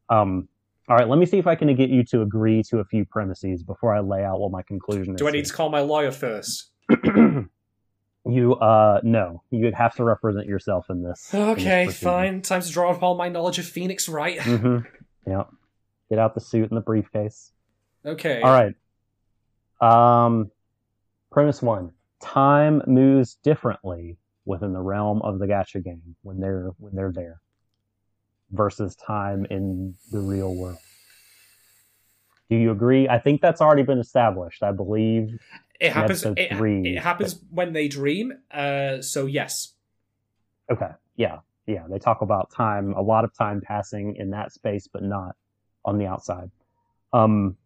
[0.08, 0.48] Um,
[0.88, 3.04] all right, let me see if I can get you to agree to a few
[3.04, 5.18] premises before I lay out what my conclusion is.
[5.18, 6.70] Do I need to call my lawyer first?
[8.26, 9.42] you, uh, no.
[9.50, 11.30] You'd have to represent yourself in this.
[11.32, 12.42] Okay, in this fine.
[12.42, 14.38] Time to draw upon my knowledge of Phoenix Wright.
[14.38, 14.86] mm-hmm.
[15.26, 15.44] Yeah.
[16.10, 17.52] Get out the suit and the briefcase.
[18.04, 18.42] Okay.
[18.42, 18.74] All right.
[19.80, 20.50] Um,
[21.30, 26.94] premise one: time moves differently within the realm of the gacha game when they're when
[26.94, 27.40] they're there
[28.50, 30.78] versus time in the real world.
[32.50, 33.08] Do you agree?
[33.08, 34.62] I think that's already been established.
[34.62, 35.38] I believe
[35.80, 36.24] it happens.
[36.24, 38.32] It, it, happens when they dream.
[38.50, 39.74] Uh, so yes.
[40.70, 40.90] Okay.
[41.16, 41.38] Yeah.
[41.66, 41.84] Yeah.
[41.90, 45.36] They talk about time, a lot of time passing in that space, but not
[45.84, 46.50] on the outside.
[47.12, 47.56] Um,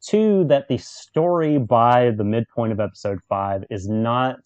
[0.00, 4.40] two, that the story by the midpoint of episode five is not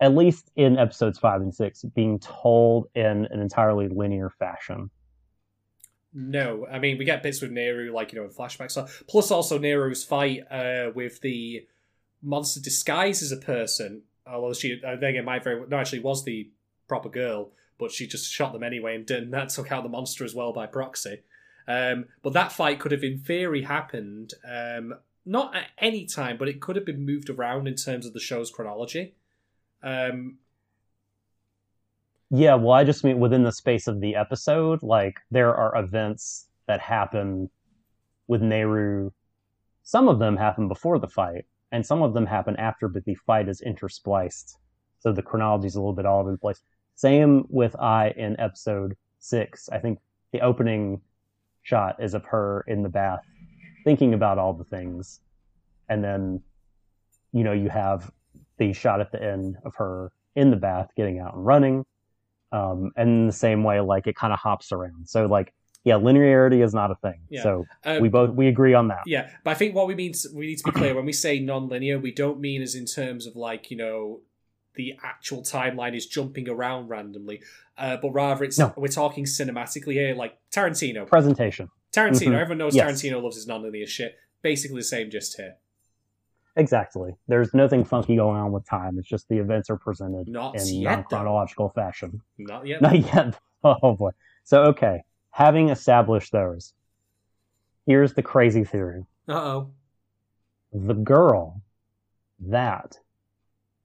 [0.00, 4.90] at least in episodes five and six, being told in an entirely linear fashion.
[6.20, 8.76] No, I mean we get bits with Neru, like you know, in flashbacks.
[9.06, 11.64] Plus, also Neru's fight uh, with the
[12.20, 14.02] monster disguised as a person.
[14.26, 16.50] Although she, I think it might very no, actually was the
[16.88, 20.24] proper girl, but she just shot them anyway, and, and that took out the monster
[20.24, 21.22] as well by proxy.
[21.68, 26.48] Um, but that fight could have, in theory, happened um, not at any time, but
[26.48, 29.14] it could have been moved around in terms of the show's chronology.
[29.84, 30.38] Um,
[32.30, 36.48] yeah, well, I just mean within the space of the episode, like there are events
[36.66, 37.48] that happen
[38.26, 39.12] with Neru.
[39.82, 43.14] Some of them happen before the fight, and some of them happen after, but the
[43.14, 44.56] fight is interspliced.
[45.00, 46.60] So the chronology is a little bit all over the place.
[46.96, 49.68] Same with Ai in episode six.
[49.70, 49.98] I think
[50.32, 51.00] the opening
[51.62, 53.24] shot is of her in the bath.
[53.84, 55.20] thinking about all the things,
[55.88, 56.42] and then
[57.32, 58.10] you know you have
[58.58, 61.86] the shot at the end of her in the bath getting out and running,
[62.52, 65.08] um, and in the same way like it kind of hops around.
[65.08, 65.52] So like
[65.84, 67.20] yeah, linearity is not a thing.
[67.30, 67.42] Yeah.
[67.42, 69.02] So Um, we both we agree on that.
[69.06, 71.38] Yeah, but I think what we mean we need to be clear when we say
[71.38, 74.20] non-linear, we don't mean as in terms of like you know
[74.74, 77.42] the actual timeline is jumping around randomly,
[77.76, 78.72] uh, but rather it's No.
[78.76, 81.06] we're talking cinematically here, like Tarantino.
[81.06, 81.68] Presentation.
[81.92, 82.40] Tarantino, Mhm.
[82.40, 82.86] everyone knows Yes.
[83.02, 84.16] Tarantino loves his non-linear shit.
[84.42, 85.56] Basically the same, just here.
[86.58, 87.14] Exactly.
[87.28, 88.98] There's nothing funky going on with time.
[88.98, 92.20] It's just the events are presented Not in yet, non-chronological fashion.
[92.36, 92.82] Not yet.
[92.82, 93.38] Not yet.
[93.64, 94.10] Oh boy.
[94.44, 95.02] So okay,
[95.32, 96.74] having established those,
[97.86, 99.70] here's the crazy theory: Uh oh.
[100.72, 101.60] the girl
[102.38, 102.96] that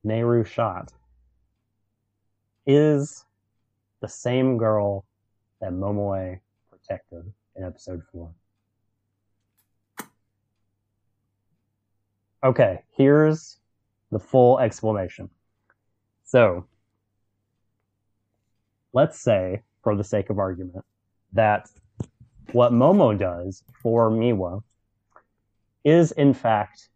[0.06, 0.94] Neru shot
[2.68, 3.26] is
[4.02, 5.06] the same girl
[5.60, 6.40] that Momoe
[6.70, 8.30] protected in episode four.
[12.44, 13.58] Okay, here's
[14.12, 15.30] the full explanation.
[16.24, 16.66] So,
[18.92, 20.84] let's say, for the sake of argument,
[21.32, 21.70] that
[22.52, 24.62] what Momo does for Miwa
[25.84, 26.90] is, in fact,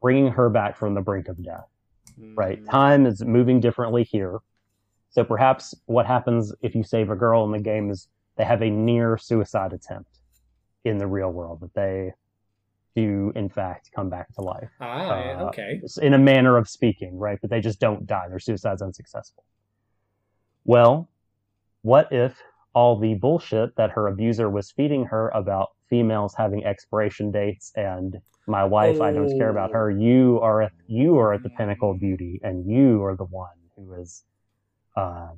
[0.00, 1.68] bringing her back from the brink of death
[2.34, 2.62] right?
[2.62, 2.70] Mm.
[2.70, 4.38] Time is moving differently here.
[5.10, 8.62] So perhaps what happens if you save a girl in the game is they have
[8.62, 10.18] a near suicide attempt
[10.84, 12.12] in the real world, that they
[12.96, 14.70] do, in fact, come back to life.
[14.80, 15.80] Ah, Uh, okay.
[16.02, 17.38] In a manner of speaking, right?
[17.40, 18.26] But they just don't die.
[18.28, 19.44] Their suicide's unsuccessful.
[20.64, 21.08] Well,
[21.82, 22.42] what if
[22.74, 28.16] all the bullshit that her abuser was feeding her about females having expiration dates and
[28.48, 29.90] my wife, I don't care about her.
[29.90, 33.58] You are at you are at the pinnacle of beauty, and you are the one
[33.74, 34.24] who is,
[34.96, 35.30] uh,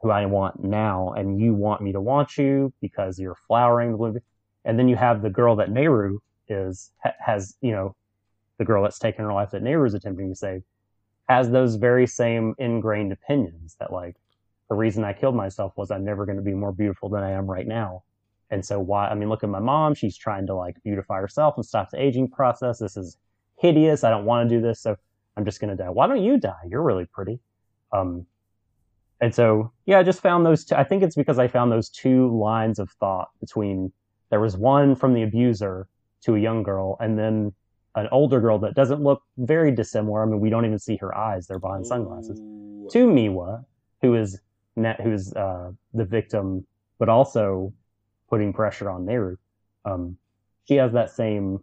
[0.00, 3.98] who I want now, and you want me to want you because you're flowering the
[3.98, 4.18] bloom.
[4.64, 7.94] And then you have the girl that Neru is has, you know,
[8.58, 10.62] the girl that's taken her life that Neru is attempting to save,
[11.28, 14.16] has those very same ingrained opinions that like
[14.68, 17.32] the reason I killed myself was I'm never going to be more beautiful than I
[17.32, 18.04] am right now.
[18.50, 19.94] And so why, I mean, look at my mom.
[19.94, 22.78] She's trying to like beautify herself and stop the aging process.
[22.78, 23.16] This is
[23.56, 24.04] hideous.
[24.04, 24.80] I don't want to do this.
[24.80, 24.96] So
[25.36, 25.90] I'm just going to die.
[25.90, 26.60] Why don't you die?
[26.68, 27.40] You're really pretty.
[27.92, 28.26] Um,
[29.20, 30.74] and so, yeah, I just found those two.
[30.74, 33.92] I think it's because I found those two lines of thought between
[34.30, 35.86] there was one from the abuser
[36.22, 37.52] to a young girl and then
[37.94, 40.22] an older girl that doesn't look very dissimilar.
[40.22, 41.46] I mean, we don't even see her eyes.
[41.46, 42.88] They're behind sunglasses Ooh.
[42.92, 43.64] to Miwa,
[44.00, 44.40] who is
[44.76, 46.66] net, who's uh, the victim,
[46.98, 47.72] but also
[48.30, 49.36] putting pressure on Neru.
[49.84, 50.16] Um,
[50.66, 51.60] she has that same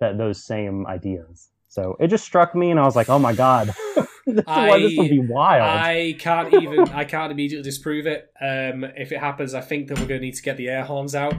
[0.00, 1.48] that those same ideas.
[1.68, 3.74] So it just struck me, and I was like, "Oh my god,
[4.26, 6.80] this, I- this would be wild." I can't even.
[6.90, 8.30] I can't immediately disprove it.
[8.40, 10.84] Um, if it happens, I think that we're going to need to get the air
[10.84, 11.34] horns out.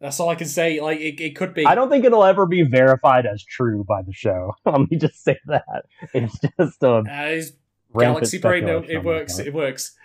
[0.00, 0.80] That's all I can say.
[0.80, 1.64] Like it, it could be.
[1.64, 4.52] I don't think it'll ever be verified as true by the show.
[4.66, 7.52] Let me just say that it's just a Uh, it's
[7.96, 8.66] Galaxy Brain.
[8.66, 9.38] No, it works.
[9.38, 9.96] It works.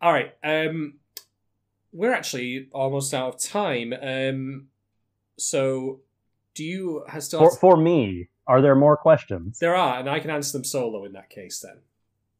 [0.00, 0.32] All right.
[0.42, 0.94] Um,
[1.92, 3.92] we're actually almost out of time.
[4.00, 4.68] Um,
[5.38, 6.00] so
[6.54, 7.40] do you have still?
[7.40, 9.58] For, for me, are there more questions?
[9.58, 11.60] there are, and I can answer them solo in that case.
[11.60, 11.78] Then.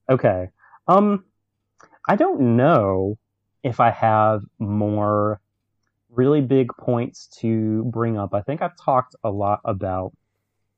[0.09, 0.49] Okay.
[0.89, 1.25] Um,
[2.09, 3.19] I don't know
[3.63, 5.41] if I have more
[6.21, 8.35] really big points to bring up.
[8.35, 10.13] I think I've talked a lot about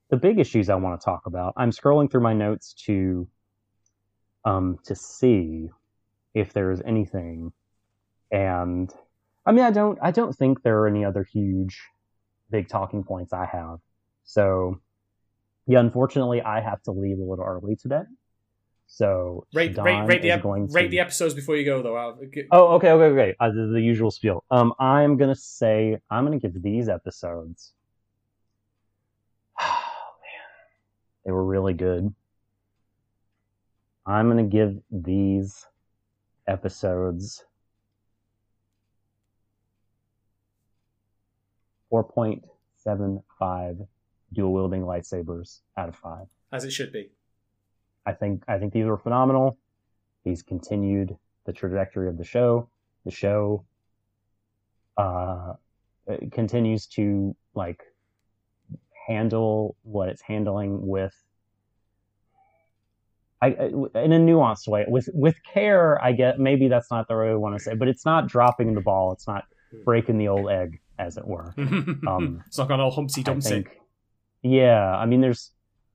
[0.09, 1.55] the big issues I want to talk about.
[1.57, 3.27] I'm scrolling through my notes to
[4.45, 5.69] um to see
[6.35, 7.53] if there's anything
[8.31, 8.89] and
[9.45, 11.81] I mean I don't I don't think there are any other huge
[12.51, 13.79] big talking points I have.
[14.23, 14.81] So
[15.67, 18.05] yeah, unfortunately I have to leave a little early today.
[18.95, 20.73] So Rate, Don rate, rate the ep- going to...
[20.75, 21.97] rate the episodes before you go though.
[21.97, 22.19] I'll,
[22.51, 23.35] Oh, okay, okay, okay.
[23.41, 24.45] Uh, the, the usual spiel.
[24.51, 27.73] Um, I'm gonna say I'm gonna give these episodes.
[29.65, 32.15] Oh man, they were really good.
[34.05, 35.67] I'm gonna give these
[36.47, 37.43] episodes
[41.89, 42.45] four point
[42.77, 43.79] seven five
[44.35, 46.27] dual wielding lightsabers out of five.
[46.53, 47.11] as it should be.
[48.07, 49.59] I think I think these were phenomenal.
[50.25, 51.17] He's continued
[51.47, 52.69] the trajectory of the show.
[53.05, 53.65] The show
[54.97, 55.55] uh,
[56.31, 57.83] continues to like
[59.07, 61.15] handle what it's handling with
[63.43, 66.03] Ai, in a nuanced way with with care.
[66.03, 68.75] I get maybe that's not the way I want to say, but it's not dropping
[68.75, 69.13] the ball.
[69.13, 69.45] It's not
[69.85, 71.53] breaking the old egg, as it were.
[72.07, 73.67] Um, it's not gone all Humpty Dumpty.
[74.43, 75.51] yeah, I mean, there's,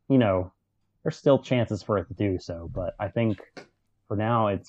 [0.10, 0.52] you know,
[1.08, 3.38] there's still chances for it to do so, but I think
[4.10, 4.68] for now it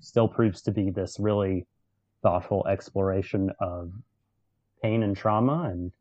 [0.00, 1.68] still proves to be this really
[2.20, 3.92] thoughtful exploration of
[4.82, 5.92] pain and trauma, and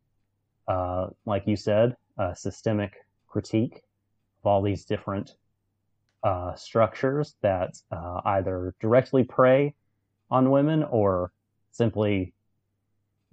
[0.68, 2.94] uh, like you said, a systemic
[3.28, 3.84] critique
[4.42, 5.36] of all these different
[6.24, 9.76] uh, structures that uh, either directly prey
[10.32, 11.32] on women or
[11.70, 12.34] simply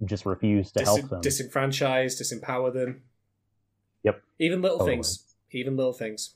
[0.05, 1.21] just refuse to Dis- help them.
[1.21, 3.01] disenfranchise, disempower them.
[4.03, 4.21] Yep.
[4.37, 4.97] Even little Totally.
[4.97, 5.32] things.
[5.53, 6.35] Even little things.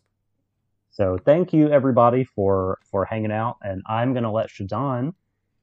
[0.91, 5.13] So thank you everybody for for hanging out, and I'm gonna let Shadon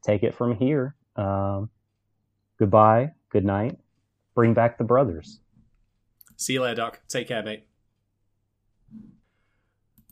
[0.04, 0.94] take it from here.
[1.16, 1.70] Um,
[2.58, 3.78] goodbye, good night.
[4.34, 5.40] Bring back the brothers.
[6.36, 7.00] See you later, Doc.
[7.08, 7.66] Take care, mate.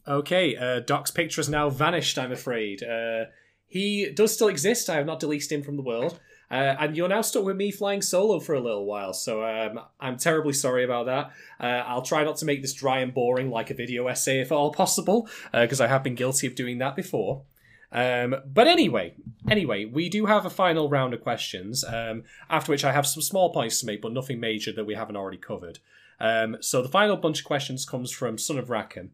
[0.07, 2.83] Okay, uh, Doc's picture has now vanished, I'm afraid.
[2.83, 3.27] Uh,
[3.67, 4.91] he does still exist.
[4.91, 6.19] I have not deleted him from the world.
[6.53, 9.81] Uh, and you're now stuck with me flying solo for a little while, so um,
[9.99, 11.33] I'm terribly sorry about that.
[11.59, 14.53] Uh, I'll try not to make this dry and boring like a video essay if
[14.53, 17.45] at all possible, because I have been guilty of doing that before.
[17.91, 19.15] Um, but anyway,
[19.51, 23.23] anyway, we do have a final round of questions, um, after which I have some
[23.23, 25.79] small points to make, but nothing major that we haven't already covered.
[26.21, 29.07] Um, so the final bunch of questions comes from Son of Raka.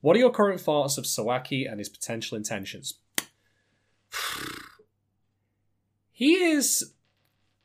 [0.00, 2.94] What are your current thoughts of Sawaki and his potential intentions?
[6.12, 6.92] He is,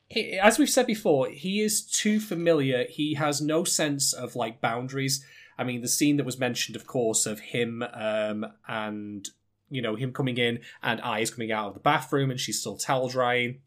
[0.07, 2.86] he, as we've said before, he is too familiar.
[2.90, 5.24] He has no sense of like boundaries.
[5.57, 9.30] I mean, the scene that was mentioned, of course, of him um, and
[9.69, 12.78] you know him coming in and Ai's coming out of the bathroom and she's still
[12.78, 13.60] towel drying.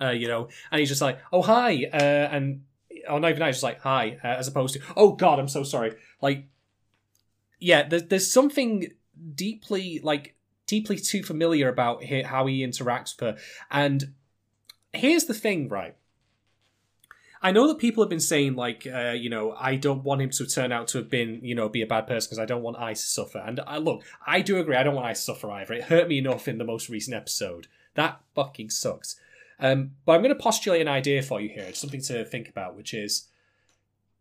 [0.00, 2.64] Uh, you know, and he's just like, "Oh hi," uh, and
[3.08, 5.62] oh, not even I, just like hi, uh, as opposed to, "Oh God, I'm so
[5.62, 6.48] sorry." Like,
[7.58, 8.88] yeah, there's there's something
[9.34, 10.35] deeply like
[10.66, 13.42] deeply too familiar about how he interacts with her.
[13.70, 14.14] And
[14.92, 15.96] here's the thing, right?
[17.42, 20.30] I know that people have been saying like, uh, you know, I don't want him
[20.30, 22.62] to turn out to have been, you know, be a bad person because I don't
[22.62, 23.38] want Ice to suffer.
[23.38, 24.76] And I look, I do agree.
[24.76, 25.74] I don't want Ice to suffer either.
[25.74, 27.68] It hurt me enough in the most recent episode.
[27.94, 29.20] That fucking sucks.
[29.60, 31.64] Um, but I'm going to postulate an idea for you here.
[31.64, 33.28] It's something to think about, which is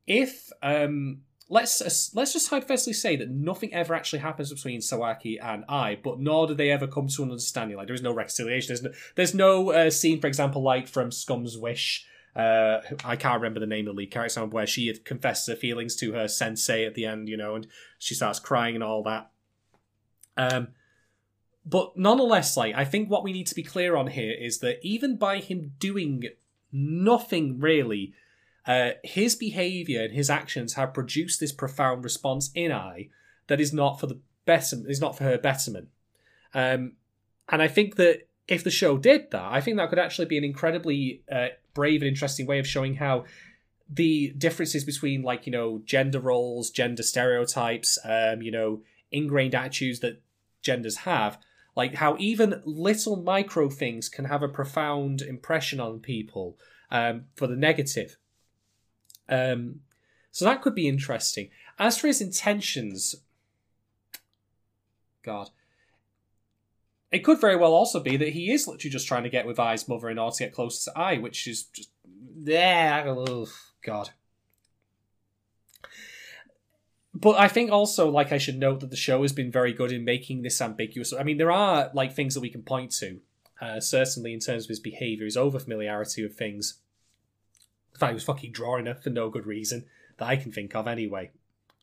[0.07, 5.63] if um, let's let's just hypothetically say that nothing ever actually happens between Sawaki and
[5.69, 7.77] Ai, but nor do they ever come to an understanding.
[7.77, 8.69] Like there is no reconciliation.
[8.69, 12.05] There's no, there's no uh, scene, for example, like from Scum's Wish.
[12.35, 15.95] Uh, I can't remember the name of the lead character, where she confesses her feelings
[15.97, 17.67] to her sensei at the end, you know, and
[17.97, 19.31] she starts crying and all that.
[20.35, 20.69] Um,
[21.65, 24.80] but nonetheless, like I think what we need to be clear on here is that
[24.85, 26.23] even by him doing
[26.72, 28.13] nothing really,
[28.68, 33.10] uh, his behavior and his actions have produced this profound response in Ai
[33.48, 35.90] that is not for the betterment, is not for her betterment.
[36.54, 36.94] Um,
[37.50, 40.38] and I think that if the show did that, I think that could actually be
[40.38, 43.26] an incredibly uh, brave and interesting way of showing how
[43.88, 48.82] the differences between like you know gender roles, gender stereotypes, um, you know
[49.12, 50.22] ingrained attitudes that
[50.62, 51.38] genders have,
[51.76, 56.58] like how even little micro things can have a profound impression on people
[56.90, 58.18] um, for the negative.
[59.27, 59.81] Um,
[60.31, 61.49] so that could be interesting.
[61.80, 63.15] As for his intentions,
[65.23, 65.49] God,
[67.11, 69.60] it could very well also be that he is literally just trying to get with
[69.60, 71.89] Ai's mother in order to get closer to Ai, which is just
[72.43, 73.47] yeah, oh,
[73.84, 74.11] God.
[77.14, 79.91] But I think also, like, I should note that the show has been very good
[79.93, 81.14] in making this ambiguous.
[81.14, 83.22] I mean, there are like things that we can point to,
[83.61, 86.81] uh, certainly in terms of his behavior, his over familiarity with things.
[87.95, 89.85] The fact he was fucking drawing her for no good reason
[90.17, 91.31] that I can think of, anyway.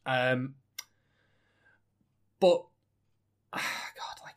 [0.05, 0.57] Um,
[2.39, 2.67] but
[3.53, 3.63] God,
[4.23, 4.35] like,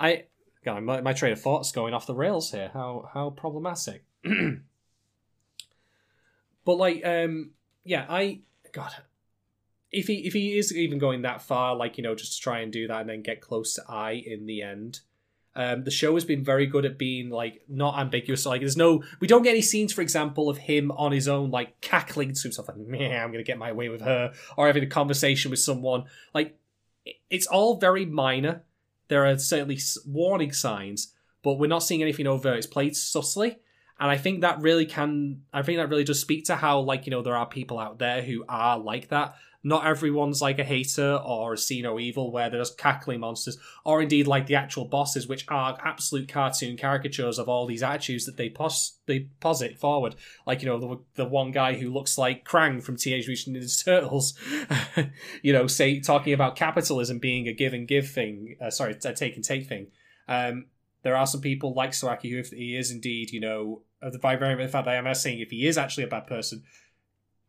[0.00, 0.24] I
[0.64, 2.70] God, my, my train of thought's going off the rails here.
[2.72, 4.04] How how problematic.
[6.64, 7.50] but like, um,
[7.84, 8.40] yeah, I
[8.72, 8.92] God,
[9.90, 12.60] if he if he is even going that far, like you know, just to try
[12.60, 15.00] and do that and then get close to Ai in the end.
[15.54, 18.46] Um, the show has been very good at being like not ambiguous.
[18.46, 21.50] Like, there's no, we don't get any scenes, for example, of him on his own,
[21.50, 24.82] like cackling to himself, like, "Man, I'm gonna get my way with her," or having
[24.82, 26.04] a conversation with someone.
[26.32, 26.58] Like,
[27.28, 28.62] it's all very minor.
[29.08, 31.12] There are certainly warning signs,
[31.42, 32.56] but we're not seeing anything overt.
[32.56, 33.58] It's played subtly,
[34.02, 35.42] and I think that really can.
[35.52, 38.00] I think that really does speak to how, like, you know, there are people out
[38.00, 39.36] there who are like that.
[39.62, 43.58] Not everyone's like a hater or a see no evil, where they're just cackling monsters,
[43.84, 48.26] or indeed like the actual bosses, which are absolute cartoon caricatures of all these attitudes
[48.26, 50.16] that they pos- they posit forward.
[50.48, 53.84] Like you know the the one guy who looks like Krang from Teenage Mutant Ninja
[53.84, 54.36] Turtles,
[55.42, 58.56] you know, say talking about capitalism being a give and give thing.
[58.60, 59.92] Uh, sorry, a take and take thing.
[60.26, 60.66] Um,
[61.04, 63.82] there are some people like Sawaki who, if he is indeed, you know,
[64.20, 66.62] by very the fact I am saying if he is actually a bad person,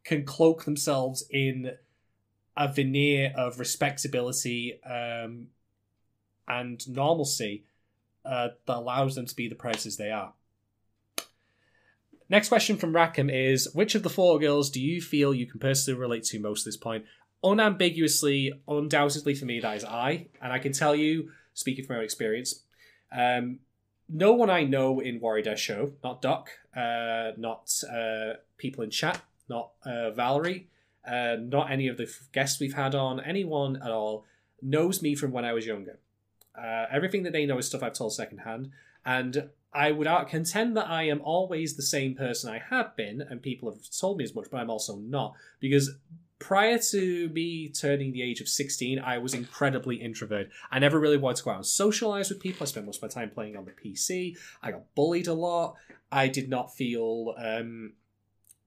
[0.03, 1.71] can cloak themselves in
[2.55, 5.47] a veneer of respectability um,
[6.47, 7.65] and normalcy
[8.25, 10.33] uh, that allows them to be the prices they are.
[12.29, 15.59] Next question from Rackham is Which of the four girls do you feel you can
[15.59, 17.05] personally relate to most at this point?
[17.43, 20.27] Unambiguously, undoubtedly for me, that is Ai.
[20.41, 22.63] And I can tell you, speaking from my own experience,
[23.11, 23.59] um,
[24.09, 29.21] no one I know in Warrior Show, not Doc, uh, not uh, people in chat,
[29.49, 30.67] not uh, Valerie,
[31.07, 34.25] uh, not any of the guests we've had on, anyone at all,
[34.61, 35.99] knows me from when I was younger.
[36.57, 38.71] Uh, everything that they know is stuff I've told secondhand.
[39.05, 43.41] And I would contend that I am always the same person I have been, and
[43.41, 45.33] people have told me as much, but I'm also not.
[45.59, 45.95] Because
[46.43, 50.51] prior to me turning the age of 16, I was incredibly introverted.
[50.69, 52.65] I never really wanted to go out and socialize with people.
[52.65, 54.37] I spent most of my time playing on the PC.
[54.61, 55.75] I got bullied a lot.
[56.11, 57.33] I did not feel.
[57.37, 57.93] Um,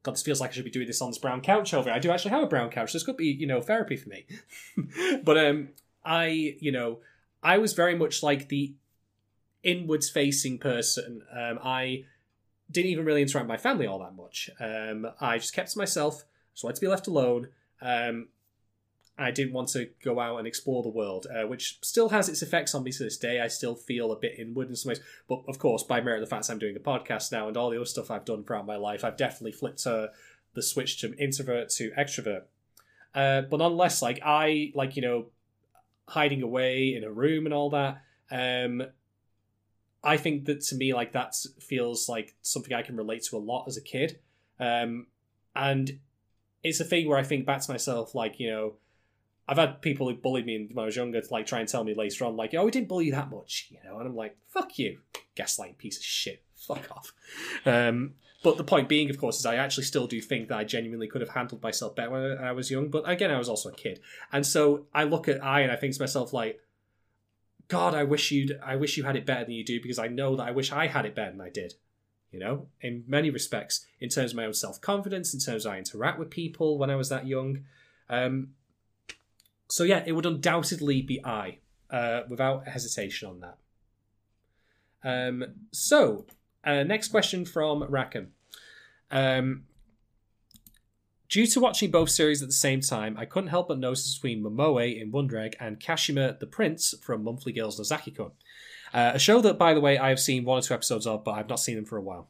[0.03, 1.91] God, this feels like I should be doing this on this brown couch over.
[1.91, 1.95] here.
[1.95, 2.95] I do actually have a brown couch.
[2.95, 4.25] This could be, you know, therapy for me.
[5.23, 5.69] but um,
[6.03, 7.01] I, you know,
[7.43, 8.75] I was very much like the
[9.63, 11.23] inwards facing person.
[11.31, 12.05] Um, I
[12.71, 14.49] didn't even really interact with my family all that much.
[14.59, 16.25] Um, I just kept to myself,
[16.65, 17.49] I had to be left alone.
[17.81, 18.29] Um,
[19.19, 22.43] I didn't want to go out and explore the world, uh, which still has its
[22.43, 23.41] effects on me to this day.
[23.41, 26.29] I still feel a bit inward in some ways, but of course, by merit of
[26.29, 28.67] the fact I'm doing a podcast now and all the other stuff I've done throughout
[28.67, 32.43] my life, I've definitely flipped the switch to introvert to extrovert.
[33.15, 35.27] Uh, but nonetheless, like I like you know,
[36.09, 38.03] hiding away in a room and all that.
[38.31, 38.83] Um,
[40.05, 43.39] I think that to me, like that feels like something I can relate to a
[43.39, 44.19] lot as a kid,
[44.61, 45.07] um,
[45.55, 45.99] and
[46.63, 48.75] it's a thing where I think back to myself, like you know,
[49.49, 51.85] I've had people who bullied me when I was younger to like try and tell
[51.85, 54.17] me later on, like, "Oh, we didn't bully you that much," you know, and I'm
[54.17, 55.01] like, "Fuck you,
[55.37, 57.13] gaslighting piece of shit, fuck off."
[57.65, 60.65] Um, but the point being, of course, is I actually still do think that I
[60.65, 62.89] genuinely could have handled myself better when I was young.
[62.89, 64.01] But again, Ai was also a kid,
[64.33, 66.61] and so I look at I and I think to myself like,
[67.69, 70.09] God, I wish you'd, I wish you had it better than you do because I
[70.09, 71.75] know that I wish I had it better than I did.
[72.33, 75.73] You know, in many respects, in terms of my own self confidence, in terms of
[75.73, 77.65] I interact with people when I was that young.
[78.11, 78.49] Um,
[79.69, 81.59] so yeah, it would undoubtedly be Ai,
[81.91, 83.59] uh, without hesitation on that.
[85.03, 86.27] Um, so,
[86.65, 88.33] uh, next question from Rackham.
[89.11, 89.65] Um,
[91.29, 94.45] Due to watching both series at the same time, I couldn't help but notice between
[94.45, 98.31] Momoe in Wonder Egg and Kashima the Prince from Monthly Girls Nozaki-kun.
[98.95, 101.25] Uh, a show that, by the way, I have seen one or two episodes of,
[101.25, 102.29] but I've not seen them for a while.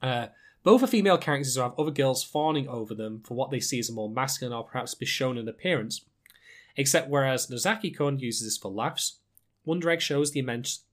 [0.00, 0.28] Uh,
[0.62, 3.78] both are female characters who have other girls fawning over them for what they see
[3.78, 6.04] as a more masculine or perhaps Bishonen appearance.
[6.76, 9.18] Except whereas Nozaki-kun uses this for laughs,
[9.64, 10.84] Wonder Egg shows the immense,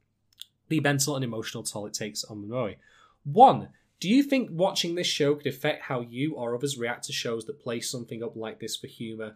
[0.67, 2.75] the mental and emotional toll it takes on Momoe.
[3.23, 3.69] One,
[3.99, 7.45] do you think watching this show could affect how you or others react to shows
[7.45, 9.35] that play something up like this for humour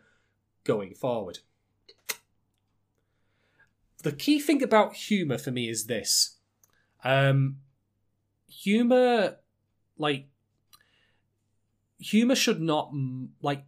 [0.64, 1.40] going forward?
[4.04, 6.38] The key thing about humour for me is this.
[7.04, 7.58] Um,
[8.48, 9.38] humour,
[9.98, 10.28] like,
[11.98, 12.92] humour should not,
[13.42, 13.66] like,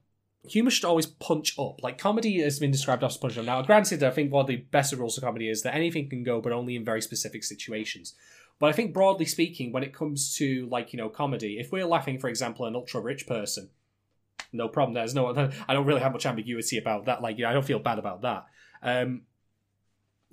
[0.48, 1.82] humor should always punch up.
[1.82, 3.46] Like comedy has been described as punch up.
[3.46, 6.24] Now, granted, I think one of the best rules of comedy is that anything can
[6.24, 8.14] go, but only in very specific situations.
[8.60, 11.86] But I think broadly speaking, when it comes to like you know comedy, if we're
[11.86, 13.70] laughing, for example, an ultra rich person,
[14.54, 14.94] no problem.
[14.94, 15.28] There's no,
[15.68, 17.22] I don't really have much ambiguity about that.
[17.22, 18.46] Like you know, I don't feel bad about that.
[18.82, 19.24] Um,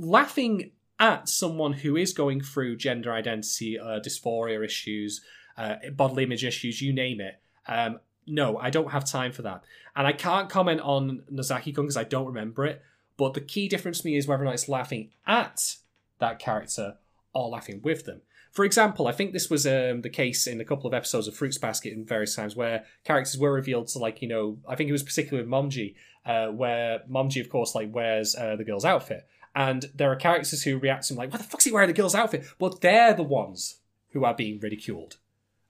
[0.02, 5.20] laughing at someone who is going through gender identity, uh, dysphoria issues,
[5.56, 7.40] uh, bodily image issues, you name it.
[7.66, 9.64] Um, no, I don't have time for that,
[9.96, 12.82] and I can't comment on Nozaki-kun because I don't remember it.
[13.16, 15.76] But the key difference to me is whether or not it's laughing at
[16.18, 16.96] that character
[17.34, 18.22] or laughing with them.
[18.52, 21.34] For example, I think this was um, the case in a couple of episodes of
[21.34, 24.88] Fruits Basket in various times where characters were revealed to like you know I think
[24.88, 25.94] it was particularly with Momiji,
[26.26, 30.62] uh, where Momiji of course like wears uh, the girl's outfit, and there are characters
[30.62, 33.14] who react to him like, "What the fuck's he wearing the girl's outfit?" Well, they're
[33.14, 33.80] the ones
[34.10, 35.18] who are being ridiculed,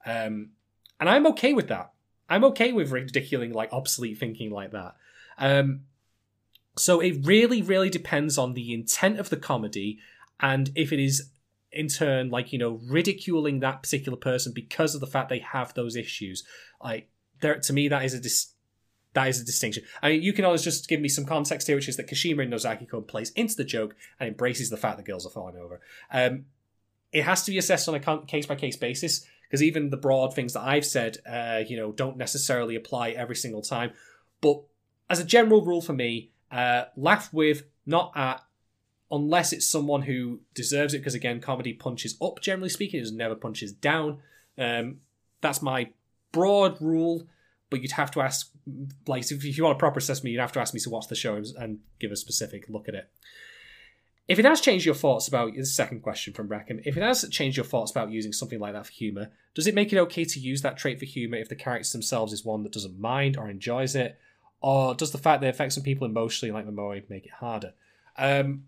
[0.06, 0.50] um,
[1.00, 1.92] and I'm okay with that.
[2.28, 4.94] I'm okay with ridiculing like obsolete thinking like that.
[5.38, 5.82] Um,
[6.76, 9.98] so it really, really depends on the intent of the comedy
[10.42, 11.30] and if it is
[11.70, 15.72] in turn like you know ridiculing that particular person because of the fact they have
[15.72, 16.44] those issues
[16.82, 17.09] like
[17.40, 18.52] there to me that is a dis-
[19.14, 19.84] that is a distinction.
[20.02, 22.43] I mean you can always just give me some context here which is that kashima
[22.43, 25.80] in nozaki-kun plays into the joke and embraces the fact that girls are falling over.
[26.10, 26.47] Um,
[27.12, 30.34] it has to be assessed on a case by case basis because even the broad
[30.34, 33.93] things that i've said uh, you know don't necessarily apply every single time.
[34.40, 34.62] But
[35.09, 38.43] as a general rule for me uh, laugh with not at
[39.12, 43.34] unless it's someone who deserves it, because again, comedy punches up, generally speaking, it never
[43.34, 44.18] punches down.
[44.56, 45.01] Um,
[45.43, 45.90] that's my
[46.32, 47.28] broad rule,
[47.73, 48.53] but you'd have to ask,
[49.09, 51.16] like, if you want a proper assessment, you'd have to ask me to watch the
[51.16, 53.11] show and give a specific look at it.
[54.28, 57.28] if it has changed your thoughts about the second question from Rackham, if it has
[57.28, 60.24] changed your thoughts about using something like that for humor, does it make it okay
[60.24, 63.36] to use that trait for humor if the character themselves is one that doesn't mind
[63.36, 64.19] or enjoys it,
[64.61, 67.74] or does the fact that it affects some people emotionally, like Momoe, make it harder?
[68.16, 68.65] Um,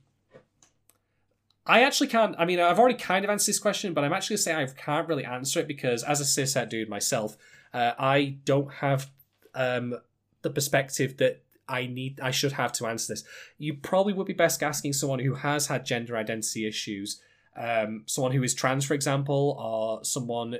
[1.66, 2.34] I actually can't.
[2.36, 5.08] I mean, I've already kind of answered this question, but I'm actually say I can't
[5.08, 7.38] really answer it because, as a cishet dude myself,
[7.74, 9.10] uh, I don't have
[9.54, 9.98] um,
[10.42, 12.20] the perspective that I need.
[12.20, 13.24] I should have to answer this.
[13.58, 17.20] You probably would be best asking someone who has had gender identity issues,
[17.56, 20.56] um, someone who is trans, for example, or someone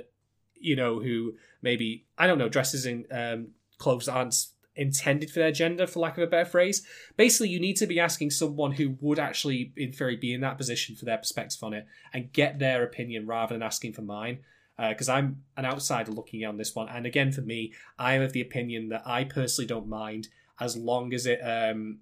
[0.57, 4.35] you know who maybe I don't know dresses in um, clothes aren't
[4.75, 6.85] intended for their gender, for lack of a better phrase.
[7.15, 10.57] Basically, you need to be asking someone who would actually, in theory, be in that
[10.57, 14.39] position for their perspective on it and get their opinion rather than asking for mine.
[14.77, 18.21] Because uh, I'm an outsider looking on this one, and again, for me, I am
[18.21, 20.27] of the opinion that I personally don't mind
[20.59, 21.99] as long as it, um,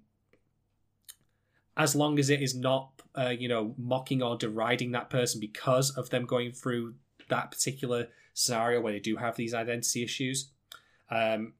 [1.76, 5.90] as long as it is not, uh, you know, mocking or deriding that person because
[5.90, 6.94] of them going through
[7.28, 10.50] that particular scenario where they do have these identity issues.
[11.10, 11.54] Um,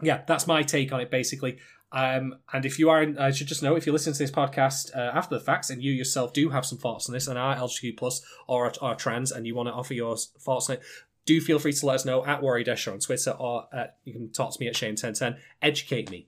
[0.00, 1.58] yeah, that's my take on it basically.
[1.92, 4.96] Um, and if you are, I should just know if you listen to this podcast
[4.96, 7.54] uh, after the facts and you yourself do have some thoughts on this and are
[7.54, 10.82] LGBTQ plus or are trans and you want to offer your thoughts on it,
[11.26, 14.12] do feel free to let us know at Worry Dash on Twitter or at, you
[14.12, 15.36] can talk to me at Shane1010.
[15.60, 16.26] Educate me,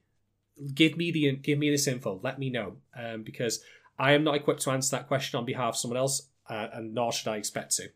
[0.75, 2.21] give me the give me this info.
[2.23, 3.61] Let me know um, because
[3.99, 6.95] I am not equipped to answer that question on behalf of someone else, uh, and
[6.95, 7.89] nor should I expect to.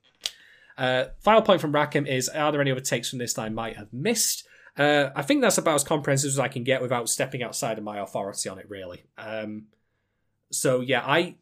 [0.77, 3.49] Uh, final point from Rackham is: Are there any other takes from this that I
[3.49, 4.47] might have missed?
[4.78, 7.84] Uh, I think that's about as comprehensive as I can get without stepping outside of
[7.84, 9.02] my authority on it, really.
[9.18, 9.64] Um,
[10.50, 11.34] so yeah, I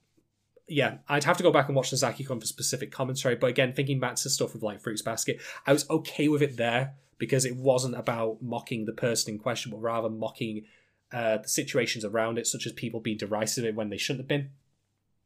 [0.68, 3.36] yeah, I'd have to go back and watch the Zaki Kun for specific commentary.
[3.36, 6.56] But again, thinking back to stuff with like Fruits Basket, I was okay with it
[6.56, 10.64] there because it wasn't about mocking the person in question, but rather mocking
[11.12, 14.50] uh, the situations around it, such as people being derisive when they shouldn't have been.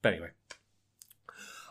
[0.02, 0.30] But anyway.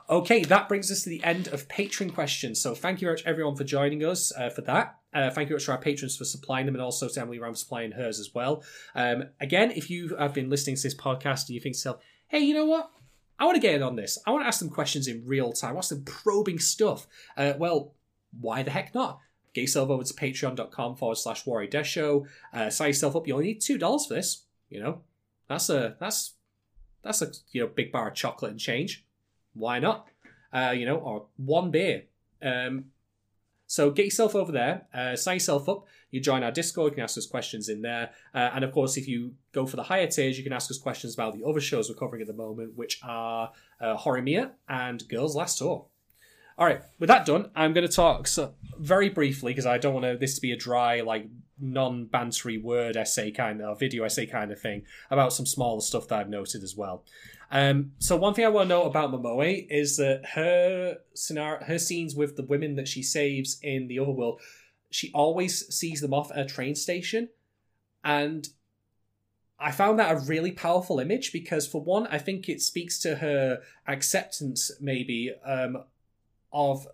[0.09, 2.59] Okay, that brings us to the end of Patreon questions.
[2.59, 4.98] So thank you very much, everyone, for joining us uh, for that.
[5.13, 7.55] Uh, thank you much to our patrons for supplying them and also to Emily Ram
[7.55, 8.63] supplying hers as well.
[8.95, 11.97] Um, again, if you have been listening to this podcast and you think to yourself,
[12.27, 12.91] hey, you know what?
[13.39, 14.17] I want to get in on this.
[14.27, 15.71] I want to ask them questions in real time.
[15.71, 17.07] I want some probing stuff.
[17.37, 17.93] Uh, well,
[18.39, 19.19] why the heck not?
[19.53, 22.27] Get yourself over to patreon.com forward slash Warrior Death Show.
[22.53, 23.27] Uh, sign yourself up.
[23.27, 24.43] You only need $2 for this.
[24.69, 25.01] You know,
[25.47, 26.33] that's a, that's,
[27.01, 29.03] that's a, you know, big bar of chocolate and change
[29.53, 30.07] why not?
[30.51, 32.03] Uh, you know, or one beer.
[32.41, 32.85] Um,
[33.69, 35.85] so get yourself over there, uh, sign yourself up.
[36.09, 36.93] You join our Discord.
[36.93, 39.75] You can ask us questions in there, uh, and of course, if you go for
[39.75, 42.27] the higher tiers, you can ask us questions about the other shows we're covering at
[42.27, 45.85] the moment, which are uh, Horimiya and Girls Last Tour.
[46.57, 49.93] All right, with that done, I'm going to talk so very briefly because I don't
[49.93, 51.27] want this to be a dry, like
[51.59, 56.19] non-bantery word essay kind of video essay kind of thing about some smaller stuff that
[56.19, 57.03] I've noted as well.
[57.51, 61.79] Um, so one thing I want to know about Momoe is that her scenario, her
[61.79, 64.39] scenes with the women that she saves in the other world,
[64.91, 67.29] she always sees them off at a train station,
[68.03, 68.49] and
[69.59, 73.17] I found that a really powerful image because, for one, I think it speaks to
[73.17, 75.83] her acceptance, maybe, um,
[76.53, 76.87] of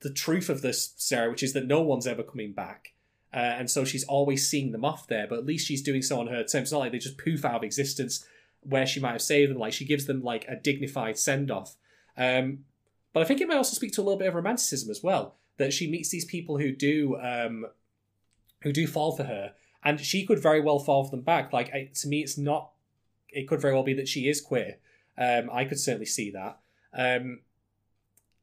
[0.00, 2.94] the truth of this scenario, which is that no one's ever coming back.
[3.32, 6.18] Uh, and so she's always seeing them off there, but at least she's doing so
[6.18, 6.54] on her terms.
[6.54, 8.26] It's not like they just poof out of existence
[8.62, 9.58] where she might have saved them.
[9.58, 11.76] Like she gives them like a dignified send off.
[12.16, 12.60] Um,
[13.12, 15.36] but I think it may also speak to a little bit of romanticism as well.
[15.56, 17.66] That she meets these people who do um,
[18.62, 19.52] who do fall for her,
[19.84, 21.52] and she could very well fall for them back.
[21.52, 22.72] Like I, to me, it's not.
[23.28, 24.78] It could very well be that she is queer.
[25.18, 26.58] Um, I could certainly see that.
[26.94, 27.40] Um,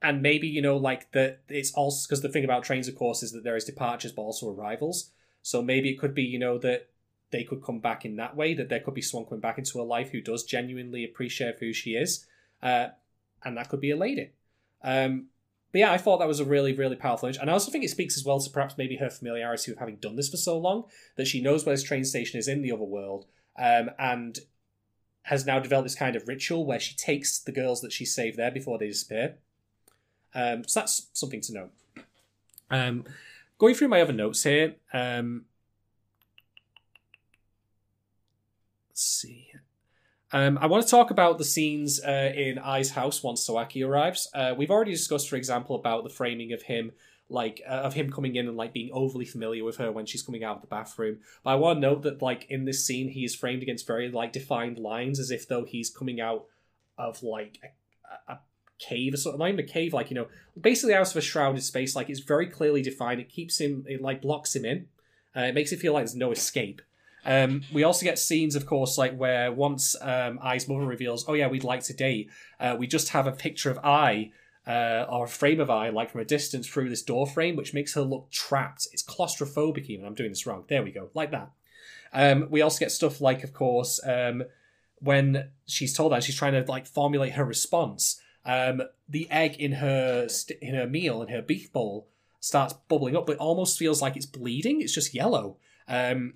[0.02, 1.42] and maybe you know, like that.
[1.50, 4.22] It's also because the thing about trains, of course, is that there is departures but
[4.22, 5.12] also arrivals.
[5.42, 6.90] So maybe it could be you know that
[7.32, 9.78] they could come back in that way, that there could be someone coming back into
[9.78, 12.26] her life who does genuinely appreciate who she is.
[12.64, 12.88] Uh,
[13.44, 14.32] and that could be a lady.
[14.84, 15.28] Um,
[15.72, 17.40] but yeah, I thought that was a really, really powerful image.
[17.40, 19.98] And I also think it speaks as well to perhaps maybe her familiarity with having
[19.98, 20.86] done this for so long,
[21.18, 23.26] that she knows where this train station is in the other world,
[23.60, 24.40] um, and
[25.24, 28.38] has now developed this kind of ritual where she takes the girls that she saved
[28.38, 29.36] there before they disappear.
[30.34, 31.70] Um, so that's something to know.
[32.72, 33.04] Um,
[33.58, 35.46] going through my other notes here, um,
[38.98, 39.52] Let's see.
[40.32, 44.28] Um, I want to talk about the scenes uh, in Ai's house once Sawaki arrives.
[44.34, 46.94] Uh, we've already discussed, for example, about the framing of him,
[47.30, 50.24] like uh, of him coming in and like being overly familiar with her when she's
[50.24, 51.20] coming out of the bathroom.
[51.44, 54.10] But I want to note that, like in this scene, he is framed against very
[54.10, 56.46] like defined lines, as if though he's coming out
[56.98, 57.60] of like
[58.28, 58.40] a, a
[58.80, 59.38] cave or something.
[59.38, 60.28] Not even a cave, like you know,
[60.60, 61.96] basically out of a shrouded space.
[61.96, 63.22] Like it's very clearly defined.
[63.22, 64.88] It keeps him, it like blocks him in.
[65.36, 66.82] Uh, it makes it feel like there's no escape.
[67.28, 71.48] Um, we also get scenes, of course, like where once um, mother reveals, "Oh yeah,
[71.48, 74.32] we'd like to date," uh, we just have a picture of Ai
[74.66, 77.74] uh, or a frame of Ai, like from a distance through this door frame, which
[77.74, 78.88] makes her look trapped.
[78.94, 79.88] It's claustrophobic.
[79.88, 80.64] Even I'm doing this wrong.
[80.70, 81.52] There we go, like that.
[82.14, 84.44] Um, we also get stuff like, of course, um,
[85.00, 88.22] when she's told that she's trying to like formulate her response.
[88.46, 92.08] Um, the egg in her st- in her meal in her beef bowl
[92.40, 94.80] starts bubbling up, but it almost feels like it's bleeding.
[94.80, 95.58] It's just yellow.
[95.90, 96.36] Um,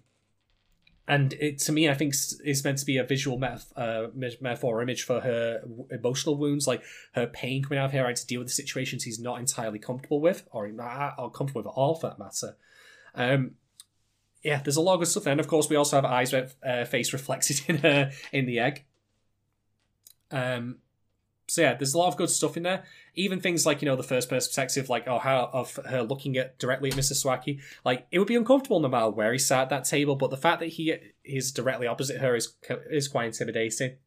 [1.07, 2.14] and it to me, I think
[2.44, 3.41] is meant to be a visual
[3.76, 6.84] uh, metaphor image for her emotional wounds, like
[7.14, 9.80] her pain coming out of her, having to deal with the situations he's not entirely
[9.80, 12.56] comfortable with, or not or comfortable with at all, for that matter.
[13.15, 13.52] Um,
[14.44, 15.28] yeah, there's a lot of stuff.
[15.28, 18.86] And of course, we also have Ai's uh, face reflected in her in the egg.
[20.30, 20.78] Um,
[21.52, 22.86] so yeah, there's a lot of good stuff in there.
[23.14, 26.38] Even things like you know the first person perspective, like oh how of her looking
[26.38, 27.11] at directly at Mr.
[27.11, 30.15] Sawaki, like it would be uncomfortable no matter where he sat at that table.
[30.15, 30.95] But the fact that he
[31.26, 32.53] is directly opposite her is
[32.90, 33.98] is quite intimidating.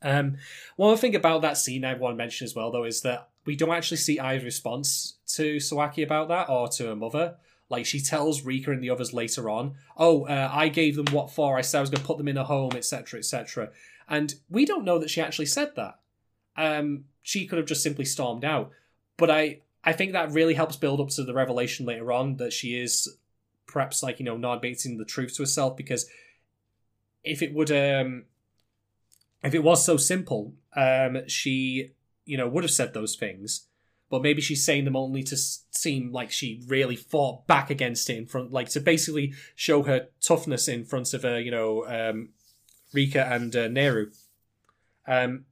[0.00, 0.36] Um,
[0.76, 3.56] one thing about that scene I want to mention as well, though, is that we
[3.56, 7.38] don't actually see Ai's response to Sawaki about that or to her mother.
[7.68, 11.32] Like she tells Rika and the others later on, "Oh, uh, I gave them what
[11.32, 11.58] for?
[11.58, 13.72] I said I was going to put them in a home, etc., etc."
[14.08, 15.98] And we don't know that she actually said that.
[16.56, 18.70] Um, she could have just simply stormed out.
[19.16, 22.52] But I, I think that really helps build up to the revelation later on that
[22.52, 23.16] she is
[23.66, 26.08] perhaps like you know not admitting the truth to herself because
[27.22, 28.24] if it would um
[29.42, 31.92] if it was so simple um she
[32.24, 33.66] you know would have said those things
[34.10, 38.16] but maybe she's saying them only to seem like she really fought back against it
[38.16, 42.30] in front, like to basically show her toughness in front of her, you know, um,
[42.92, 44.16] Rika and uh, Neru.
[45.06, 45.44] Um,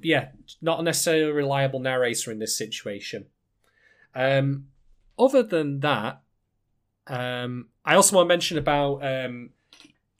[0.00, 0.28] yeah,
[0.60, 3.26] not necessarily a reliable narrator in this situation.
[4.14, 4.68] Um,
[5.18, 6.22] other than that,
[7.06, 9.50] um, I also want to mention about um,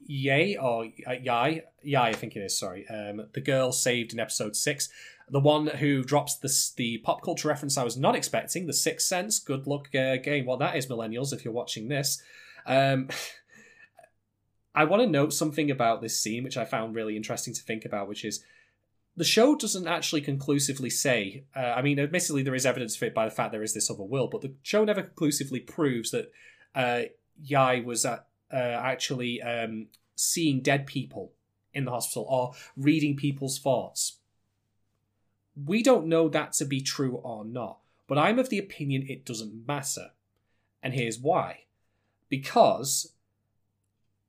[0.00, 2.58] Yay or uh, Yai, Yai, I think it is.
[2.58, 4.88] Sorry, um, the girl saved in episode six
[5.30, 9.06] the one who drops the the pop culture reference I was not expecting, the Sixth
[9.06, 9.38] Sense.
[9.38, 10.46] Good luck uh, game.
[10.46, 12.22] What that is, millennials, if you're watching this.
[12.66, 13.08] Um,
[14.78, 17.84] I want to note something about this scene, which I found really interesting to think
[17.84, 18.44] about, which is
[19.16, 21.42] the show doesn't actually conclusively say.
[21.56, 23.90] Uh, I mean, admittedly, there is evidence for it by the fact there is this
[23.90, 26.30] other world, but the show never conclusively proves that
[26.76, 27.02] uh,
[27.42, 28.20] Yai was uh,
[28.52, 31.32] actually um, seeing dead people
[31.74, 34.18] in the hospital or reading people's thoughts.
[35.56, 39.26] We don't know that to be true or not, but I'm of the opinion it
[39.26, 40.12] doesn't matter.
[40.84, 41.64] And here's why.
[42.28, 43.12] Because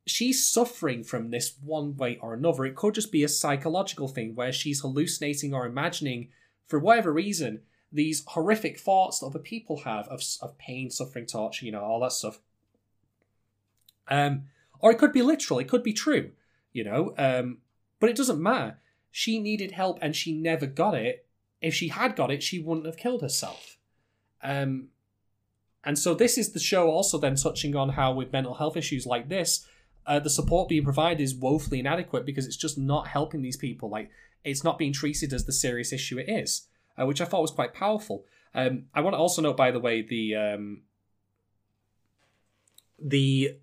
[0.10, 2.66] she's suffering from this one way or another.
[2.66, 6.30] It could just be a psychological thing where she's hallucinating or imagining,
[6.68, 7.62] for whatever reason,
[7.92, 12.00] these horrific thoughts that other people have of, of pain, suffering, torture, you know, all
[12.02, 12.40] that stuff.
[14.08, 14.44] Um,
[14.80, 16.32] or it could be literal, it could be true,
[16.72, 17.60] you know, um,
[18.00, 18.80] but it doesn't matter.
[19.12, 21.26] She needed help and she never got it.
[21.62, 23.78] If she had got it, she wouldn't have killed herself.
[24.42, 24.90] Um,
[25.84, 29.06] and so this is the show also then touching on how with mental health issues
[29.06, 29.66] like this,
[30.06, 33.90] uh, the support being provided is woefully inadequate because it's just not helping these people.
[33.90, 34.10] Like
[34.44, 36.68] it's not being treated as the serious issue it is,
[37.00, 38.26] uh, which I thought was quite powerful.
[38.54, 40.82] Um, I want to also note, by the way, the um,
[42.98, 43.58] the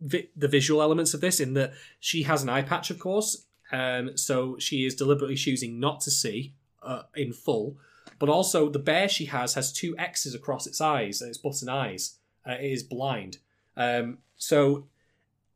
[0.00, 3.44] vi- the visual elements of this in that she has an eye patch, of course,
[3.72, 7.76] um, so she is deliberately choosing not to see uh, in full.
[8.18, 12.16] But also, the bear she has has two X's across its eyes, its button eyes.
[12.46, 13.38] Uh, it is blind.
[13.76, 14.86] Um, so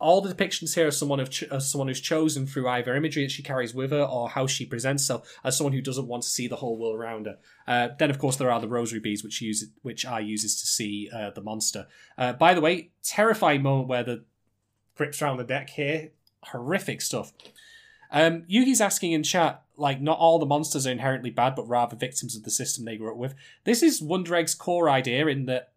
[0.01, 3.31] all the depictions here are someone of ch- someone who's chosen through either imagery that
[3.31, 6.29] she carries with her or how she presents herself as someone who doesn't want to
[6.29, 7.39] see the whole world around her.
[7.66, 10.66] Uh, then, of course, there are the rosary beads, which use which Ai uses to
[10.66, 11.87] see uh, the monster.
[12.19, 14.25] Uh, by the way, terrifying moment where the
[14.97, 16.11] grips around the deck here,
[16.43, 17.33] horrific stuff.
[18.11, 21.97] Um, Yugi's asking in chat, like, not all the monsters are inherently bad, but rather
[21.97, 23.35] victims of the system they grew up with.
[23.65, 25.73] This is Wonder Egg's core idea in that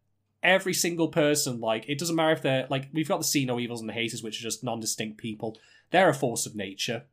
[0.47, 3.59] every single person, like, it doesn't matter if they're, like, we've got the see no
[3.59, 5.57] evils and the haters, which are just non distinct people.
[5.91, 7.03] They're a force of nature,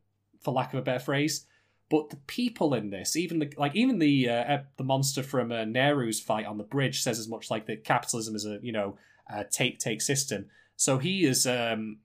[0.40, 1.46] for lack of a better phrase.
[1.90, 5.64] But the people in this, even the like, even the uh, the monster from uh,
[5.64, 8.96] Neru's fight on the bridge says as much like that capitalism is a you know
[9.28, 10.46] a take take system.
[10.76, 11.98] So he is um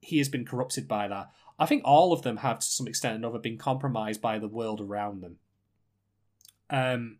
[0.00, 1.30] he has been corrupted by that.
[1.58, 4.48] I think all of them have, to some extent or another, been compromised by the
[4.48, 5.38] world around them.
[6.68, 7.18] Um,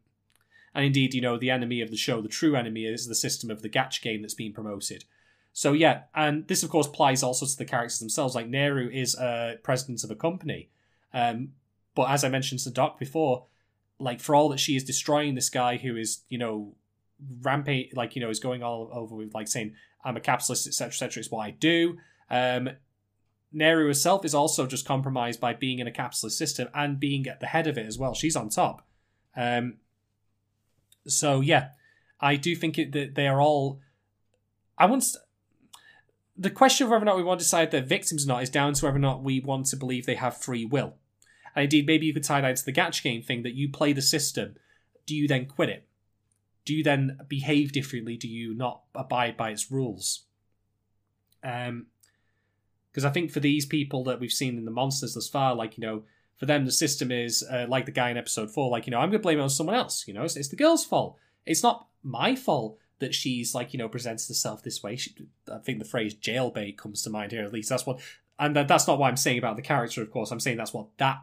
[0.76, 3.50] and indeed, you know, the enemy of the show, the true enemy, is the system
[3.50, 5.04] of the gacha game that's being promoted.
[5.54, 8.34] So yeah, and this of course applies also to the characters themselves.
[8.34, 10.68] Like Neru is a president of a company,
[11.14, 11.52] um,
[11.94, 13.46] but as I mentioned to Doc before,
[13.98, 16.74] like for all that she is destroying this guy who is, you know,
[17.40, 19.72] rampage, like you know, is going all over with like saying
[20.04, 21.20] I'm a capitalist, etc., etc.
[21.20, 21.96] It's what I do.
[22.30, 22.68] Um,
[23.54, 27.40] Neru herself is also just compromised by being in a capitalist system and being at
[27.40, 28.12] the head of it as well.
[28.12, 28.86] She's on top.
[29.34, 29.78] Um,
[31.06, 31.68] so yeah,
[32.20, 33.80] I do think it, that they are all.
[34.78, 35.04] I want
[36.36, 38.50] the question of whether or not we want to decide they're victims or not is
[38.50, 40.94] down to whether or not we want to believe they have free will.
[41.54, 43.92] And indeed, maybe you could tie that into the gacha game thing that you play
[43.92, 44.56] the system.
[45.06, 45.88] Do you then quit it?
[46.66, 48.16] Do you then behave differently?
[48.16, 50.24] Do you not abide by its rules?
[51.42, 51.86] Um,
[52.90, 55.76] because I think for these people that we've seen in the monsters thus far, like
[55.76, 56.02] you know,
[56.36, 58.98] for them the system is uh, like the guy in episode four, like you know,
[58.98, 60.06] I'm gonna blame it on someone else.
[60.06, 61.16] You know, it's, it's the girl's fault.
[61.44, 64.96] It's not my fault that she's like you know presents herself this way.
[64.96, 65.14] She,
[65.52, 67.44] I think the phrase jailbait comes to mind here.
[67.44, 68.00] At least that's what,
[68.38, 70.02] and that's not what I'm saying about the character.
[70.02, 71.22] Of course, I'm saying that's what that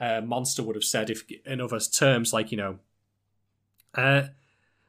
[0.00, 2.78] uh, monster would have said if in other terms, like you know.
[3.94, 4.22] Uh,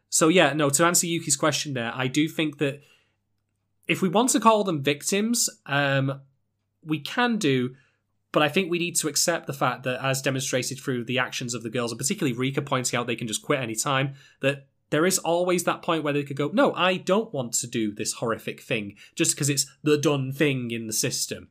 [0.09, 0.69] so yeah, no.
[0.69, 2.81] To answer Yuki's question, there, I do think that
[3.87, 6.21] if we want to call them victims, um,
[6.83, 7.75] we can do,
[8.31, 11.53] but I think we need to accept the fact that, as demonstrated through the actions
[11.53, 14.67] of the girls, and particularly Rika pointing out they can just quit any time, that
[14.89, 17.91] there is always that point where they could go, no, I don't want to do
[17.91, 21.49] this horrific thing just because it's the done thing in the system.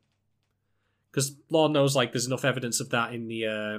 [1.10, 3.78] Because Lord knows, like, there's enough evidence of that in the uh,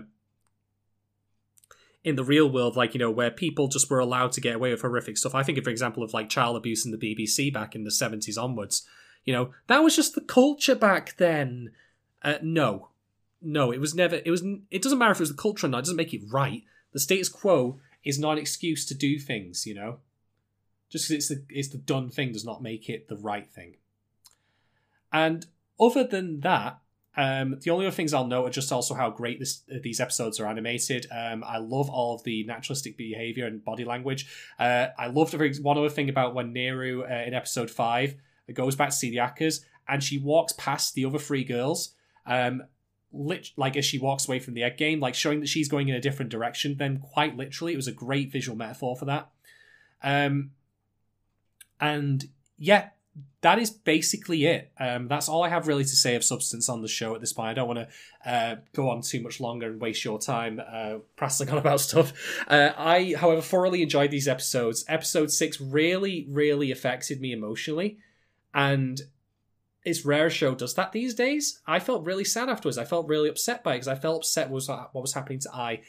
[2.04, 4.72] in the real world, like, you know, where people just were allowed to get away
[4.72, 5.36] with horrific stuff.
[5.36, 8.42] I think, for example, of like child abuse in the BBC back in the 70s
[8.42, 8.88] onwards.
[9.26, 11.72] You know, that was just the culture back then.
[12.22, 12.90] Uh, no.
[13.42, 15.70] No, it was never, it was, it doesn't matter if it was the culture or
[15.70, 16.64] not, it doesn't make it right.
[16.92, 20.00] The status quo is not an excuse to do things, you know?
[20.90, 23.76] Just because it's the, it's the done thing does not make it the right thing.
[25.14, 25.46] And
[25.80, 26.80] other than that,
[27.16, 30.40] um, the only other things I'll note are just also how great this, these episodes
[30.40, 31.08] are animated.
[31.12, 34.28] Um, I love all of the naturalistic behavior and body language.
[34.58, 38.16] Uh, I loved one other thing about when Neru uh, in episode five
[38.54, 41.94] goes back to see the Akkas and she walks past the other three girls.
[42.30, 42.64] Um,
[43.12, 45.90] lit- like as she walks away from the egg game, like showing that she's going
[45.90, 46.78] in a different direction.
[46.78, 49.30] Then quite literally, it was a great visual metaphor for that.
[50.02, 50.52] Um,
[51.82, 52.90] and yeah,
[53.42, 54.72] that is basically it.
[54.80, 57.34] Um, that's all I have really to say of substance on the show at this
[57.34, 57.50] point.
[57.50, 60.96] I don't want to uh, go on too much longer and waste your time uh,
[61.16, 62.14] prattling on about stuff.
[62.48, 64.84] Uh, I, however, thoroughly enjoyed these episodes.
[64.88, 67.98] Episode six really, really affected me emotionally,
[68.54, 69.02] and
[69.90, 71.60] it's rare a show does that these days.
[71.68, 72.78] I felt really sad afterwards.
[72.78, 75.54] I felt really upset by it because I felt upset was what was happening to
[75.54, 75.82] Ai,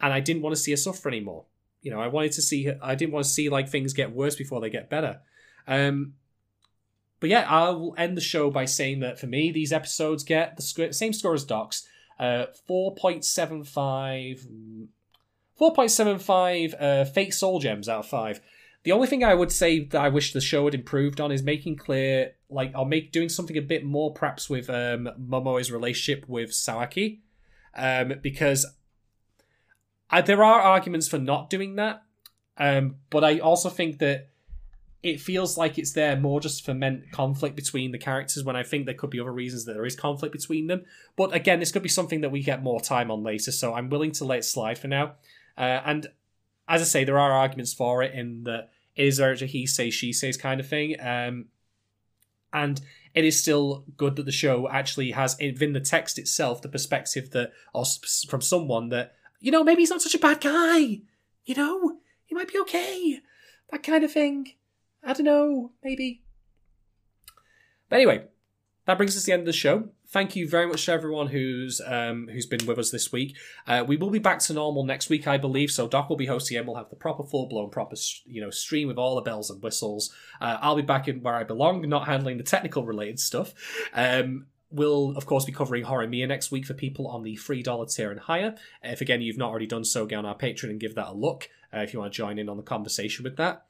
[0.00, 1.44] and I didn't want to see her suffer anymore.
[1.82, 2.70] You know, I wanted to see.
[2.82, 5.20] I didn't want to see like things get worse before they get better.
[5.66, 6.14] Um,
[7.20, 10.56] but yeah, I will end the show by saying that for me, these episodes get
[10.56, 11.86] the script, same score as Doc's,
[12.18, 14.88] uh, 4.75,
[15.60, 18.40] 4.75 uh, fake soul gems out of 5.
[18.84, 21.42] The only thing I would say that I wish the show had improved on is
[21.42, 26.28] making clear, like, I'll make doing something a bit more perhaps with um, Momoe's relationship
[26.28, 27.20] with Sawaki,
[27.74, 28.66] um, because
[30.10, 32.02] I, there are arguments for not doing that,
[32.56, 34.28] um, but I also think that
[35.02, 38.64] it feels like it's there more just for meant conflict between the characters when I
[38.64, 40.84] think there could be other reasons that there is conflict between them.
[41.16, 43.90] But again, this could be something that we get more time on later, so I'm
[43.90, 45.12] willing to let it slide for now.
[45.56, 46.08] Uh, and
[46.66, 48.44] as I say, there are arguments for it in
[48.98, 50.96] it is very a he says, she says kind of thing.
[51.00, 51.46] Um,
[52.52, 52.80] and
[53.14, 57.30] it is still good that the show actually has, within the text itself, the perspective
[57.30, 57.52] that,
[58.28, 61.00] from someone that, you know, maybe he's not such a bad guy.
[61.44, 63.20] You know, he might be okay.
[63.70, 64.54] That kind of thing.
[65.02, 66.22] I don't know, maybe.
[67.88, 68.24] But anyway,
[68.86, 69.88] that brings us to the end of the show.
[70.10, 73.36] Thank you very much to everyone who's um, who's been with us this week.
[73.66, 75.70] Uh, we will be back to normal next week, I believe.
[75.70, 78.48] So Doc will be hosting, and we'll have the proper, full blown, proper you know
[78.48, 80.14] stream with all the bells and whistles.
[80.40, 83.52] Uh, I'll be back in where I belong, not handling the technical related stuff.
[83.92, 88.10] Um, We'll, of course, be covering Horimiya next week for people on the $3 tier
[88.10, 88.54] and higher.
[88.82, 91.12] If, again, you've not already done so, go on our Patreon and give that a
[91.12, 93.64] look uh, if you want to join in on the conversation with that.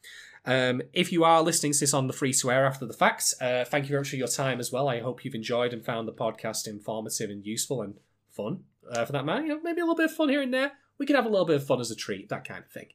[0.48, 3.66] Um, if you are listening to this on the free air after the fact, uh,
[3.66, 4.88] thank you very much for your time as well.
[4.88, 7.96] I hope you've enjoyed and found the podcast informative and useful and
[8.30, 8.60] fun
[8.90, 9.42] uh, for that matter.
[9.42, 10.72] You know, maybe a little bit of fun here and there.
[10.96, 12.86] We can have a little bit of fun as a treat, that kind of thing.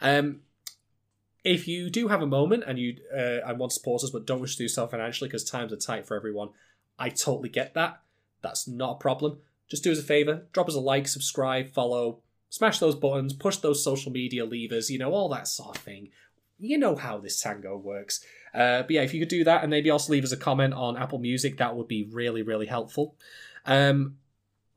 [0.00, 0.40] Um,
[1.44, 4.26] if you do have a moment and you uh, and want to support us but
[4.26, 6.48] don't wish to do so financially because times are tight for everyone,
[6.98, 8.00] I totally get that.
[8.40, 9.38] That's not a problem.
[9.68, 13.58] Just do us a favor, drop us a like, subscribe, follow, smash those buttons, push
[13.58, 16.08] those social media levers, you know, all that sort of thing
[16.62, 18.24] you know how this tango works.
[18.54, 20.74] Uh, but yeah, if you could do that and maybe also leave us a comment
[20.74, 23.16] on Apple Music, that would be really, really helpful.
[23.66, 24.16] Um,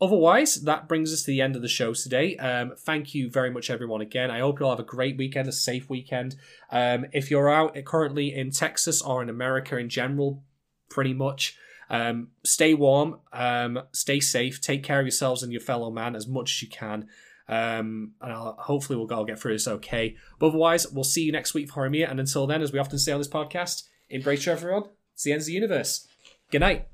[0.01, 2.35] Otherwise, that brings us to the end of the show today.
[2.35, 4.01] Um, thank you very much, everyone.
[4.01, 6.35] Again, I hope you'll have a great weekend, a safe weekend.
[6.69, 10.43] Um, if you're out currently in Texas or in America in general,
[10.89, 11.57] pretty much,
[11.89, 16.27] um, stay warm, um, stay safe, take care of yourselves and your fellow man as
[16.27, 17.07] much as you can.
[17.47, 20.15] Um, and I'll, hopefully we'll all get through this okay.
[20.39, 22.99] But otherwise, we'll see you next week for Horror And until then, as we often
[22.99, 24.83] say on this podcast, embrace your everyone.
[25.13, 26.07] It's the end of the universe.
[26.51, 26.87] Good night.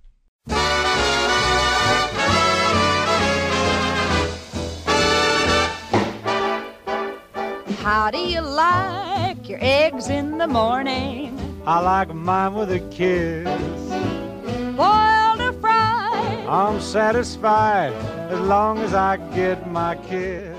[7.81, 11.37] How do you like your eggs in the morning?
[11.65, 13.47] I like mine with a kiss.
[14.75, 16.47] Boiled or fried?
[16.47, 20.50] I'm satisfied as long as I get my kiss.